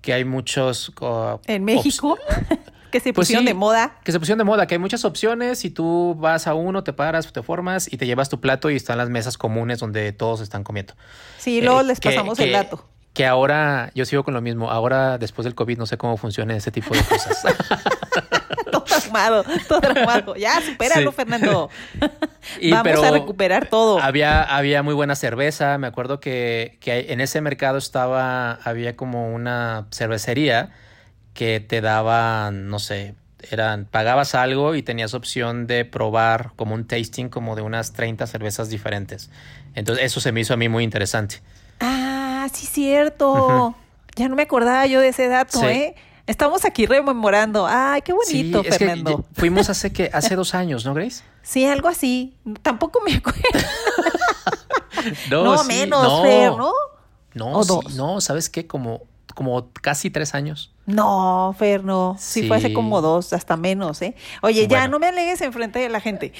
que 0.00 0.12
hay 0.12 0.24
muchos... 0.24 0.90
uh, 1.00 1.38
En 1.46 1.64
México. 1.64 2.16
que 2.92 3.00
se 3.00 3.12
Pues 3.12 3.26
pusieron 3.26 3.42
sí, 3.44 3.48
de 3.48 3.54
moda. 3.54 3.98
Que 4.04 4.12
se 4.12 4.18
pusieron 4.20 4.38
de 4.38 4.44
moda, 4.44 4.66
que 4.68 4.74
hay 4.76 4.78
muchas 4.78 5.04
opciones 5.04 5.64
y 5.64 5.70
tú 5.70 6.14
vas 6.18 6.46
a 6.46 6.54
uno, 6.54 6.84
te 6.84 6.92
paras, 6.92 7.32
te 7.32 7.42
formas 7.42 7.92
y 7.92 7.96
te 7.96 8.06
llevas 8.06 8.28
tu 8.28 8.40
plato 8.40 8.70
y 8.70 8.76
están 8.76 8.96
las 8.98 9.10
mesas 9.10 9.36
comunes 9.36 9.80
donde 9.80 10.12
todos 10.12 10.40
están 10.40 10.62
comiendo. 10.62 10.94
Sí, 11.38 11.60
luego 11.60 11.80
Eh, 11.80 11.84
les 11.84 11.98
que- 12.00 12.10
pasamos 12.10 12.38
el 12.38 12.52
dato. 12.52 12.88
Que 13.16 13.24
ahora, 13.24 13.90
yo 13.94 14.04
sigo 14.04 14.24
con 14.24 14.34
lo 14.34 14.42
mismo, 14.42 14.70
ahora 14.70 15.16
después 15.16 15.44
del 15.44 15.54
COVID 15.54 15.78
no 15.78 15.86
sé 15.86 15.96
cómo 15.96 16.18
funciona 16.18 16.54
ese 16.54 16.70
tipo 16.70 16.94
de 16.94 17.02
cosas. 17.02 17.42
todo 18.70 18.84
traumado, 18.84 19.44
todo 19.66 19.80
traumado. 19.80 20.36
Ya, 20.36 20.60
supéralo, 20.60 21.10
Sí. 21.10 21.16
Fernando. 21.16 21.70
Y, 22.60 22.70
Vamos 22.70 22.84
pero 22.84 23.02
a 23.02 23.10
recuperar 23.10 23.68
todo. 23.68 23.98
Había, 23.98 24.42
había 24.42 24.82
muy 24.82 24.94
buena 24.94 25.16
cerveza. 25.16 25.78
Me 25.78 25.88
acuerdo 25.88 26.20
que, 26.20 26.76
que 26.80 27.12
en 27.12 27.20
ese 27.20 27.40
mercado 27.40 27.76
estaba, 27.76 28.52
había 28.52 28.96
como 28.96 29.34
una 29.34 29.86
cervecería 29.90 30.70
que 31.34 31.58
te 31.58 31.80
daba, 31.80 32.50
no 32.52 32.78
sé, 32.78 33.14
eran, 33.50 33.86
pagabas 33.86 34.34
algo 34.34 34.74
y 34.74 34.82
tenías 34.82 35.14
opción 35.14 35.66
de 35.66 35.84
probar 35.84 36.52
como 36.54 36.74
un 36.74 36.86
tasting 36.86 37.28
como 37.28 37.56
de 37.56 37.62
unas 37.62 37.94
30 37.94 38.26
cervezas 38.26 38.68
diferentes. 38.68 39.30
Entonces 39.74 40.04
eso 40.04 40.20
se 40.20 40.32
me 40.32 40.40
hizo 40.40 40.54
a 40.54 40.56
mí 40.56 40.68
muy 40.68 40.84
interesante. 40.84 41.40
Ah, 42.46 42.48
sí, 42.52 42.66
cierto. 42.66 43.74
Ya 44.16 44.28
no 44.28 44.36
me 44.36 44.42
acordaba 44.42 44.86
yo 44.86 45.00
de 45.00 45.08
ese 45.08 45.28
dato, 45.28 45.58
Sí. 45.60 45.66
¿eh? 45.66 45.94
Estamos 46.26 46.64
aquí 46.64 46.86
rememorando. 46.86 47.66
Ay, 47.68 48.02
qué 48.02 48.12
bonito, 48.12 48.60
es 48.64 48.78
que 48.78 48.86
Fernando. 48.86 49.18
ya- 49.18 49.24
fuimos 49.40 49.68
hace 49.70 49.92
que 49.92 50.10
hace 50.12 50.34
dos 50.36 50.54
años, 50.54 50.84
¿no, 50.84 50.94
Grace? 50.94 51.22
Sí, 51.42 51.64
algo 51.66 51.88
así. 51.88 52.36
Tampoco 52.62 53.00
me 53.04 53.14
acuerdo. 53.14 53.40
No, 55.30 55.58
sí, 55.58 55.68
menos, 55.68 56.02
no. 56.02 56.22
Fer, 56.22 56.50
¿no? 56.56 56.72
No, 57.34 57.52
¿O 57.58 57.62
sí, 57.62 57.68
dos? 57.68 57.94
no, 57.94 58.20
¿sabes 58.20 58.48
qué? 58.48 58.66
Como, 58.66 59.02
como 59.36 59.70
casi 59.82 60.08
tres 60.08 60.34
años. 60.34 60.72
No, 60.86 61.54
Fer, 61.58 61.84
no. 61.84 62.16
Sí, 62.18 62.48
fue 62.48 62.56
hace 62.56 62.72
como 62.72 63.02
dos, 63.02 63.34
hasta 63.34 63.58
menos, 63.58 64.00
¿eh? 64.00 64.14
Oye, 64.40 64.66
ya 64.66 64.88
no 64.88 64.98
me 64.98 65.08
alegues 65.08 65.42
enfrente 65.42 65.78
de 65.78 65.90
la 65.90 66.00
gente. 66.00 66.32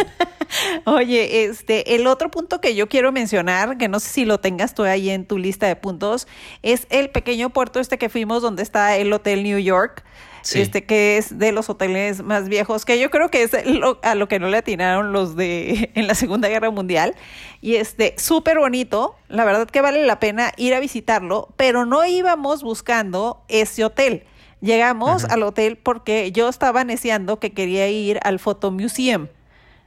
Oye, 0.84 1.44
este, 1.44 1.94
el 1.94 2.06
otro 2.06 2.30
punto 2.30 2.60
que 2.60 2.74
yo 2.74 2.90
quiero 2.90 3.10
mencionar, 3.10 3.78
que 3.78 3.88
no 3.88 4.00
sé 4.00 4.10
si 4.10 4.24
lo 4.26 4.38
tengas 4.38 4.74
tú 4.74 4.82
ahí 4.82 5.08
en 5.08 5.24
tu 5.24 5.38
lista 5.38 5.66
de 5.66 5.76
puntos, 5.76 6.28
es 6.62 6.86
el 6.90 7.08
pequeño 7.08 7.48
puerto 7.50 7.80
este 7.80 7.96
que 7.96 8.10
fuimos 8.10 8.42
donde 8.42 8.62
está 8.62 8.98
el 8.98 9.10
Hotel 9.14 9.42
New 9.42 9.58
York. 9.58 10.04
Sí. 10.42 10.60
Este 10.60 10.84
que 10.84 11.16
es 11.18 11.38
de 11.38 11.52
los 11.52 11.68
hoteles 11.68 12.22
más 12.22 12.48
viejos, 12.48 12.84
que 12.84 12.98
yo 12.98 13.10
creo 13.10 13.30
que 13.30 13.42
es 13.42 13.52
lo- 13.66 13.98
a 14.02 14.14
lo 14.14 14.26
que 14.28 14.38
no 14.38 14.48
le 14.48 14.56
atinaron 14.56 15.12
los 15.12 15.36
de 15.36 15.90
en 15.94 16.06
la 16.06 16.14
Segunda 16.14 16.48
Guerra 16.48 16.70
Mundial. 16.70 17.14
Y 17.60 17.74
este, 17.76 18.14
súper 18.18 18.58
bonito, 18.58 19.16
la 19.28 19.44
verdad 19.44 19.66
que 19.68 19.80
vale 19.80 20.04
la 20.06 20.18
pena 20.20 20.52
ir 20.56 20.74
a 20.74 20.80
visitarlo, 20.80 21.48
pero 21.56 21.84
no 21.86 22.04
íbamos 22.06 22.62
buscando 22.62 23.42
ese 23.48 23.84
hotel. 23.84 24.24
Llegamos 24.62 25.24
al 25.24 25.42
hotel 25.42 25.76
porque 25.78 26.32
yo 26.32 26.48
estaba 26.48 26.84
neceando 26.84 27.38
que 27.40 27.52
quería 27.52 27.88
ir 27.88 28.20
al 28.22 28.38
Photo 28.38 28.70
Museum 28.70 29.28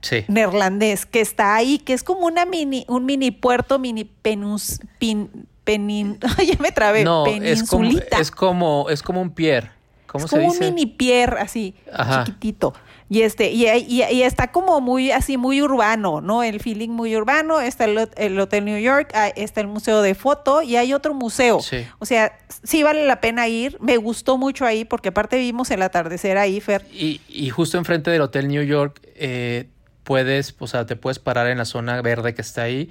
Sí. 0.01 0.25
neerlandés 0.27 1.05
que 1.05 1.21
está 1.21 1.55
ahí, 1.55 1.77
que 1.79 1.93
es 1.93 2.03
como 2.03 2.25
una 2.25 2.45
mini, 2.45 2.83
un 2.89 3.05
mini 3.05 3.31
puerto, 3.31 3.79
mini 3.79 4.03
penus, 4.03 4.79
pin, 4.99 5.29
penin, 5.63 6.19
ya 6.45 6.55
me 6.59 6.71
trabé, 6.73 7.03
No, 7.05 7.25
es 7.25 7.63
como, 7.63 7.83
peninsulita. 7.83 8.19
es 8.19 8.29
como, 8.31 8.87
es 8.89 9.01
como 9.01 9.21
un 9.21 9.29
pier. 9.29 9.71
¿Cómo 10.13 10.23
Es 10.25 10.31
se 10.31 10.37
como 10.37 10.53
dice? 10.53 10.69
un 10.69 10.75
mini 10.75 10.85
pier 10.85 11.33
así, 11.39 11.75
Ajá. 11.91 12.23
chiquitito. 12.23 12.73
Y 13.09 13.21
este, 13.23 13.51
y, 13.51 13.67
y- 13.67 14.03
y 14.03 14.23
está 14.23 14.51
como 14.51 14.79
muy 14.79 15.11
así, 15.11 15.37
muy 15.37 15.61
urbano, 15.61 16.21
¿no? 16.21 16.41
El 16.41 16.59
feeling 16.61 16.89
muy 16.89 17.15
urbano. 17.17 17.59
Está 17.59 17.85
el, 17.85 17.97
hot- 17.97 18.13
el 18.15 18.39
Hotel 18.39 18.63
New 18.65 18.79
York, 18.79 19.11
ah, 19.13 19.27
está 19.35 19.59
el 19.61 19.67
Museo 19.67 20.01
de 20.01 20.15
Foto 20.15 20.61
y 20.61 20.77
hay 20.77 20.93
otro 20.93 21.13
museo. 21.13 21.59
Sí. 21.59 21.85
O 21.99 22.05
sea, 22.05 22.31
sí 22.63 22.81
vale 22.81 23.05
la 23.05 23.19
pena 23.21 23.47
ir. 23.47 23.77
Me 23.81 23.97
gustó 23.97 24.37
mucho 24.37 24.65
ahí 24.65 24.85
porque 24.85 25.09
aparte 25.09 25.37
vimos 25.37 25.69
el 25.71 25.81
atardecer 25.81 26.37
ahí, 26.37 26.61
Fer. 26.61 26.85
Y, 26.93 27.19
y 27.27 27.49
justo 27.49 27.77
enfrente 27.77 28.09
del 28.09 28.21
Hotel 28.21 28.47
New 28.47 28.63
York, 28.63 29.01
eh, 29.15 29.67
puedes, 30.03 30.55
o 30.59 30.67
sea, 30.67 30.85
te 30.85 30.95
puedes 30.95 31.19
parar 31.19 31.47
en 31.47 31.57
la 31.57 31.65
zona 31.65 32.01
verde 32.01 32.33
que 32.33 32.41
está 32.41 32.63
ahí 32.63 32.89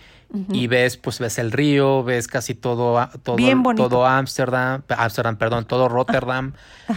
y 0.50 0.66
ves, 0.66 0.96
pues 0.96 1.18
ves 1.18 1.36
el 1.38 1.52
río, 1.52 2.02
ves 2.04 2.26
casi 2.26 2.54
todo, 2.54 3.06
todo, 3.22 3.36
todo 3.76 4.06
Ámsterdam, 4.06 4.82
Ámsterdam, 4.88 5.36
perdón, 5.36 5.66
todo 5.66 5.90
Rotterdam, 5.90 6.54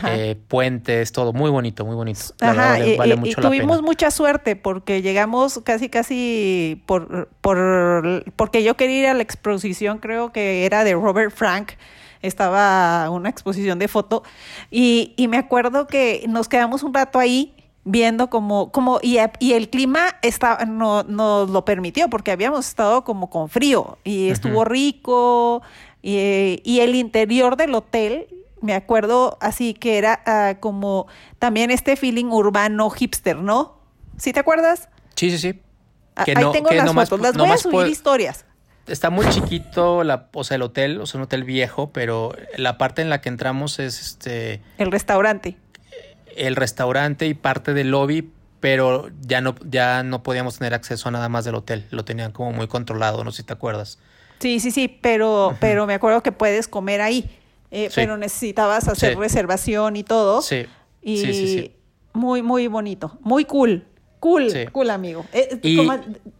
eh, 0.07 0.37
puentes, 0.47 1.11
todo 1.11 1.33
muy 1.33 1.49
bonito, 1.51 1.83
muy 1.85 1.95
bonito. 1.95 2.21
La 2.39 2.51
Ajá, 2.51 2.79
y, 2.85 2.95
vale 2.97 3.15
y- 3.15 3.17
y 3.17 3.19
mucho 3.19 3.41
la 3.41 3.49
tuvimos 3.49 3.77
pena. 3.77 3.85
mucha 3.85 4.09
suerte 4.11 4.55
porque 4.55 5.01
llegamos 5.01 5.59
casi, 5.65 5.89
casi 5.89 6.81
por, 6.85 7.27
por, 7.41 8.23
porque 8.37 8.63
yo 8.63 8.77
quería 8.77 8.99
ir 8.99 9.07
a 9.07 9.13
la 9.13 9.23
exposición, 9.23 9.97
creo 9.97 10.31
que 10.31 10.65
era 10.65 10.85
de 10.85 10.93
Robert 10.93 11.33
Frank, 11.35 11.71
estaba 12.21 13.09
una 13.09 13.29
exposición 13.29 13.79
de 13.79 13.87
foto, 13.87 14.23
y, 14.71 15.13
y 15.17 15.27
me 15.27 15.37
acuerdo 15.37 15.87
que 15.87 16.23
nos 16.27 16.47
quedamos 16.47 16.83
un 16.83 16.93
rato 16.93 17.19
ahí 17.19 17.53
viendo 17.85 18.29
como, 18.31 18.71
como 18.71 18.99
y, 19.01 19.17
y 19.39 19.53
el 19.53 19.69
clima 19.69 20.15
estaba, 20.23 20.65
no, 20.65 21.03
nos 21.03 21.49
lo 21.49 21.63
permitió 21.65 22.09
porque 22.09 22.31
habíamos 22.31 22.67
estado 22.67 23.03
como 23.03 23.29
con 23.29 23.47
frío 23.47 23.99
y 24.03 24.29
estuvo 24.29 24.65
rico 24.65 25.61
y, 26.01 26.61
y 26.63 26.79
el 26.81 26.95
interior 26.95 27.55
del 27.57 27.73
hotel 27.75 28.27
me 28.61 28.73
acuerdo 28.73 29.37
así 29.39 29.75
que 29.75 29.97
era 29.99 30.21
ah, 30.25 30.55
como 30.59 31.05
también 31.39 31.69
este 31.69 31.95
feeling 31.95 32.25
urbano 32.25 32.89
hipster, 32.89 33.37
¿no? 33.37 33.77
¿Sí 34.17 34.33
te 34.33 34.39
acuerdas? 34.39 34.89
Sí, 35.15 35.29
sí, 35.29 35.37
sí. 35.37 35.61
Ah, 36.15 36.23
Que 36.25 36.31
Ahí 36.35 36.43
no- 36.43 36.51
tengo 36.51 36.69
que 36.69 36.75
las 36.75 36.85
nomás- 36.85 37.09
fotos, 37.09 37.21
las 37.21 37.37
voy 37.37 37.49
a 37.51 37.57
subir 37.57 37.87
historias. 37.87 38.45
Está 38.87 39.09
muy 39.09 39.27
chiquito, 39.29 40.03
la, 40.03 40.29
o 40.33 40.43
sea, 40.43 40.55
el 40.55 40.61
hotel, 40.61 41.01
o 41.01 41.05
sea, 41.05 41.17
un 41.19 41.23
hotel 41.23 41.43
viejo, 41.43 41.89
pero 41.91 42.33
la 42.55 42.77
parte 42.77 43.01
en 43.01 43.09
la 43.09 43.19
que 43.21 43.29
entramos 43.29 43.77
es 43.79 43.99
este 44.01 44.61
El 44.77 44.91
restaurante. 44.91 45.57
El 46.35 46.55
restaurante 46.55 47.27
y 47.27 47.33
parte 47.33 47.73
del 47.73 47.91
lobby, 47.91 48.31
pero 48.59 49.09
ya 49.21 49.41
no, 49.41 49.55
ya 49.69 50.03
no 50.03 50.23
podíamos 50.23 50.57
tener 50.57 50.73
acceso 50.73 51.09
a 51.09 51.11
nada 51.11 51.29
más 51.29 51.45
del 51.45 51.55
hotel. 51.55 51.85
Lo 51.91 52.03
tenían 52.05 52.31
como 52.31 52.51
muy 52.51 52.67
controlado, 52.67 53.23
no 53.23 53.31
sé 53.31 53.37
si 53.37 53.43
te 53.43 53.53
acuerdas. 53.53 53.99
Sí, 54.39 54.59
sí, 54.59 54.71
sí, 54.71 54.87
pero, 54.87 55.55
pero 55.59 55.85
me 55.87 55.93
acuerdo 55.93 56.21
que 56.23 56.31
puedes 56.31 56.67
comer 56.67 57.01
ahí. 57.01 57.29
eh, 57.71 57.87
Sí. 57.89 57.95
Pero 57.95 58.15
necesitabas 58.17 58.87
hacer 58.87 59.13
Sí. 59.13 59.19
reservación 59.19 59.95
y 59.97 60.03
todo. 60.03 60.41
Sí, 60.41 60.65
Y 61.01 61.17
sí, 61.17 61.33
sí, 61.33 61.47
sí. 61.47 61.75
muy, 62.13 62.41
muy 62.41 62.67
bonito. 62.67 63.17
Muy 63.21 63.45
cool. 63.45 63.85
Cool, 64.19 64.51
cool, 64.71 64.89
amigo. 64.89 65.25
Eh, 65.33 65.59
Y- 65.61 65.75
como 65.77 65.93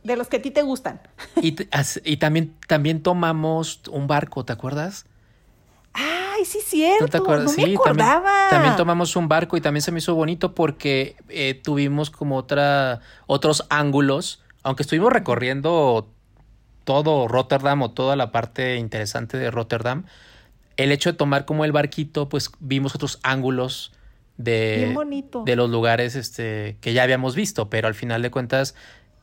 de 0.04 0.16
los 0.16 0.28
que 0.28 0.38
a 0.38 0.42
ti 0.42 0.50
te 0.50 0.62
gustan. 0.64 1.00
Y, 1.42 1.56
y 2.04 2.18
también, 2.18 2.56
también 2.68 3.04
tomamos 3.04 3.82
un 3.92 4.08
barco, 4.08 4.44
¿te 4.46 4.54
acuerdas? 4.54 5.06
Ay, 5.98 6.44
sí, 6.46 6.60
cierto. 6.64 7.06
¿No 7.06 7.10
te 7.10 7.18
acuerdas? 7.18 7.46
No 7.46 7.52
me 7.58 7.66
Sí, 7.68 7.74
acordaba. 7.76 8.22
También, 8.22 8.50
también 8.50 8.76
tomamos 8.76 9.16
un 9.16 9.28
barco 9.28 9.56
y 9.58 9.62
también 9.62 9.82
se 9.82 9.92
me 9.92 10.00
hizo 10.00 10.14
bonito 10.14 10.54
porque 10.54 11.16
eh, 11.30 11.54
tuvimos 11.64 12.10
como 12.12 12.36
otra, 12.36 13.00
otros 13.28 13.66
ángulos, 13.70 14.42
aunque 14.64 14.84
estuvimos 14.84 15.12
recorriendo 15.14 16.10
todo 16.84 17.28
Rotterdam 17.28 17.82
o 17.82 17.92
toda 17.92 18.16
la 18.16 18.32
parte 18.32 18.76
interesante 18.76 19.38
de 19.38 19.50
Rotterdam, 19.52 20.06
el 20.78 20.92
hecho 20.92 21.12
de 21.12 21.18
tomar 21.18 21.46
como 21.46 21.64
el 21.66 21.72
barquito, 21.72 22.28
pues 22.30 22.52
vimos 22.60 22.94
otros 22.96 23.20
ángulos 23.24 23.94
de, 24.38 24.76
Bien 24.80 24.94
bonito. 24.94 25.44
de 25.46 25.56
los 25.56 25.70
lugares 25.70 26.16
este, 26.16 26.78
que 26.82 26.92
ya 26.94 27.04
habíamos 27.04 27.36
visto, 27.36 27.70
pero 27.70 27.88
al 27.88 27.96
final 27.96 28.22
de 28.22 28.30
cuentas 28.32 28.76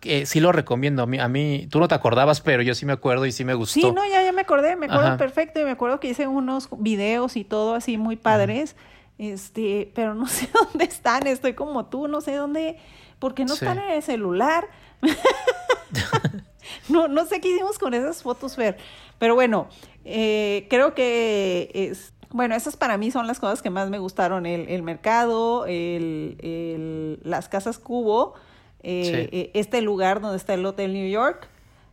eh, 0.05 0.27
sí 0.27 0.41
lo 0.41 0.53
recomiendo. 0.53 1.03
A 1.03 1.07
mí, 1.07 1.19
a 1.19 1.29
mí, 1.29 1.67
tú 1.71 1.79
no 1.81 1.89
te 1.89 1.95
acordabas, 1.95 2.41
pero 2.41 2.63
yo 2.63 2.75
sí 2.75 2.87
me 2.87 2.93
acuerdo 2.93 3.27
y 3.27 3.33
sí 3.33 3.45
me 3.45 3.55
gustó. 3.55 3.81
Sí, 3.81 3.93
no, 3.93 4.07
ya, 4.07 4.23
ya 4.23 4.33
me 4.33 4.43
acordé, 4.43 4.77
me 4.77 4.87
acuerdo 4.87 5.09
Ajá. 5.09 5.17
perfecto 5.17 5.61
y 5.61 5.65
me 5.65 5.71
acuerdo 5.71 6.01
que 6.01 6.09
hice 6.09 6.27
unos 6.27 6.69
videos 6.79 7.37
y 7.37 7.45
todo 7.45 7.75
así 7.75 7.97
muy 7.99 8.17
padres, 8.17 8.77
este, 9.19 9.91
pero 9.95 10.15
no 10.15 10.27
sé 10.29 10.49
dónde 10.53 10.85
están, 10.85 11.27
estoy 11.27 11.55
como 11.55 11.87
tú, 11.87 12.09
no 12.09 12.21
sé 12.21 12.35
dónde, 12.35 12.79
porque 13.19 13.45
no 13.45 13.55
Sí. 13.57 13.65
están 13.65 13.79
en 13.79 13.91
el 13.93 14.03
celular. 14.03 14.67
no, 16.89 17.09
no 17.09 17.27
sé 17.27 17.41
qué 17.41 17.49
hicimos 17.55 17.79
con 17.79 17.95
esas 17.95 18.23
fotos, 18.23 18.57
Fer, 18.57 18.77
pero 19.19 19.35
bueno, 19.35 19.69
eh, 20.05 20.67
creo 20.71 20.95
que 20.95 21.71
es, 21.75 22.13
bueno, 22.31 22.55
esas 22.55 22.77
para 22.77 22.97
mí 22.99 23.11
son 23.11 23.27
las 23.27 23.39
cosas 23.41 23.63
que 23.63 23.71
más 23.71 23.91
me 23.91 23.99
gustaron, 23.99 24.47
el, 24.47 24.69
el 24.69 24.83
mercado, 24.83 25.67
el, 25.67 26.37
el- 26.41 27.19
las 27.23 27.49
casas 27.49 27.79
cubo, 27.79 28.35
eh, 28.83 29.29
Sí. 29.31 29.37
eh, 29.37 29.51
este 29.55 29.81
lugar 29.83 30.21
donde 30.21 30.37
está 30.37 30.55
el 30.55 30.65
Hotel 30.67 30.93
New 30.93 31.09
York, 31.09 31.49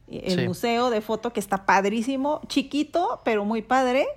el 0.07 0.39
Sí. 0.39 0.47
museo 0.47 0.89
de 0.89 1.01
foto 1.01 1.31
que 1.33 1.39
está 1.39 1.65
padrísimo, 1.65 2.41
chiquito, 2.47 3.21
pero 3.23 3.45
muy 3.45 3.61
padre. 3.61 4.07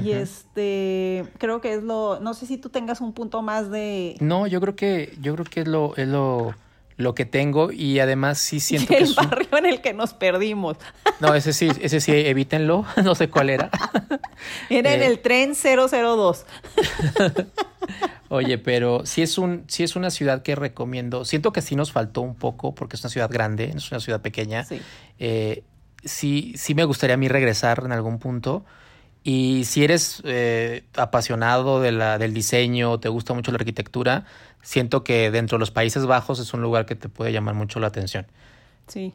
Y 0.00 0.12
este, 0.12 1.24
creo 1.38 1.60
que 1.60 1.74
es 1.74 1.82
lo, 1.82 2.20
no 2.20 2.32
sé 2.34 2.46
si 2.46 2.56
tú 2.56 2.68
tengas 2.68 3.00
un 3.00 3.12
punto 3.12 3.42
más 3.42 3.68
de 3.70 4.16
No, 4.20 4.46
yo 4.46 4.60
creo 4.60 4.76
que, 4.76 5.16
yo 5.20 5.34
creo 5.34 5.44
que 5.44 5.60
es 5.62 5.68
lo, 5.68 5.96
es 5.96 6.06
lo, 6.06 6.54
lo 6.98 7.14
que 7.14 7.24
tengo 7.24 7.72
y 7.72 7.98
además 8.00 8.38
sí 8.38 8.60
siento 8.60 8.88
que 8.88 8.98
el 8.98 9.04
es 9.04 9.16
un- 9.16 9.30
barrio 9.30 9.56
en 9.56 9.64
el 9.66 9.80
que 9.80 9.94
nos 9.94 10.12
perdimos. 10.12 10.76
No, 11.20 11.34
ese 11.34 11.52
sí, 11.52 11.68
ese 11.80 12.00
sí, 12.00 12.12
evítenlo, 12.12 12.84
no 13.02 13.16
sé 13.16 13.28
cuál 13.28 13.50
era. 13.50 13.70
Era 14.70 14.94
en 14.94 15.02
Eh. 15.02 15.06
el 15.06 15.18
tren 15.18 15.54
002. 15.56 16.46
Oye, 18.28 18.58
pero 18.58 19.04
sí 19.06 19.22
es 19.22 19.38
un, 19.38 19.64
sí 19.68 19.82
es 19.82 19.96
una 19.96 20.10
ciudad 20.10 20.42
que 20.42 20.54
recomiendo. 20.54 21.24
Siento 21.24 21.52
que 21.52 21.62
sí 21.62 21.74
nos 21.76 21.90
faltó 21.92 22.20
un 22.20 22.34
poco 22.34 22.74
porque 22.74 22.96
es 22.96 23.02
una 23.02 23.10
ciudad 23.10 23.30
grande, 23.32 23.68
no 23.72 23.78
es 23.78 23.90
una 23.90 24.00
ciudad 24.00 24.20
pequeña. 24.20 24.64
Sí. 24.64 24.80
Eh, 25.18 25.64
sí, 26.04 26.52
sí 26.56 26.74
me 26.74 26.84
gustaría 26.84 27.14
a 27.14 27.16
mí 27.16 27.26
regresar 27.28 27.82
en 27.84 27.92
algún 27.92 28.18
punto. 28.18 28.64
Y 29.24 29.64
si 29.64 29.84
eres 29.84 30.22
eh, 30.24 30.84
apasionado 30.96 31.80
de 31.80 31.92
la, 31.92 32.18
del 32.18 32.32
diseño, 32.32 32.98
te 33.00 33.08
gusta 33.08 33.34
mucho 33.34 33.50
la 33.52 33.56
arquitectura, 33.58 34.24
siento 34.62 35.04
que 35.04 35.30
dentro 35.30 35.58
de 35.58 35.60
los 35.60 35.70
Países 35.70 36.06
Bajos 36.06 36.38
es 36.40 36.54
un 36.54 36.62
lugar 36.62 36.86
que 36.86 36.94
te 36.94 37.08
puede 37.08 37.32
llamar 37.32 37.54
mucho 37.54 37.80
la 37.80 37.88
atención. 37.88 38.26
Sí. 38.86 39.12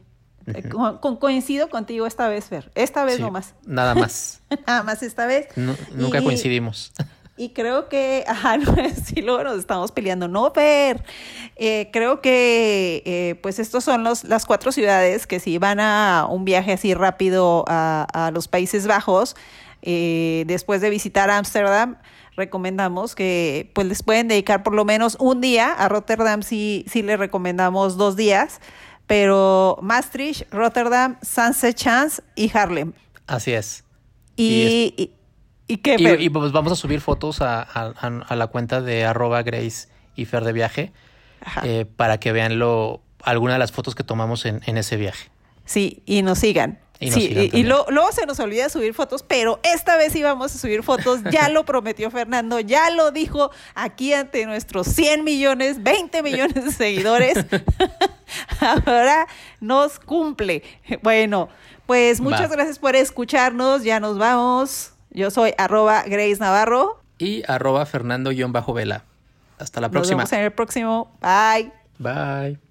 Con, 0.99 1.15
coincido 1.17 1.69
contigo 1.69 2.05
esta 2.05 2.27
vez, 2.27 2.45
Fer. 2.45 2.69
Esta 2.75 3.05
vez 3.05 3.15
Sí, 3.15 3.21
nomás. 3.21 3.55
Nada 3.65 3.95
más. 3.95 4.41
Nada 4.67 4.83
más 4.83 5.01
esta 5.01 5.25
vez. 5.25 5.47
Nu- 5.55 5.75
nunca 5.95 6.19
Y- 6.19 6.23
coincidimos. 6.23 6.91
Y 7.35 7.49
creo 7.49 7.89
que, 7.89 8.23
ajá, 8.27 8.57
no, 8.57 8.75
sí, 9.03 9.21
luego 9.23 9.43
nos 9.43 9.57
estamos 9.57 9.91
peleando. 9.91 10.27
No, 10.27 10.51
Fer. 10.51 11.03
Eh, 11.55 11.89
creo 11.91 12.21
que, 12.21 13.01
eh, 13.05 13.35
pues, 13.41 13.57
estos 13.57 13.83
son 13.85 14.03
los, 14.03 14.25
las 14.25 14.45
cuatro 14.45 14.71
ciudades 14.71 15.25
que 15.25 15.39
si 15.39 15.57
van 15.57 15.79
a 15.79 16.27
un 16.29 16.45
viaje 16.45 16.73
así 16.73 16.93
rápido 16.93 17.65
a, 17.67 18.05
a 18.13 18.29
los 18.31 18.47
Países 18.47 18.85
Bajos, 18.85 19.35
eh, 19.83 20.43
después 20.47 20.81
de 20.81 20.89
visitar 20.89 21.29
Ámsterdam, 21.29 21.97
recomendamos 22.35 23.13
que, 23.13 23.69
pues, 23.75 23.85
les 23.87 24.01
pueden 24.01 24.27
dedicar 24.27 24.63
por 24.63 24.73
lo 24.73 24.85
menos 24.85 25.17
un 25.19 25.39
día. 25.41 25.71
A 25.71 25.87
Rotterdam 25.89 26.41
sí, 26.41 26.83
sí 26.87 27.03
le 27.03 27.15
recomendamos 27.17 27.95
dos 27.97 28.15
días, 28.15 28.59
pero 29.05 29.77
Maastricht, 29.81 30.51
Rotterdam, 30.51 31.17
Sunset 31.21 31.75
Chance 31.75 32.23
y 32.35 32.49
Harlem. 32.57 32.93
Así 33.27 33.51
es. 33.53 33.83
Y, 34.35 34.93
y, 34.97 35.11
y 35.67 35.77
qué, 35.77 35.95
Y, 35.99 36.03
Fer? 36.03 36.21
y, 36.21 36.29
pues 36.29 36.51
vamos 36.51 36.71
a 36.71 36.75
subir 36.75 37.01
fotos 37.01 37.41
a, 37.41 37.61
a- 37.61 38.35
la 38.35 38.47
cuenta 38.47 38.81
de 38.81 39.05
arroba 39.05 39.43
Grace 39.43 39.87
y 40.15 40.25
Fer 40.25 40.43
de 40.43 40.53
viaje 40.53 40.91
eh, 41.63 41.85
para 41.97 42.19
que 42.19 42.31
vean 42.31 42.57
lo, 42.57 43.01
alguna 43.21 43.53
de 43.53 43.59
las 43.59 43.71
fotos 43.71 43.93
que 43.95 44.03
tomamos 44.03 44.45
en, 44.45 44.61
en 44.65 44.77
ese 44.77 44.97
viaje. 44.97 45.29
Sí, 45.65 46.01
y 46.05 46.21
nos 46.23 46.39
sigan. 46.39 46.79
Y 46.99 47.07
nos 47.07 47.15
sí, 47.15 47.21
y, 47.21 47.25
y 47.31 47.35
también. 47.49 47.69
lo- 47.69 47.85
luego 47.89 48.11
se 48.11 48.25
nos 48.25 48.39
olvida 48.39 48.69
subir 48.69 48.93
fotos, 48.93 49.23
pero 49.23 49.59
esta 49.63 49.97
vez 49.97 50.13
sí 50.13 50.23
vamos 50.23 50.55
a 50.55 50.57
subir 50.57 50.83
fotos. 50.83 51.21
Ya 51.31 51.49
lo 51.49 51.65
prometió 51.65 52.09
Fernando, 52.11 52.59
ya 52.59 52.89
lo 52.91 53.11
dijo 53.11 53.51
aquí 53.75 54.13
ante 54.13 54.45
nuestros 54.45 54.87
100 54.87 55.23
millones, 55.23 55.83
20 55.83 56.23
millones 56.23 56.53
de 56.65 56.71
seguidores. 56.71 57.37
Ahora 58.59 59.27
nos 59.59 59.99
cumple. 59.99 60.63
Bueno, 61.01 61.49
pues 61.85 62.21
muchas 62.21 62.43
Va. 62.49 62.55
gracias 62.55 62.79
por 62.79 62.95
escucharnos. 62.95 63.83
Ya 63.83 63.99
nos 63.99 64.17
vamos. 64.17 64.91
Yo 65.11 65.29
soy 65.31 65.53
arroba 65.57 66.03
Grace 66.03 66.37
Navarro. 66.39 67.01
Y 67.17 67.43
arroba 67.47 67.85
Fernando-Vela. 67.85 69.03
Hasta 69.59 69.81
la 69.81 69.87
Nos 69.87 69.91
próxima. 69.93 70.17
vemos 70.19 70.33
en 70.33 70.39
el 70.41 70.51
próximo. 70.51 71.17
Bye. 71.21 71.71
Bye. 71.99 72.63